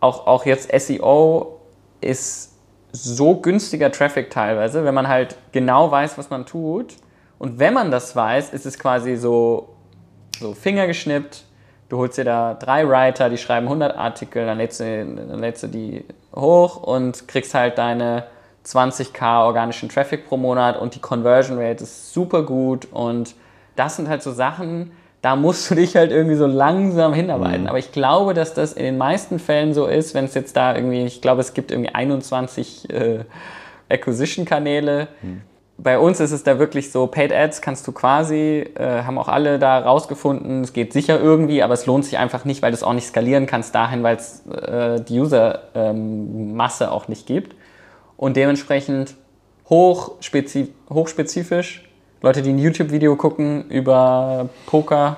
auch, 0.00 0.26
auch 0.26 0.44
jetzt 0.46 0.70
SEO 0.72 1.60
ist 2.00 2.54
so 2.92 3.36
günstiger 3.36 3.92
Traffic 3.92 4.30
teilweise, 4.30 4.84
wenn 4.84 4.94
man 4.94 5.08
halt 5.08 5.36
genau 5.52 5.90
weiß, 5.90 6.18
was 6.18 6.30
man 6.30 6.44
tut. 6.46 6.94
Und 7.40 7.58
wenn 7.58 7.72
man 7.72 7.90
das 7.90 8.14
weiß, 8.14 8.50
ist 8.50 8.66
es 8.66 8.78
quasi 8.78 9.16
so, 9.16 9.70
so 10.38 10.52
Finger 10.52 10.86
geschnippt. 10.86 11.44
Du 11.88 11.96
holst 11.96 12.18
dir 12.18 12.24
da 12.24 12.52
drei 12.52 12.86
Writer, 12.86 13.30
die 13.30 13.38
schreiben 13.38 13.66
100 13.66 13.96
Artikel, 13.96 14.44
dann 14.44 14.58
lädst, 14.58 14.78
du, 14.78 14.84
dann 14.84 15.38
lädst 15.38 15.62
du 15.62 15.68
die 15.68 16.04
hoch 16.36 16.76
und 16.82 17.26
kriegst 17.28 17.54
halt 17.54 17.78
deine 17.78 18.24
20k 18.66 19.46
organischen 19.46 19.88
Traffic 19.88 20.28
pro 20.28 20.36
Monat 20.36 20.78
und 20.78 20.94
die 20.94 20.98
Conversion 21.00 21.58
Rate 21.58 21.82
ist 21.82 22.12
super 22.12 22.42
gut 22.42 22.86
und 22.92 23.34
das 23.74 23.96
sind 23.96 24.10
halt 24.10 24.22
so 24.22 24.32
Sachen, 24.32 24.92
da 25.22 25.34
musst 25.34 25.70
du 25.70 25.74
dich 25.76 25.96
halt 25.96 26.12
irgendwie 26.12 26.36
so 26.36 26.46
langsam 26.46 27.14
hinarbeiten. 27.14 27.62
Mhm. 27.62 27.68
Aber 27.68 27.78
ich 27.78 27.90
glaube, 27.90 28.34
dass 28.34 28.52
das 28.52 28.74
in 28.74 28.84
den 28.84 28.98
meisten 28.98 29.38
Fällen 29.38 29.72
so 29.72 29.86
ist, 29.86 30.12
wenn 30.12 30.26
es 30.26 30.34
jetzt 30.34 30.58
da 30.58 30.76
irgendwie, 30.76 31.06
ich 31.06 31.22
glaube, 31.22 31.40
es 31.40 31.54
gibt 31.54 31.70
irgendwie 31.70 31.94
21 31.94 32.90
äh, 32.90 33.24
Acquisition-Kanäle. 33.88 35.08
Mhm. 35.22 35.40
Bei 35.82 35.98
uns 35.98 36.20
ist 36.20 36.32
es 36.32 36.42
da 36.42 36.58
wirklich 36.58 36.92
so, 36.92 37.06
Paid 37.06 37.32
Ads 37.32 37.62
kannst 37.62 37.86
du 37.86 37.92
quasi, 37.92 38.66
äh, 38.74 39.02
haben 39.02 39.16
auch 39.16 39.28
alle 39.28 39.58
da 39.58 39.78
rausgefunden, 39.78 40.62
es 40.62 40.74
geht 40.74 40.92
sicher 40.92 41.18
irgendwie, 41.18 41.62
aber 41.62 41.72
es 41.72 41.86
lohnt 41.86 42.04
sich 42.04 42.18
einfach 42.18 42.44
nicht, 42.44 42.60
weil 42.60 42.70
du 42.70 42.76
es 42.76 42.82
auch 42.82 42.92
nicht 42.92 43.06
skalieren 43.06 43.46
kannst 43.46 43.74
dahin, 43.74 44.02
weil 44.02 44.16
es 44.16 44.46
äh, 44.46 45.00
die 45.00 45.18
User-Masse 45.18 46.84
ähm, 46.84 46.90
auch 46.90 47.08
nicht 47.08 47.26
gibt. 47.26 47.54
Und 48.18 48.36
dementsprechend 48.36 49.14
hochspezif 49.70 50.68
hochspezifisch 50.90 51.90
Leute, 52.22 52.42
die 52.42 52.50
ein 52.50 52.58
YouTube-Video 52.58 53.16
gucken 53.16 53.64
über 53.70 54.50
Poker, 54.66 55.16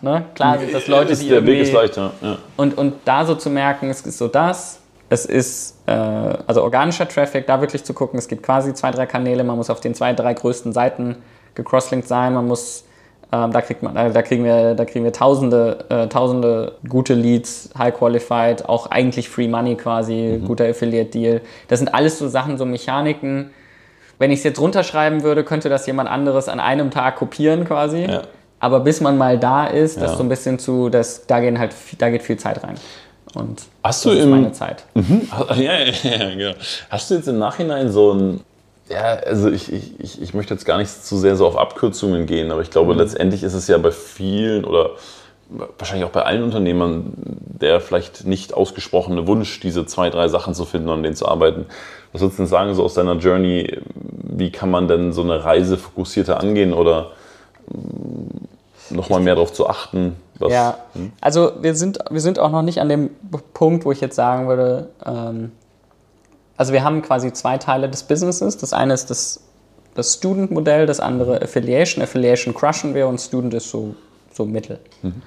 ne? 0.00 0.24
klar 0.36 0.60
sind 0.60 0.72
das 0.72 0.86
Leute, 0.86 1.12
ist 1.12 1.22
die 1.22 1.28
der 1.28 1.44
Weg 1.44 1.62
ist 1.62 1.72
leichter. 1.72 2.12
Ja. 2.22 2.38
Und, 2.56 2.78
und 2.78 2.94
da 3.04 3.24
so 3.24 3.34
zu 3.34 3.50
merken, 3.50 3.90
es 3.90 4.02
ist 4.02 4.18
so 4.18 4.28
das, 4.28 4.78
es 5.14 5.24
ist 5.26 5.76
äh, 5.86 5.92
also 5.92 6.62
organischer 6.62 7.08
Traffic, 7.08 7.46
da 7.46 7.60
wirklich 7.60 7.84
zu 7.84 7.94
gucken, 7.94 8.18
es 8.18 8.28
gibt 8.28 8.42
quasi 8.42 8.74
zwei, 8.74 8.90
drei 8.90 9.06
Kanäle, 9.06 9.44
man 9.44 9.56
muss 9.56 9.70
auf 9.70 9.80
den 9.80 9.94
zwei, 9.94 10.12
drei 10.12 10.34
größten 10.34 10.72
Seiten 10.72 11.16
gecrosslinkt 11.54 12.06
sein, 12.06 12.34
man 12.34 12.46
muss 12.46 12.84
ähm, 13.32 13.52
da, 13.52 13.62
kriegt 13.62 13.82
man, 13.82 13.94
da, 13.94 14.22
kriegen 14.22 14.44
wir, 14.44 14.74
da 14.74 14.84
kriegen 14.84 15.04
wir 15.04 15.12
tausende, 15.12 15.84
äh, 15.88 16.06
tausende 16.08 16.76
gute 16.88 17.14
Leads, 17.14 17.70
high 17.76 17.94
qualified, 17.94 18.68
auch 18.68 18.90
eigentlich 18.90 19.28
Free 19.28 19.48
Money 19.48 19.76
quasi, 19.76 20.38
mhm. 20.40 20.46
guter 20.46 20.66
Affiliate 20.66 21.10
Deal. 21.10 21.40
Das 21.68 21.78
sind 21.78 21.94
alles 21.94 22.18
so 22.18 22.28
Sachen, 22.28 22.58
so 22.58 22.64
Mechaniken, 22.64 23.50
wenn 24.18 24.30
ich 24.30 24.38
es 24.38 24.44
jetzt 24.44 24.60
runterschreiben 24.60 25.22
würde, 25.22 25.42
könnte 25.42 25.68
das 25.68 25.86
jemand 25.86 26.08
anderes 26.08 26.48
an 26.48 26.60
einem 26.60 26.90
Tag 26.90 27.16
kopieren 27.16 27.64
quasi. 27.64 28.04
Ja. 28.04 28.22
Aber 28.60 28.80
bis 28.80 29.00
man 29.00 29.18
mal 29.18 29.38
da 29.38 29.66
ist, 29.66 30.00
das 30.00 30.12
ja. 30.12 30.16
so 30.16 30.22
ein 30.22 30.28
bisschen 30.28 30.58
zu, 30.58 30.88
das, 30.88 31.26
da, 31.26 31.40
gehen 31.40 31.58
halt, 31.58 31.74
da 31.98 32.10
geht 32.10 32.22
viel 32.22 32.36
Zeit 32.36 32.62
rein. 32.62 32.76
Und 33.34 33.62
Hast 33.82 34.04
das 34.04 34.12
du 34.12 34.18
ist 34.18 34.24
im, 34.24 34.30
meine 34.30 34.52
Zeit. 34.52 34.84
Mhm. 34.94 35.28
Ja, 35.56 35.78
ja, 35.78 35.92
ja, 36.02 36.34
genau. 36.34 36.54
Hast 36.90 37.10
du 37.10 37.14
jetzt 37.14 37.28
im 37.28 37.38
Nachhinein 37.38 37.90
so 37.90 38.12
ein, 38.12 38.40
ja, 38.88 39.14
also 39.26 39.50
ich, 39.50 39.72
ich, 39.72 40.20
ich 40.20 40.34
möchte 40.34 40.54
jetzt 40.54 40.64
gar 40.64 40.78
nicht 40.78 40.90
zu 40.90 41.16
sehr 41.16 41.36
so 41.36 41.46
auf 41.46 41.56
Abkürzungen 41.56 42.26
gehen, 42.26 42.50
aber 42.50 42.62
ich 42.62 42.70
glaube, 42.70 42.92
mhm. 42.92 43.00
letztendlich 43.00 43.42
ist 43.42 43.54
es 43.54 43.66
ja 43.66 43.78
bei 43.78 43.90
vielen 43.90 44.64
oder 44.64 44.90
wahrscheinlich 45.78 46.06
auch 46.06 46.12
bei 46.12 46.22
allen 46.22 46.42
Unternehmern 46.42 47.12
der 47.60 47.80
vielleicht 47.80 48.26
nicht 48.26 48.54
ausgesprochene 48.54 49.26
Wunsch, 49.26 49.60
diese 49.60 49.86
zwei, 49.86 50.10
drei 50.10 50.28
Sachen 50.28 50.54
zu 50.54 50.64
finden 50.64 50.88
und 50.88 50.96
an 50.96 51.02
denen 51.02 51.16
zu 51.16 51.28
arbeiten. 51.28 51.66
Was 52.12 52.20
würdest 52.20 52.38
du 52.38 52.42
denn 52.42 52.48
sagen, 52.48 52.74
so 52.74 52.84
aus 52.84 52.94
deiner 52.94 53.16
Journey, 53.16 53.78
wie 54.22 54.50
kann 54.50 54.70
man 54.70 54.88
denn 54.88 55.12
so 55.12 55.22
eine 55.22 55.44
Reise 55.44 55.76
fokussierter 55.78 56.40
angehen 56.40 56.72
oder 56.72 57.12
nochmal 58.90 59.20
mehr 59.20 59.34
darauf 59.34 59.52
zu 59.52 59.68
achten? 59.68 60.16
Was, 60.38 60.52
ja, 60.52 60.78
hm? 60.94 61.12
also 61.20 61.52
wir 61.60 61.74
sind, 61.74 61.98
wir 62.10 62.20
sind 62.20 62.38
auch 62.38 62.50
noch 62.50 62.62
nicht 62.62 62.80
an 62.80 62.88
dem 62.88 63.10
Punkt, 63.52 63.84
wo 63.84 63.92
ich 63.92 64.00
jetzt 64.00 64.16
sagen 64.16 64.48
würde, 64.48 64.88
ähm, 65.04 65.52
also 66.56 66.72
wir 66.72 66.84
haben 66.84 67.02
quasi 67.02 67.32
zwei 67.32 67.58
Teile 67.58 67.88
des 67.88 68.04
Businesses. 68.04 68.56
Das 68.56 68.72
eine 68.72 68.94
ist 68.94 69.10
das, 69.10 69.40
das 69.94 70.14
Student-Modell, 70.14 70.86
das 70.86 71.00
andere 71.00 71.42
Affiliation. 71.42 72.02
Affiliation 72.02 72.54
crushen 72.54 72.94
wir 72.94 73.08
und 73.08 73.20
Student 73.20 73.54
ist 73.54 73.70
so, 73.70 73.94
so 74.32 74.44
mittel. 74.44 74.78
Mhm. 75.02 75.22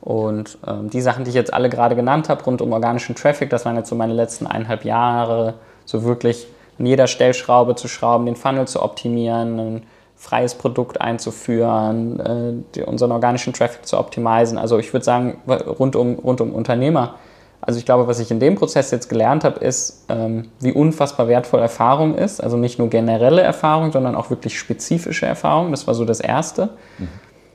Und 0.00 0.58
ähm, 0.66 0.90
die 0.90 1.00
Sachen, 1.00 1.24
die 1.24 1.30
ich 1.30 1.36
jetzt 1.36 1.54
alle 1.54 1.70
gerade 1.70 1.94
genannt 1.94 2.28
habe, 2.28 2.42
rund 2.42 2.60
um 2.60 2.72
organischen 2.72 3.14
Traffic, 3.14 3.50
das 3.50 3.64
waren 3.64 3.76
jetzt 3.76 3.88
so 3.88 3.94
meine 3.94 4.12
letzten 4.12 4.48
eineinhalb 4.48 4.84
Jahre, 4.84 5.54
so 5.84 6.02
wirklich 6.02 6.48
an 6.78 6.86
jeder 6.86 7.06
Stellschraube 7.06 7.76
zu 7.76 7.86
schrauben, 7.86 8.26
den 8.26 8.34
Funnel 8.34 8.66
zu 8.66 8.82
optimieren, 8.82 9.82
freies 10.22 10.54
Produkt 10.54 11.00
einzuführen, 11.00 12.64
äh, 12.76 12.82
unseren 12.84 13.10
organischen 13.10 13.52
Traffic 13.52 13.84
zu 13.84 13.98
optimisieren. 13.98 14.56
Also 14.56 14.78
ich 14.78 14.92
würde 14.92 15.04
sagen, 15.04 15.38
rund 15.48 15.96
um, 15.96 16.14
rund 16.14 16.40
um 16.40 16.52
Unternehmer. 16.54 17.16
Also 17.60 17.80
ich 17.80 17.84
glaube, 17.84 18.06
was 18.06 18.20
ich 18.20 18.30
in 18.30 18.38
dem 18.38 18.54
Prozess 18.54 18.92
jetzt 18.92 19.08
gelernt 19.08 19.42
habe, 19.42 19.58
ist, 19.58 20.04
ähm, 20.08 20.50
wie 20.60 20.72
unfassbar 20.72 21.26
wertvoll 21.26 21.58
Erfahrung 21.58 22.14
ist. 22.14 22.40
Also 22.40 22.56
nicht 22.56 22.78
nur 22.78 22.88
generelle 22.88 23.42
Erfahrung, 23.42 23.90
sondern 23.90 24.14
auch 24.14 24.30
wirklich 24.30 24.56
spezifische 24.56 25.26
Erfahrung. 25.26 25.72
Das 25.72 25.88
war 25.88 25.94
so 25.94 26.04
das 26.04 26.20
Erste. 26.20 26.70
Mhm. 26.98 27.08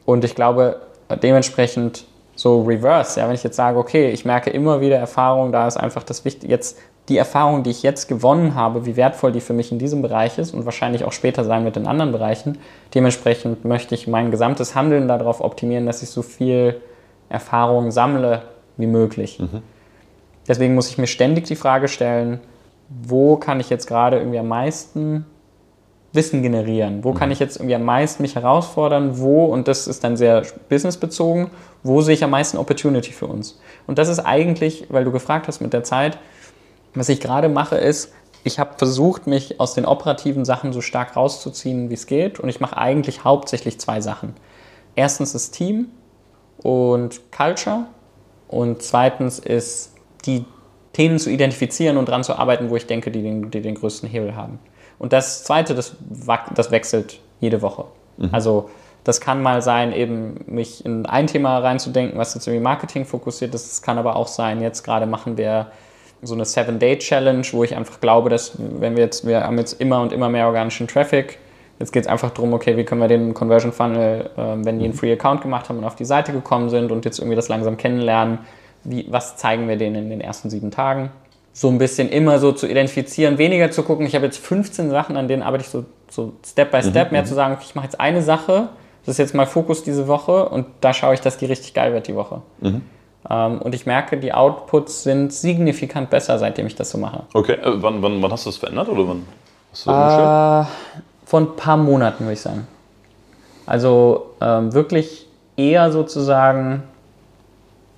Und 0.04 0.26
ich 0.26 0.36
glaube, 0.36 0.82
dementsprechend 1.24 2.06
so 2.36 2.64
reverse. 2.64 3.18
Ja, 3.18 3.28
wenn 3.28 3.36
ich 3.36 3.44
jetzt 3.44 3.56
sage, 3.56 3.78
okay, 3.78 4.10
ich 4.10 4.26
merke 4.26 4.50
immer 4.50 4.82
wieder 4.82 4.98
Erfahrung, 4.98 5.54
da 5.54 5.68
ist 5.68 5.78
einfach 5.78 6.04
das 6.04 6.26
Wichtige, 6.26 6.52
jetzt 6.52 6.78
die 7.10 7.18
Erfahrung, 7.18 7.64
die 7.64 7.70
ich 7.70 7.84
jetzt 7.84 8.08
gewonnen 8.08 8.56
habe, 8.56 8.86
wie 8.86 8.98
wertvoll 8.98 9.32
die 9.32 9.40
für 9.40 9.54
mich 9.54 9.72
in 9.72 9.80
diesem 9.80 10.02
Bereich 10.02 10.38
ist 10.38 10.54
und 10.54 10.66
wahrscheinlich 10.66 11.06
auch 11.06 11.14
später 11.14 11.46
sein 11.46 11.64
wird 11.64 11.78
in 11.78 11.88
anderen 11.88 12.12
Bereichen. 12.12 12.58
Dementsprechend 12.94 13.64
möchte 13.64 13.96
ich 13.96 14.08
mein 14.08 14.30
gesamtes 14.30 14.76
Handeln 14.76 15.08
darauf 15.08 15.40
optimieren, 15.40 15.86
dass 15.86 16.04
ich 16.04 16.10
so 16.10 16.22
viel 16.22 16.82
Erfahrung 17.30 17.92
sammle 17.92 18.44
wie 18.76 18.88
möglich. 18.88 19.40
Mhm. 19.40 19.62
Deswegen 20.48 20.76
muss 20.76 20.90
ich 20.90 20.98
mir 20.98 21.08
ständig 21.08 21.46
die 21.46 21.56
Frage 21.56 21.88
stellen, 21.88 22.40
wo 22.90 23.38
kann 23.38 23.60
ich 23.60 23.70
jetzt 23.70 23.88
gerade 23.88 24.18
irgendwie 24.18 24.40
am 24.40 24.48
meisten 24.48 25.26
Wissen 26.14 26.42
generieren? 26.42 27.04
Wo 27.04 27.14
kann 27.14 27.30
mhm. 27.30 27.34
ich 27.34 27.40
jetzt 27.40 27.58
irgendwie 27.58 27.76
am 27.76 27.84
meisten 27.84 28.22
mich 28.22 28.36
herausfordern? 28.36 29.20
Wo, 29.20 29.46
und 29.46 29.68
das 29.68 29.88
ist 29.88 30.04
dann 30.04 30.18
sehr 30.18 30.44
businessbezogen, 30.70 31.50
wo 31.84 32.02
sehe 32.02 32.14
ich 32.14 32.24
am 32.24 32.32
meisten 32.32 32.58
Opportunity 32.58 33.12
für 33.12 33.28
uns? 33.28 33.60
Und 33.88 33.98
das 33.98 34.10
ist 34.10 34.20
eigentlich, 34.20 34.88
weil 34.90 35.06
du 35.06 35.12
gefragt 35.12 35.48
hast 35.48 35.62
mit 35.62 35.74
der 35.74 35.84
Zeit, 35.84 36.18
was 37.00 37.10
ich 37.10 37.20
gerade 37.20 37.50
mache, 37.50 37.78
ist, 37.78 38.14
ich 38.44 38.60
habe 38.60 38.78
versucht, 38.78 39.28
mich 39.28 39.60
aus 39.60 39.74
den 39.74 39.86
operativen 39.86 40.46
Sachen 40.46 40.74
so 40.74 40.82
stark 40.82 41.16
rauszuziehen, 41.16 41.90
wie 41.90 41.96
es 41.96 42.08
geht. 42.08 42.40
Und 42.40 42.50
ich 42.50 42.60
mache 42.60 42.78
eigentlich 42.78 43.24
hauptsächlich 43.24 43.80
zwei 43.80 44.02
Sachen. 44.02 44.34
Erstens 44.96 45.34
das 45.34 45.52
Team 45.52 45.88
und 46.58 47.32
Culture. 47.32 47.86
Und 48.48 48.82
zweitens 48.82 49.40
ist, 49.40 49.94
die 50.26 50.46
Themen 50.94 51.20
zu 51.20 51.30
identifizieren 51.30 51.98
und 51.98 52.08
daran 52.08 52.24
zu 52.24 52.38
arbeiten, 52.38 52.70
wo 52.70 52.76
ich 52.76 52.88
denke, 52.88 53.12
die 53.12 53.22
den, 53.22 53.52
die 53.52 53.62
den 53.62 53.76
größten 53.76 54.10
Hebel 54.10 54.36
haben. 54.36 54.60
Und 54.98 55.14
das 55.14 55.44
Zweite, 55.44 55.76
das, 55.76 55.96
das 56.56 56.72
wechselt 56.72 57.20
jede 57.40 57.62
Woche. 57.62 57.86
Mhm. 58.18 58.30
Also 58.32 58.70
das 59.04 59.22
kann 59.22 59.42
mal 59.42 59.62
sein, 59.62 59.94
eben 59.94 60.44
mich 60.48 60.84
in 60.84 61.06
ein 61.06 61.28
Thema 61.28 61.60
reinzudenken, 61.60 62.18
was 62.18 62.34
jetzt 62.34 62.48
irgendwie 62.48 62.64
Marketing 62.64 63.06
fokussiert 63.06 63.54
ist. 63.54 63.72
Es 63.72 63.82
kann 63.82 63.98
aber 63.98 64.16
auch 64.16 64.28
sein, 64.28 64.62
jetzt 64.62 64.84
gerade 64.84 65.06
machen 65.06 65.38
wir 65.38 65.68
so 66.22 66.34
eine 66.34 66.46
Seven-Day-Challenge, 66.46 67.46
wo 67.52 67.64
ich 67.64 67.76
einfach 67.76 68.00
glaube, 68.00 68.30
dass 68.30 68.54
wenn 68.58 68.96
wir 68.96 69.04
jetzt, 69.04 69.26
wir 69.28 69.44
haben 69.44 69.58
jetzt 69.58 69.80
immer 69.80 70.02
und 70.02 70.12
immer 70.14 70.30
mehr 70.30 70.48
organischen 70.48 70.88
Traffic, 70.88 71.38
jetzt 71.80 71.92
geht 71.92 72.04
es 72.04 72.08
einfach 72.08 72.32
darum, 72.32 72.54
okay, 72.54 72.76
wie 72.78 72.84
können 72.84 73.02
wir 73.02 73.08
den 73.08 73.34
Conversion 73.34 73.72
Funnel, 73.72 74.30
äh, 74.36 74.42
wenn 74.64 74.80
die 74.80 74.86
einen 74.86 74.94
mhm. 74.94 74.98
Free 74.98 75.14
Account 75.14 75.42
gemacht 75.42 75.70
haben 75.70 75.78
und 75.78 75.84
auf 75.84 75.96
die 75.96 76.06
Seite 76.06 76.32
gekommen 76.32 76.70
sind 76.70 76.92
und 76.92 77.06
jetzt 77.06 77.20
irgendwie 77.20 77.36
das 77.36 77.50
langsam 77.50 77.78
kennenlernen, 77.78 78.40
wie, 78.84 79.06
was 79.10 79.38
zeigen 79.38 79.68
wir 79.68 79.76
denen 79.78 79.96
in 79.96 80.10
den 80.10 80.22
ersten 80.22 80.50
sieben 80.50 80.72
Tagen? 80.72 81.12
So 81.54 81.70
ein 81.70 81.78
bisschen 81.78 82.10
immer 82.10 82.40
so 82.40 82.52
zu 82.52 82.68
identifizieren, 82.68 83.38
weniger 83.38 83.72
zu 83.72 83.84
gucken, 83.84 84.06
ich 84.06 84.16
habe 84.16 84.26
jetzt 84.26 84.38
15 84.38 84.90
Sachen, 84.90 85.18
an 85.18 85.28
denen 85.28 85.42
arbeite 85.42 85.64
ich 85.64 85.70
so, 85.70 85.86
so 86.10 86.34
Step 86.46 86.72
by 86.72 86.82
Step, 86.82 87.08
mhm. 87.08 87.14
mehr 87.14 87.22
mhm. 87.24 87.28
zu 87.28 87.34
sagen, 87.34 87.54
okay, 87.56 87.66
ich 87.68 87.76
mache 87.76 87.86
jetzt 87.86 88.00
eine 88.00 88.22
Sache, 88.22 88.70
das 89.06 89.14
ist 89.14 89.20
jetzt 89.20 89.36
mal 89.36 89.46
Fokus 89.46 89.84
diese 89.84 90.08
Woche 90.08 90.50
und 90.50 90.68
da 90.82 90.94
schaue 90.94 91.14
ich, 91.14 91.22
dass 91.22 91.38
die 91.38 91.46
richtig 91.46 91.74
geil 91.74 91.94
wird 91.94 92.08
die 92.08 92.16
Woche. 92.16 92.42
Mhm. 92.60 92.82
Ähm, 93.30 93.60
und 93.62 93.76
ich 93.76 93.86
merke, 93.86 94.18
die 94.18 94.34
Outputs 94.34 95.04
sind 95.04 95.34
signifikant 95.34 96.10
besser, 96.10 96.38
seitdem 96.40 96.68
ich 96.68 96.76
das 96.76 96.92
so 96.92 96.98
mache. 96.98 97.24
Okay, 97.34 97.54
äh, 97.54 97.82
wann, 97.82 98.02
wann, 98.02 98.22
wann 98.22 98.32
hast 98.32 98.46
du 98.46 98.50
das 98.50 98.58
verändert 98.58 98.90
oder 98.90 99.08
wann 99.08 99.26
hast 99.72 99.86
du 99.86 99.92
das 99.92 100.68
äh, 100.68 100.72
Vor 101.26 101.40
ein 101.42 101.56
paar 101.56 101.78
Monaten, 101.78 102.24
würde 102.24 102.34
ich 102.34 102.42
sagen. 102.42 102.68
Also 103.66 104.32
ähm, 104.40 104.74
wirklich 104.74 105.28
eher 105.58 105.92
sozusagen 105.92 106.84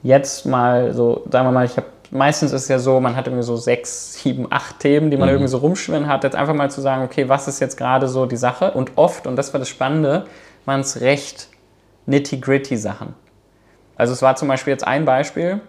jetzt 0.02 0.46
mal 0.46 0.94
so, 0.94 1.24
sagen 1.30 1.48
wir 1.48 1.52
mal, 1.52 1.66
ich 1.66 1.78
habe 1.78 1.86
meistens 2.12 2.52
ist 2.52 2.64
es 2.64 2.68
ja 2.68 2.80
so, 2.80 3.00
man 3.00 3.16
hat 3.16 3.28
irgendwie 3.28 3.44
so 3.44 3.56
sechs, 3.56 4.14
sieben, 4.14 4.48
acht 4.50 4.80
Themen, 4.80 5.12
die 5.12 5.18
man 5.18 5.28
mhm. 5.28 5.36
irgendwie 5.36 5.52
so 5.52 5.58
rumschwirren 5.58 6.08
hat. 6.08 6.24
Jetzt 6.24 6.36
einfach 6.36 6.54
mal 6.54 6.72
zu 6.72 6.82
sagen, 6.82 7.04
okay, 7.04 7.30
was 7.30 7.48
ist 7.48 7.60
jetzt 7.60 7.78
gerade 7.78 8.08
so 8.08 8.26
die 8.26 8.38
Sache? 8.38 8.72
Und 8.72 8.92
oft, 8.96 9.28
und 9.28 9.36
das 9.36 9.54
war 9.54 9.60
das 9.60 9.70
Spannende, 9.70 10.26
waren 10.66 10.82
es 10.82 11.02
recht 11.02 11.50
nitty-gritty 12.08 12.78
Sachen. 12.78 13.14
Also 14.00 14.14
es 14.14 14.22
war 14.22 14.38
zum 14.38 14.48
Beispiel 14.48 14.72
jetzt 14.72 14.88
ein 14.88 15.04
Beispiel. 15.04 15.60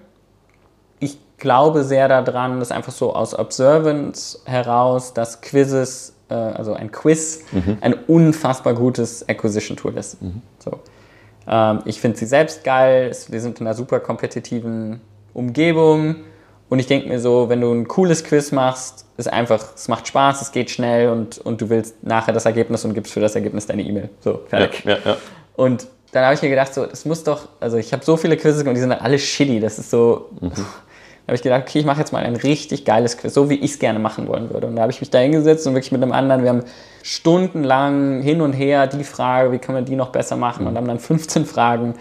Ich 1.00 1.18
glaube 1.36 1.82
sehr 1.82 2.06
daran, 2.06 2.60
dass 2.60 2.70
einfach 2.70 2.92
so 2.92 3.12
aus 3.12 3.36
Observance 3.36 4.38
heraus, 4.44 5.12
dass 5.12 5.40
Quizzes, 5.40 6.14
äh, 6.28 6.34
also 6.34 6.72
ein 6.72 6.92
Quiz, 6.92 7.40
mhm. 7.50 7.78
ein 7.80 7.94
unfassbar 8.06 8.74
gutes 8.74 9.28
Acquisition-Tool 9.28 9.98
ist. 9.98 10.22
Mhm. 10.22 10.42
So. 10.60 10.78
Ähm, 11.48 11.81
ich 11.87 12.00
finde 12.00 12.18
sie 12.18 12.26
selbst 12.26 12.62
geil. 12.62 13.10
Wir 13.28 13.40
sind 13.40 13.60
in 13.60 13.66
einer 13.66 13.74
super 13.74 13.98
kompetitiven 13.98 15.00
Umgebung. 15.35 16.14
Und 16.68 16.78
ich 16.78 16.87
denke 16.87 17.08
mir 17.08 17.18
so, 17.18 17.48
wenn 17.48 17.60
du 17.60 17.72
ein 17.72 17.88
cooles 17.88 18.22
Quiz 18.22 18.52
machst, 18.52 19.06
ist 19.16 19.26
einfach, 19.26 19.74
es 19.74 19.88
macht 19.88 20.06
Spaß, 20.06 20.40
es 20.40 20.52
geht 20.52 20.70
schnell 20.70 21.08
und, 21.08 21.38
und 21.38 21.60
du 21.60 21.68
willst 21.68 22.04
nachher 22.04 22.33
das 22.33 22.46
Ergebnis 22.46 22.85
und 22.85 22.94
gibst 22.94 23.12
für 23.12 23.18
das 23.18 23.35
Ergebnis 23.35 23.66
deine 23.66 23.83
E-Mail. 23.83 24.08
So, 24.20 24.42
fertig. 24.46 24.85
Ja, 24.85 24.92
ja, 24.92 24.98
ja. 25.04 25.16
Und 25.56 25.88
dann 26.13 26.25
habe 26.25 26.35
ich 26.35 26.42
mir 26.42 26.48
gedacht, 26.48 26.75
so, 26.75 26.87
das 26.87 27.04
muss 27.04 27.23
doch, 27.23 27.48
also 27.61 27.77
ich 27.77 27.92
habe 27.92 28.04
so 28.04 28.17
viele 28.17 28.37
Quizzes 28.37 28.67
und 28.67 28.75
die 28.75 28.81
sind 28.81 28.92
alle 28.92 29.19
shitty. 29.19 29.61
Das 29.61 29.79
ist 29.79 29.90
so, 29.90 30.31
mhm. 30.40 30.50
habe 31.31 31.37
ich 31.37 31.42
gedacht, 31.42 31.63
okay, 31.69 31.79
ich 31.79 31.87
mache 31.87 32.00
jetzt 32.00 32.13
mal 32.13 32.25
ein 32.25 32.35
richtig 32.35 32.85
geiles 32.85 33.17
Quiz, 33.17 33.33
so 33.33 33.48
wie 33.48 33.54
ich 33.54 33.73
es 33.73 33.79
gerne 33.79 34.00
machen 34.00 34.27
wollen 34.27 34.50
würde. 34.50 34.67
Und 34.67 34.77
da 34.77 34.83
habe 34.83 34.92
ich 34.92 35.00
mich 35.00 35.11
da 35.11 35.19
hingesetzt 35.19 35.67
und 35.67 35.75
wirklich 35.75 35.92
mit 35.92 36.02
einem 36.02 36.13
anderen, 36.13 36.42
wir 36.42 36.50
haben 36.50 36.65
stundenlang 37.04 38.21
hin 38.21 38.40
und 38.40 38.52
her 38.52 38.88
die 38.88 39.04
Frage, 39.04 39.52
wie 39.52 39.58
können 39.58 39.79
wir 39.79 39.83
die 39.83 39.94
noch 39.94 40.11
besser 40.11 40.37
machen 40.37 40.67
und 40.67 40.77
haben 40.77 40.88
dann 40.88 40.98
15 40.98 41.46
Fragen. 41.46 41.94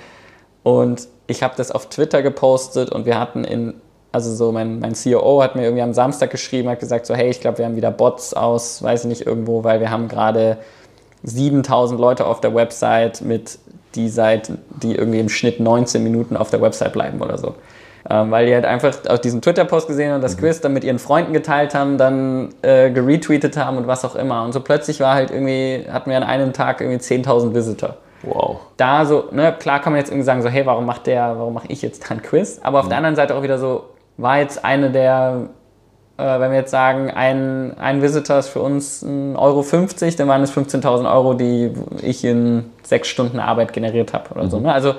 Und 0.63 1.07
ich 1.27 1.43
habe 1.43 1.53
das 1.55 1.71
auf 1.71 1.89
Twitter 1.89 2.23
gepostet 2.23 2.91
und 2.91 3.05
wir 3.05 3.19
hatten 3.19 3.43
in, 3.43 3.75
also 4.11 4.33
so 4.33 4.51
mein, 4.51 4.79
mein 4.79 4.95
CEO 4.95 5.43
hat 5.43 5.55
mir 5.55 5.63
irgendwie 5.63 5.83
am 5.83 5.93
Samstag 5.93 6.31
geschrieben, 6.31 6.67
hat 6.67 6.79
gesagt 6.79 7.05
so, 7.05 7.13
hey, 7.13 7.29
ich 7.29 7.39
glaube, 7.39 7.59
wir 7.59 7.65
haben 7.65 7.75
wieder 7.75 7.91
Bots 7.91 8.33
aus, 8.33 8.81
weiß 8.81 9.03
ich 9.03 9.09
nicht, 9.09 9.21
irgendwo, 9.27 9.63
weil 9.63 9.79
wir 9.79 9.91
haben 9.91 10.07
gerade 10.07 10.57
7000 11.23 11.99
Leute 11.99 12.25
auf 12.25 12.41
der 12.41 12.55
Website 12.55 13.21
mit 13.21 13.59
die 13.95 14.09
seit, 14.09 14.51
die 14.81 14.95
irgendwie 14.95 15.19
im 15.19 15.29
Schnitt 15.29 15.59
19 15.59 16.03
Minuten 16.03 16.37
auf 16.37 16.49
der 16.49 16.61
Website 16.61 16.93
bleiben 16.93 17.21
oder 17.21 17.37
so. 17.37 17.55
Ähm, 18.09 18.31
weil 18.31 18.45
die 18.45 18.53
halt 18.53 18.65
einfach 18.65 18.95
auf 19.07 19.19
diesen 19.19 19.41
Twitter-Post 19.41 19.87
gesehen 19.87 20.13
und 20.13 20.21
das 20.21 20.35
mhm. 20.35 20.41
Quiz 20.41 20.61
dann 20.61 20.73
mit 20.73 20.83
ihren 20.83 20.99
Freunden 20.99 21.33
geteilt 21.33 21.75
haben, 21.75 21.97
dann 21.97 22.49
äh, 22.61 22.89
geretweetet 22.91 23.57
haben 23.57 23.77
und 23.77 23.87
was 23.87 24.05
auch 24.05 24.15
immer. 24.15 24.43
Und 24.43 24.53
so 24.53 24.61
plötzlich 24.61 24.99
war 24.99 25.15
halt 25.15 25.31
irgendwie, 25.31 25.85
hatten 25.91 26.09
wir 26.09 26.17
an 26.17 26.23
einem 26.23 26.53
Tag 26.53 26.81
irgendwie 26.81 26.99
10.000 26.99 27.53
Visitor. 27.53 27.97
Wow. 28.23 28.59
Da 28.77 29.05
so, 29.05 29.25
ne, 29.31 29.53
klar 29.57 29.81
kann 29.81 29.93
man 29.93 29.99
jetzt 29.99 30.09
irgendwie 30.09 30.25
sagen, 30.25 30.41
so, 30.41 30.49
hey, 30.49 30.65
warum 30.65 30.85
macht 30.85 31.07
der, 31.07 31.37
warum 31.37 31.53
mache 31.53 31.67
ich 31.69 31.81
jetzt 31.81 32.09
dann 32.09 32.21
Quiz? 32.21 32.59
Aber 32.63 32.79
auf 32.79 32.85
mhm. 32.85 32.89
der 32.89 32.97
anderen 32.97 33.15
Seite 33.15 33.35
auch 33.35 33.43
wieder 33.43 33.57
so, 33.57 33.85
war 34.17 34.39
jetzt 34.39 34.63
eine 34.63 34.89
der, 34.89 35.49
äh, 36.19 36.39
wenn 36.39 36.51
wir 36.51 36.59
jetzt 36.59 36.71
sagen, 36.71 37.09
ein, 37.09 37.77
ein 37.77 38.01
Visitor 38.01 38.39
ist 38.39 38.49
für 38.49 38.61
uns 38.61 39.05
1,50 39.05 39.39
Euro, 39.39 39.63
50, 39.63 40.15
dann 40.17 40.27
waren 40.27 40.43
es 40.43 40.51
15.000 40.51 41.11
Euro, 41.11 41.33
die 41.33 41.71
ich 42.01 42.25
in 42.25 42.65
sechs 42.83 43.07
Stunden 43.07 43.39
Arbeit 43.39 43.71
generiert 43.71 44.13
habe 44.13 44.31
oder 44.31 44.43
mhm. 44.43 44.49
so. 44.49 44.59
Ne? 44.59 44.73
Also 44.73 44.95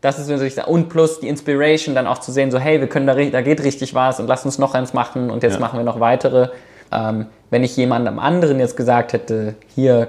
das 0.00 0.18
ist 0.18 0.28
natürlich, 0.28 0.62
und 0.66 0.88
plus 0.88 1.20
die 1.20 1.28
Inspiration 1.28 1.94
dann 1.94 2.06
auch 2.06 2.18
zu 2.18 2.32
sehen, 2.32 2.50
so 2.50 2.58
hey, 2.58 2.80
wir 2.80 2.88
können 2.88 3.06
da, 3.06 3.14
da 3.14 3.40
geht 3.40 3.62
richtig 3.62 3.94
was 3.94 4.18
und 4.18 4.26
lass 4.26 4.44
uns 4.44 4.58
noch 4.58 4.74
eins 4.74 4.92
machen 4.92 5.30
und 5.30 5.42
jetzt 5.44 5.54
ja. 5.54 5.60
machen 5.60 5.78
wir 5.78 5.84
noch 5.84 6.00
weitere. 6.00 6.48
Ähm, 6.92 7.26
wenn 7.50 7.62
ich 7.62 7.76
jemandem 7.76 8.18
anderen 8.18 8.58
jetzt 8.58 8.76
gesagt 8.76 9.12
hätte, 9.12 9.54
hier, 9.74 10.08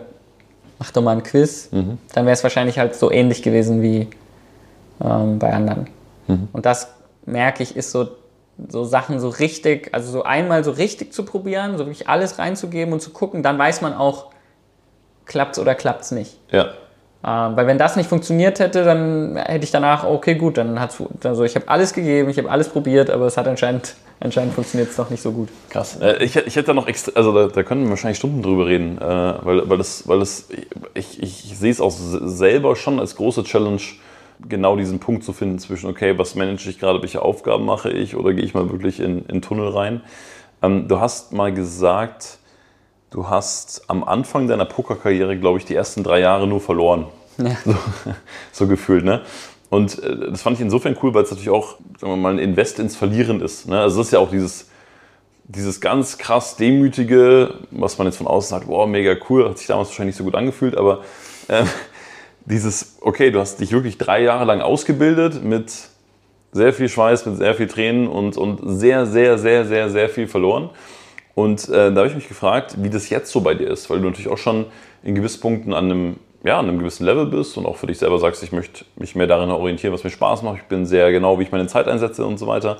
mach 0.79 0.91
doch 0.91 1.03
mal 1.03 1.11
ein 1.11 1.23
Quiz, 1.23 1.69
mhm. 1.71 1.99
dann 2.13 2.25
wäre 2.25 2.33
es 2.33 2.43
wahrscheinlich 2.43 2.79
halt 2.79 2.95
so 2.95 3.11
ähnlich 3.11 3.43
gewesen 3.43 3.81
wie 3.83 4.07
ähm, 5.03 5.37
bei 5.37 5.53
anderen. 5.53 5.87
Mhm. 6.27 6.47
Und 6.51 6.65
das 6.65 6.89
merke 7.25 7.61
ich, 7.61 7.75
ist 7.75 7.91
so, 7.91 8.07
so 8.69 8.83
Sachen 8.83 9.19
so 9.19 9.29
richtig, 9.29 9.89
also 9.93 10.11
so 10.11 10.23
einmal 10.23 10.63
so 10.63 10.71
richtig 10.71 11.13
zu 11.13 11.23
probieren, 11.23 11.77
so 11.77 11.85
wirklich 11.85 12.07
alles 12.07 12.39
reinzugeben 12.39 12.93
und 12.93 13.01
zu 13.01 13.11
gucken, 13.11 13.43
dann 13.43 13.57
weiß 13.57 13.81
man 13.81 13.93
auch, 13.93 14.31
klappt 15.25 15.57
es 15.57 15.59
oder 15.59 15.75
klappt 15.75 16.03
es 16.03 16.11
nicht. 16.11 16.37
Ja. 16.51 16.69
Ähm, 17.25 17.55
weil 17.55 17.65
wenn 17.65 17.79
das 17.79 17.95
nicht 17.95 18.07
funktioniert 18.07 18.59
hätte, 18.59 18.83
dann 18.83 19.35
hätte 19.35 19.63
ich 19.63 19.71
danach, 19.71 20.03
okay, 20.03 20.35
gut, 20.35 20.57
dann 20.57 20.79
hat's, 20.79 21.01
also 21.23 21.43
ich 21.43 21.55
habe 21.55 21.67
alles 21.67 21.93
gegeben, 21.93 22.29
ich 22.29 22.37
habe 22.37 22.51
alles 22.51 22.69
probiert, 22.69 23.09
aber 23.09 23.25
es 23.25 23.35
hat 23.35 23.47
anscheinend, 23.47 23.95
anscheinend 24.19 24.53
funktioniert 24.53 24.91
es 24.91 24.95
doch 24.95 25.09
nicht 25.09 25.23
so 25.23 25.31
gut. 25.31 25.49
Krass. 25.71 25.99
Äh, 25.99 26.23
ich, 26.23 26.35
ich 26.35 26.55
hätte 26.55 26.67
da 26.67 26.73
noch 26.75 26.87
extra, 26.87 27.13
also 27.15 27.33
da, 27.33 27.47
da 27.47 27.63
können 27.63 27.83
wir 27.83 27.89
wahrscheinlich 27.89 28.19
Stunden 28.19 28.43
drüber 28.43 28.67
reden, 28.67 28.99
äh, 28.99 29.01
weil, 29.01 29.67
weil 29.67 29.77
das, 29.77 30.07
weil 30.07 30.19
das, 30.19 30.49
ich, 30.93 31.21
ich, 31.21 31.45
ich 31.45 31.57
sehe 31.57 31.71
es 31.71 31.81
auch 31.81 31.91
selber 31.91 32.75
schon 32.75 32.99
als 32.99 33.15
große 33.15 33.43
Challenge, 33.43 33.81
genau 34.47 34.75
diesen 34.75 34.99
Punkt 34.99 35.23
zu 35.23 35.33
finden 35.33 35.59
zwischen, 35.59 35.89
okay, 35.89 36.17
was 36.17 36.35
manage 36.35 36.69
ich 36.69 36.79
gerade, 36.79 37.01
welche 37.01 37.21
Aufgaben 37.21 37.65
mache 37.65 37.89
ich 37.89 38.15
oder 38.15 38.33
gehe 38.33 38.43
ich 38.43 38.53
mal 38.53 38.69
wirklich 38.69 38.99
in, 38.99 39.25
in 39.25 39.41
Tunnel 39.41 39.69
rein. 39.69 40.01
Ähm, 40.61 40.87
du 40.87 40.99
hast 40.99 41.33
mal 41.33 41.53
gesagt, 41.53 42.39
du 43.11 43.29
hast 43.29 43.89
am 43.89 44.03
Anfang 44.03 44.47
deiner 44.47 44.65
Pokerkarriere, 44.65 45.37
glaube 45.37 45.59
ich, 45.59 45.65
die 45.65 45.75
ersten 45.75 46.03
drei 46.03 46.19
Jahre 46.19 46.47
nur 46.47 46.61
verloren. 46.61 47.07
Ja. 47.37 47.55
So, 47.65 47.75
so, 48.51 48.67
gefühlt, 48.67 49.03
ne? 49.03 49.21
Und 49.69 50.01
äh, 50.01 50.31
das 50.31 50.41
fand 50.41 50.55
ich 50.55 50.61
insofern 50.61 50.95
cool, 51.03 51.13
weil 51.13 51.23
es 51.23 51.31
natürlich 51.31 51.49
auch, 51.49 51.77
sagen 51.99 52.13
wir 52.13 52.17
mal, 52.17 52.33
ein 52.33 52.39
Invest 52.39 52.79
ins 52.79 52.95
Verlieren 52.95 53.41
ist. 53.41 53.67
Ne? 53.67 53.79
Also 53.79 53.97
das 53.97 54.07
ist 54.07 54.13
ja 54.13 54.19
auch 54.19 54.29
dieses, 54.29 54.69
dieses 55.47 55.81
ganz 55.81 56.17
krass 56.17 56.55
Demütige, 56.55 57.55
was 57.71 57.97
man 57.97 58.07
jetzt 58.07 58.17
von 58.17 58.27
außen 58.27 58.49
sagt, 58.49 58.67
wow, 58.67 58.87
mega 58.87 59.15
cool, 59.29 59.49
hat 59.49 59.57
sich 59.57 59.67
damals 59.67 59.89
wahrscheinlich 59.89 60.13
nicht 60.13 60.17
so 60.17 60.23
gut 60.23 60.35
angefühlt, 60.35 60.77
aber 60.77 61.03
äh, 61.47 61.65
dieses, 62.45 62.97
okay, 63.01 63.31
du 63.31 63.39
hast 63.39 63.59
dich 63.59 63.71
wirklich 63.71 63.97
drei 63.97 64.21
Jahre 64.21 64.45
lang 64.45 64.61
ausgebildet 64.61 65.43
mit 65.43 65.71
sehr 66.51 66.73
viel 66.73 66.87
Schweiß, 66.87 67.25
mit 67.25 67.37
sehr 67.37 67.53
viel 67.53 67.67
Tränen 67.67 68.07
und, 68.07 68.37
und 68.37 68.59
sehr, 68.79 69.05
sehr, 69.05 69.37
sehr, 69.37 69.65
sehr, 69.65 69.89
sehr 69.89 70.09
viel 70.09 70.27
verloren. 70.27 70.69
Und 71.33 71.67
äh, 71.67 71.91
da 71.91 71.95
habe 71.95 72.07
ich 72.07 72.15
mich 72.15 72.29
gefragt, 72.29 72.75
wie 72.77 72.89
das 72.89 73.09
jetzt 73.09 73.31
so 73.31 73.41
bei 73.41 73.55
dir 73.55 73.69
ist, 73.69 73.89
weil 73.89 73.99
du 73.99 74.05
natürlich 74.05 74.29
auch 74.29 74.37
schon 74.37 74.65
in 75.03 75.15
gewissen 75.15 75.41
Punkten 75.41 75.73
an 75.73 75.85
einem, 75.85 76.15
ja, 76.45 76.57
an 76.57 76.69
einem 76.69 76.79
gewissen 76.79 77.05
Level 77.05 77.25
bist 77.25 77.57
und 77.57 77.65
auch 77.65 77.75
für 77.75 77.87
dich 77.87 77.97
selber 77.97 78.19
sagst, 78.19 78.41
ich 78.41 78.53
möchte 78.53 78.85
mich 78.95 79.15
mehr 79.15 79.27
darin 79.27 79.49
orientieren, 79.49 79.93
was 79.93 80.05
mir 80.05 80.11
Spaß 80.11 80.43
macht. 80.43 80.59
Ich 80.61 80.63
bin 80.63 80.85
sehr 80.85 81.11
genau, 81.11 81.37
wie 81.39 81.43
ich 81.43 81.51
meine 81.51 81.67
Zeit 81.67 81.89
einsetze 81.89 82.25
und 82.25 82.37
so 82.37 82.47
weiter. 82.47 82.77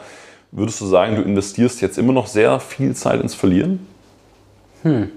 Würdest 0.52 0.80
du 0.80 0.86
sagen, 0.86 1.18
du 1.18 1.22
investierst 1.22 1.82
jetzt 1.82 1.98
immer 1.98 2.14
noch 2.14 2.28
sehr 2.28 2.62
viel 2.62 2.96
Zeit 2.96 3.20
ins 3.22 3.36
Verlieren? 3.36 3.86
Hm. 4.84 5.12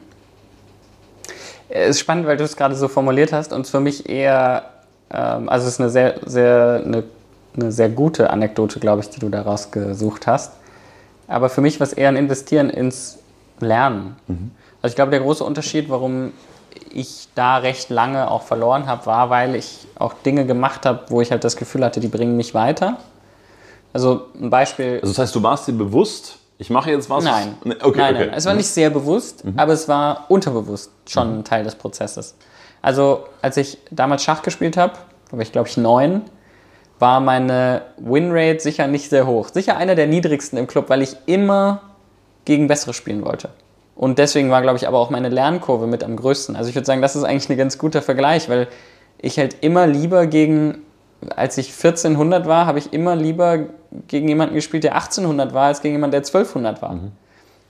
Es 1.69 1.91
ist 1.91 2.01
spannend, 2.01 2.27
weil 2.27 2.37
du 2.37 2.45
es 2.45 2.57
gerade 2.57 2.75
so 2.75 2.89
formuliert 2.89 3.33
hast 3.33 3.53
und 3.53 3.67
für 3.67 3.81
mich 3.81 4.09
eher, 4.09 4.65
ähm, 5.11 5.49
also 5.49 5.67
es 5.67 5.75
ist 5.75 5.81
eine 5.81 5.91
sehr, 5.91 6.15
sehr, 6.25 6.83
eine, 6.85 7.05
eine 7.57 7.73
sehr 7.73 7.89
gute 7.89 8.31
Anekdote, 8.31 8.81
glaube 8.81 9.03
ich, 9.03 9.11
die 9.11 9.21
du 9.21 9.29
daraus 9.29 9.71
gesucht 9.71 10.27
hast. 10.27 10.53
Aber 11.27 11.51
für 11.51 11.61
mich 11.61 11.79
war 11.79 11.87
es 11.87 11.93
eher 11.93 12.09
ein 12.09 12.17
Investieren 12.17 12.71
ins 12.71 13.19
lernen. 13.61 14.17
Mhm. 14.27 14.51
Also 14.81 14.93
ich 14.93 14.97
glaube, 14.97 15.11
der 15.11 15.21
große 15.21 15.45
Unterschied, 15.45 15.91
warum 15.91 16.33
ich 16.91 17.29
da 17.35 17.59
recht 17.59 17.91
lange 17.91 18.31
auch 18.31 18.43
verloren 18.43 18.87
habe, 18.87 19.05
war, 19.07 19.31
weil 19.31 19.55
ich 19.55 19.87
auch 19.97 20.15
Dinge 20.15 20.47
gemacht 20.47 20.87
habe, 20.87 21.01
wo 21.09 21.21
ich 21.21 21.31
halt 21.31 21.45
das 21.45 21.57
Gefühl 21.57 21.85
hatte, 21.85 22.01
die 22.01 22.09
bringen 22.09 22.37
mich 22.37 22.55
weiter. 22.55 22.99
Also 23.93 24.27
ein 24.41 24.51
Beispiel. 24.51 25.01
Also 25.03 25.09
das 25.09 25.19
heißt, 25.19 25.35
du 25.35 25.43
warst 25.43 25.69
dir 25.69 25.73
bewusst, 25.73 26.38
ich 26.59 26.71
mache 26.71 26.91
jetzt 26.91 27.09
was? 27.09 27.25
Nein. 27.25 27.55
Okay, 27.63 27.73
nein, 27.75 27.85
okay. 27.85 28.27
nein. 28.27 28.35
Es 28.35 28.45
war 28.45 28.55
nicht 28.55 28.67
sehr 28.67 28.91
bewusst, 28.91 29.45
mhm. 29.45 29.55
aber 29.57 29.73
es 29.73 29.89
war 29.89 30.27
unterbewusst 30.29 30.91
schon 31.09 31.33
mhm. 31.33 31.39
ein 31.39 31.45
Teil 31.45 31.65
des 31.65 31.77
Prozesses. 31.77 32.37
Also 32.83 33.25
als 33.43 33.57
ich 33.57 33.79
damals 33.91 34.23
Schach 34.25 34.43
gespielt 34.43 34.77
habe, 34.77 34.95
war 35.31 35.41
ich 35.41 35.53
glaube 35.53 35.69
ich 35.69 35.77
neun, 35.77 36.23
war 36.99 37.21
meine 37.21 37.83
Winrate 37.97 38.61
sicher 38.61 38.89
nicht 38.89 39.09
sehr 39.09 39.27
hoch. 39.27 39.49
Sicher 39.49 39.77
einer 39.77 39.95
der 39.95 40.09
niedrigsten 40.09 40.59
im 40.59 40.67
Club, 40.67 40.89
weil 40.89 41.03
ich 41.03 41.17
immer 41.27 41.83
gegen 42.45 42.67
bessere 42.67 42.93
spielen 42.93 43.25
wollte. 43.25 43.51
Und 43.95 44.19
deswegen 44.19 44.51
war, 44.51 44.63
glaube 44.63 44.79
ich, 44.79 44.87
aber 44.87 44.99
auch 44.99 45.11
meine 45.11 45.29
Lernkurve 45.29 45.87
mit 45.87 46.05
am 46.05 46.17
größten. 46.17 46.57
Also 46.57 46.69
ich 46.71 46.75
würde 46.75 46.87
sagen, 46.87 47.03
das 47.03 47.17
ist 47.17 47.25
eigentlich 47.25 47.51
ein 47.51 47.57
ganz 47.57 47.79
guter 47.79 48.01
Vergleich, 48.01 48.49
weil 48.49 48.69
ich 49.21 49.39
halt 49.39 49.57
immer 49.61 49.87
lieber 49.87 50.27
gegen, 50.27 50.83
als 51.35 51.59
ich 51.59 51.73
1400 51.73 52.47
war, 52.47 52.67
habe 52.67 52.79
ich 52.79 52.93
immer 52.93 53.17
lieber 53.17 53.59
gegen 54.07 54.29
jemanden 54.29 54.55
gespielt, 54.55 54.85
der 54.85 54.95
1800 54.95 55.55
war, 55.55 55.67
als 55.67 55.81
gegen 55.81 55.95
jemanden, 55.95 56.13
der 56.13 56.21
1200 56.21 56.83
war. 56.83 56.95
Mhm. 56.95 57.13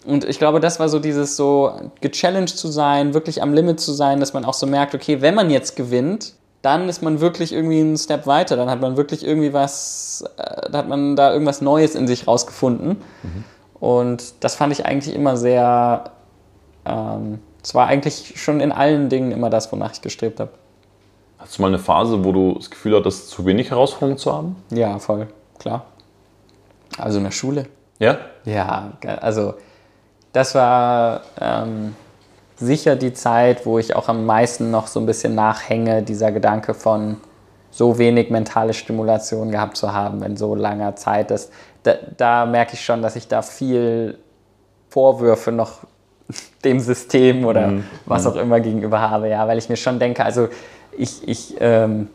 Und 0.06 0.24
ich 0.24 0.38
glaube, 0.38 0.60
das 0.60 0.80
war 0.80 0.88
so 0.88 0.98
dieses 0.98 1.36
so 1.36 1.72
gechallenged 2.00 2.56
zu 2.56 2.68
sein, 2.68 3.14
wirklich 3.14 3.42
am 3.42 3.52
Limit 3.52 3.80
zu 3.80 3.92
sein, 3.92 4.20
dass 4.20 4.32
man 4.32 4.44
auch 4.44 4.54
so 4.54 4.66
merkt, 4.66 4.94
okay, 4.94 5.20
wenn 5.20 5.34
man 5.34 5.50
jetzt 5.50 5.76
gewinnt, 5.76 6.34
dann 6.62 6.88
ist 6.88 7.02
man 7.02 7.20
wirklich 7.20 7.52
irgendwie 7.52 7.80
einen 7.80 7.96
Step 7.96 8.26
weiter. 8.26 8.56
Dann 8.56 8.70
hat 8.70 8.80
man 8.80 8.96
wirklich 8.96 9.24
irgendwie 9.24 9.52
was, 9.52 10.24
äh, 10.36 10.70
da 10.70 10.78
hat 10.78 10.88
man 10.88 11.14
da 11.14 11.32
irgendwas 11.32 11.60
Neues 11.60 11.94
in 11.94 12.06
sich 12.06 12.26
rausgefunden. 12.26 12.96
Mhm. 13.22 13.44
Und 13.80 14.34
das 14.40 14.56
fand 14.56 14.72
ich 14.72 14.86
eigentlich 14.86 15.14
immer 15.14 15.36
sehr, 15.36 16.10
ähm, 16.84 17.38
es 17.62 17.74
war 17.74 17.86
eigentlich 17.86 18.34
schon 18.36 18.60
in 18.60 18.72
allen 18.72 19.08
Dingen 19.08 19.30
immer 19.30 19.50
das, 19.50 19.70
wonach 19.72 19.92
ich 19.92 20.00
gestrebt 20.00 20.40
habe. 20.40 20.50
Hast 21.38 21.58
du 21.58 21.62
mal 21.62 21.68
eine 21.68 21.78
Phase, 21.78 22.24
wo 22.24 22.32
du 22.32 22.54
das 22.54 22.70
Gefühl 22.70 22.96
hattest, 22.96 23.30
zu 23.30 23.46
wenig 23.46 23.70
Herausforderungen 23.70 24.18
zu 24.18 24.32
haben? 24.32 24.56
Ja, 24.70 24.98
voll, 24.98 25.28
klar. 25.58 25.86
Also 26.96 27.18
in 27.18 27.24
der 27.24 27.30
Schule. 27.30 27.66
Ja? 27.98 28.18
Ja, 28.44 28.92
also 29.20 29.54
das 30.32 30.54
war 30.54 31.22
ähm, 31.40 31.94
sicher 32.56 32.96
die 32.96 33.12
Zeit, 33.12 33.66
wo 33.66 33.78
ich 33.78 33.94
auch 33.94 34.08
am 34.08 34.26
meisten 34.26 34.70
noch 34.70 34.86
so 34.86 35.00
ein 35.00 35.06
bisschen 35.06 35.34
nachhänge, 35.34 36.02
dieser 36.02 36.32
Gedanke 36.32 36.74
von 36.74 37.18
so 37.70 37.98
wenig 37.98 38.30
mentale 38.30 38.74
Stimulation 38.74 39.50
gehabt 39.50 39.76
zu 39.76 39.92
haben 39.92 40.22
in 40.22 40.36
so 40.36 40.54
langer 40.54 40.96
Zeit. 40.96 41.30
Das, 41.30 41.50
da, 41.82 41.94
da 42.16 42.46
merke 42.46 42.74
ich 42.74 42.84
schon, 42.84 43.02
dass 43.02 43.16
ich 43.16 43.28
da 43.28 43.42
viel 43.42 44.18
Vorwürfe 44.88 45.52
noch 45.52 45.80
dem 46.64 46.80
System 46.80 47.44
oder 47.44 47.68
mhm. 47.68 47.84
was 48.06 48.24
mhm. 48.24 48.30
auch 48.30 48.36
immer 48.36 48.60
gegenüber 48.60 49.00
habe, 49.00 49.28
ja, 49.28 49.46
weil 49.46 49.58
ich 49.58 49.68
mir 49.68 49.76
schon 49.76 49.98
denke, 49.98 50.24
also 50.24 50.48
ich, 50.96 51.26
ich 51.28 51.56
ähm, 51.60 52.08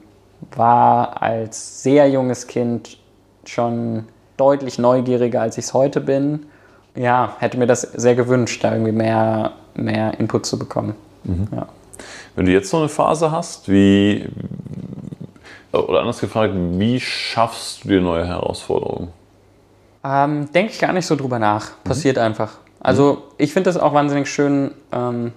war 0.56 1.22
als 1.22 1.84
sehr 1.84 2.10
junges 2.10 2.48
Kind 2.48 2.98
schon 3.46 4.08
deutlich 4.44 4.78
neugieriger, 4.78 5.42
als 5.42 5.58
ich 5.58 5.66
es 5.66 5.74
heute 5.74 6.02
bin. 6.02 6.46
Ja, 6.96 7.38
hätte 7.40 7.58
mir 7.58 7.66
das 7.66 7.82
sehr 7.82 8.16
gewünscht, 8.16 8.62
da 8.62 8.74
irgendwie 8.74 8.92
mehr, 8.92 9.54
mehr 9.74 10.20
Input 10.20 10.46
zu 10.46 10.60
bekommen. 10.60 10.96
Mhm. 11.24 11.48
Ja. 11.56 11.68
Wenn 12.36 12.46
du 12.46 12.52
jetzt 12.52 12.70
so 12.70 12.78
eine 12.78 12.90
Phase 12.90 13.32
hast, 13.32 13.70
wie, 13.70 14.28
oder 15.72 16.02
anders 16.02 16.20
gefragt, 16.20 16.54
wie 16.56 17.00
schaffst 17.00 17.84
du 17.84 17.88
dir 17.88 18.02
neue 18.02 18.28
Herausforderungen? 18.28 19.10
Ähm, 20.04 20.52
Denke 20.52 20.74
ich 20.74 20.80
gar 20.80 20.92
nicht 20.92 21.06
so 21.06 21.16
drüber 21.16 21.40
nach. 21.40 21.70
Mhm. 21.70 21.90
Passiert 21.90 22.18
mhm. 22.18 22.24
einfach. 22.24 22.52
Also 22.82 23.14
mhm. 23.14 23.18
ich 23.38 23.54
finde 23.54 23.70
es 23.70 23.78
auch 23.78 23.94
wahnsinnig 23.94 24.30
schön, 24.30 24.72
ähm, 24.92 25.32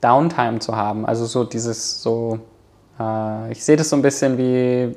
Downtime 0.00 0.58
zu 0.58 0.76
haben. 0.76 1.06
Also 1.06 1.26
so 1.26 1.44
dieses 1.44 2.02
so, 2.02 2.40
äh, 2.98 3.52
ich 3.52 3.64
sehe 3.64 3.76
das 3.76 3.88
so 3.88 3.94
ein 3.94 4.02
bisschen 4.02 4.36
wie, 4.36 4.96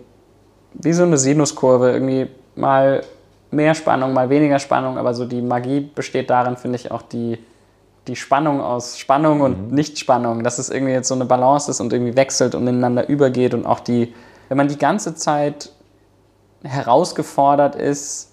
wie 0.73 0.93
so 0.93 1.03
eine 1.03 1.17
Sinuskurve. 1.17 1.91
Irgendwie 1.91 2.27
mal 2.55 3.03
mehr 3.55 3.73
Spannung, 3.73 4.13
mal 4.13 4.29
weniger 4.29 4.59
Spannung, 4.59 4.97
aber 4.97 5.13
so 5.13 5.25
die 5.25 5.41
Magie 5.41 5.79
besteht 5.79 6.29
darin, 6.29 6.57
finde 6.57 6.77
ich, 6.77 6.91
auch 6.91 7.01
die, 7.01 7.39
die 8.07 8.15
Spannung 8.15 8.61
aus 8.61 8.97
Spannung 8.97 9.41
und 9.41 9.69
mhm. 9.69 9.75
Nichtspannung, 9.75 10.43
dass 10.43 10.59
es 10.59 10.69
irgendwie 10.69 10.93
jetzt 10.93 11.07
so 11.07 11.15
eine 11.15 11.25
Balance 11.25 11.71
ist 11.71 11.79
und 11.79 11.91
irgendwie 11.93 12.15
wechselt 12.15 12.55
und 12.55 12.67
ineinander 12.67 13.09
übergeht 13.09 13.53
und 13.53 13.65
auch 13.65 13.79
die, 13.79 14.13
wenn 14.49 14.57
man 14.57 14.67
die 14.67 14.77
ganze 14.77 15.15
Zeit 15.15 15.71
herausgefordert 16.63 17.75
ist, 17.75 18.31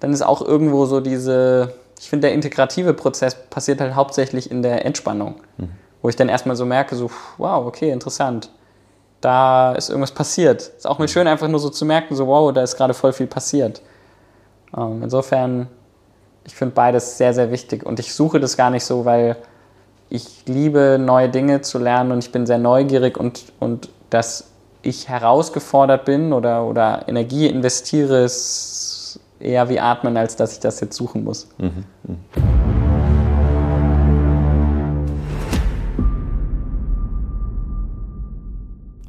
dann 0.00 0.12
ist 0.12 0.22
auch 0.22 0.42
irgendwo 0.42 0.86
so 0.86 1.00
diese, 1.00 1.74
ich 1.98 2.08
finde, 2.08 2.28
der 2.28 2.34
integrative 2.34 2.94
Prozess 2.94 3.36
passiert 3.50 3.80
halt 3.80 3.94
hauptsächlich 3.94 4.50
in 4.50 4.62
der 4.62 4.84
Entspannung, 4.84 5.36
mhm. 5.58 5.70
wo 6.00 6.08
ich 6.08 6.16
dann 6.16 6.28
erstmal 6.28 6.56
so 6.56 6.64
merke, 6.64 6.96
so, 6.96 7.10
wow, 7.38 7.66
okay, 7.66 7.90
interessant. 7.90 8.50
Da 9.20 9.72
ist 9.72 9.88
irgendwas 9.88 10.10
passiert. 10.10 10.62
Ist 10.76 10.86
auch 10.86 10.98
mal 10.98 11.06
schön, 11.06 11.28
einfach 11.28 11.46
nur 11.46 11.60
so 11.60 11.70
zu 11.70 11.84
merken, 11.84 12.16
so, 12.16 12.26
wow, 12.26 12.52
da 12.52 12.62
ist 12.62 12.76
gerade 12.76 12.92
voll 12.92 13.12
viel 13.12 13.28
passiert. 13.28 13.80
Ähm, 14.76 15.02
insofern, 15.02 15.68
ich 16.44 16.54
finde 16.54 16.74
beides 16.74 17.18
sehr, 17.18 17.34
sehr 17.34 17.50
wichtig 17.50 17.84
und 17.84 17.98
ich 17.98 18.14
suche 18.14 18.40
das 18.40 18.56
gar 18.56 18.70
nicht 18.70 18.84
so, 18.84 19.04
weil 19.04 19.36
ich 20.10 20.44
liebe, 20.46 20.98
neue 21.00 21.28
Dinge 21.28 21.62
zu 21.62 21.78
lernen 21.78 22.12
und 22.12 22.24
ich 22.24 22.32
bin 22.32 22.46
sehr 22.46 22.58
neugierig 22.58 23.16
und, 23.16 23.44
und 23.60 23.88
dass 24.10 24.50
ich 24.82 25.08
herausgefordert 25.08 26.04
bin 26.04 26.32
oder, 26.32 26.66
oder 26.66 27.08
Energie 27.08 27.46
investiere, 27.46 28.24
ist 28.24 29.20
eher 29.40 29.68
wie 29.68 29.80
Atmen, 29.80 30.16
als 30.16 30.36
dass 30.36 30.52
ich 30.52 30.60
das 30.60 30.80
jetzt 30.80 30.96
suchen 30.96 31.24
muss. 31.24 31.48
Mhm. 31.58 31.84
Mhm. 32.04 32.41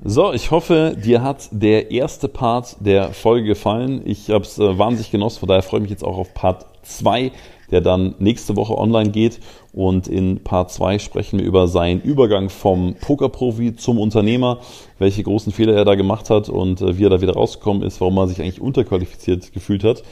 So, 0.06 0.34
ich 0.34 0.52
hoffe, 0.52 0.98
dir 1.02 1.24
hat 1.24 1.48
der 1.52 1.92
erste 1.92 2.28
Part 2.28 2.76
der 2.82 3.14
Folge 3.14 3.48
gefallen. 3.48 4.02
Ich 4.04 4.30
habe 4.32 4.44
es 4.44 4.60
äh, 4.60 4.78
wahnsinnig 4.78 5.12
genossen, 5.12 5.40
von 5.40 5.48
daher 5.48 5.62
freue 5.62 5.80
ich 5.80 5.84
mich 5.84 5.92
jetzt 5.92 6.04
auch 6.04 6.18
auf 6.18 6.34
Part 6.34 6.66
2, 6.82 7.32
der 7.72 7.80
dann 7.80 8.14
nächste 8.20 8.58
Woche 8.58 8.78
online 8.78 9.12
geht. 9.12 9.40
Und 9.72 10.10
in 10.10 10.44
Part 10.44 10.72
2 10.72 11.00
sprechen 11.00 11.40
wir 11.40 11.46
über 11.46 11.70
seinen 11.70 12.02
Übergang 12.02 12.50
vom 12.50 12.96
Pokerprofi 12.96 13.78
zum 13.78 13.98
Unternehmer, 13.98 14.60
welche 15.00 15.24
großen 15.24 15.54
Fehler 15.54 15.74
er 15.74 15.86
da 15.86 15.96
gemacht 15.96 16.30
hat 16.30 16.50
und 16.50 16.82
äh, 16.82 16.98
wie 16.98 17.06
er 17.06 17.10
da 17.10 17.22
wieder 17.22 17.36
rausgekommen 17.36 17.84
ist, 17.84 18.02
warum 18.02 18.18
er 18.18 18.28
sich 18.28 18.42
eigentlich 18.42 18.60
unterqualifiziert 18.60 19.54
gefühlt 19.54 19.86
hat. 19.86 20.04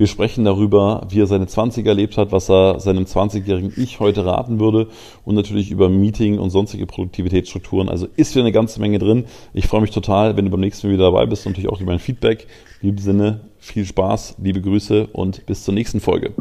Wir 0.00 0.06
sprechen 0.06 0.46
darüber, 0.46 1.06
wie 1.10 1.20
er 1.20 1.26
seine 1.26 1.44
20er 1.44 1.88
erlebt 1.88 2.16
hat, 2.16 2.32
was 2.32 2.48
er 2.48 2.80
seinem 2.80 3.04
20-jährigen 3.04 3.74
Ich 3.76 4.00
heute 4.00 4.24
raten 4.24 4.58
würde 4.58 4.88
und 5.26 5.34
natürlich 5.34 5.70
über 5.70 5.90
Meeting 5.90 6.38
und 6.38 6.48
sonstige 6.48 6.86
Produktivitätsstrukturen. 6.86 7.90
Also 7.90 8.08
ist 8.16 8.34
wieder 8.34 8.44
eine 8.44 8.52
ganze 8.52 8.80
Menge 8.80 8.98
drin. 8.98 9.26
Ich 9.52 9.66
freue 9.66 9.82
mich 9.82 9.90
total, 9.90 10.38
wenn 10.38 10.46
du 10.46 10.50
beim 10.50 10.60
nächsten 10.60 10.86
Mal 10.86 10.94
wieder 10.94 11.04
dabei 11.04 11.26
bist 11.26 11.44
und 11.44 11.52
natürlich 11.52 11.68
auch 11.68 11.82
über 11.82 11.92
mein 11.92 11.98
Feedback. 11.98 12.46
In 12.80 12.96
diesem 12.96 13.18
Sinne, 13.18 13.40
viel 13.58 13.84
Spaß, 13.84 14.36
liebe 14.42 14.62
Grüße 14.62 15.08
und 15.12 15.44
bis 15.44 15.64
zur 15.64 15.74
nächsten 15.74 16.00
Folge. 16.00 16.32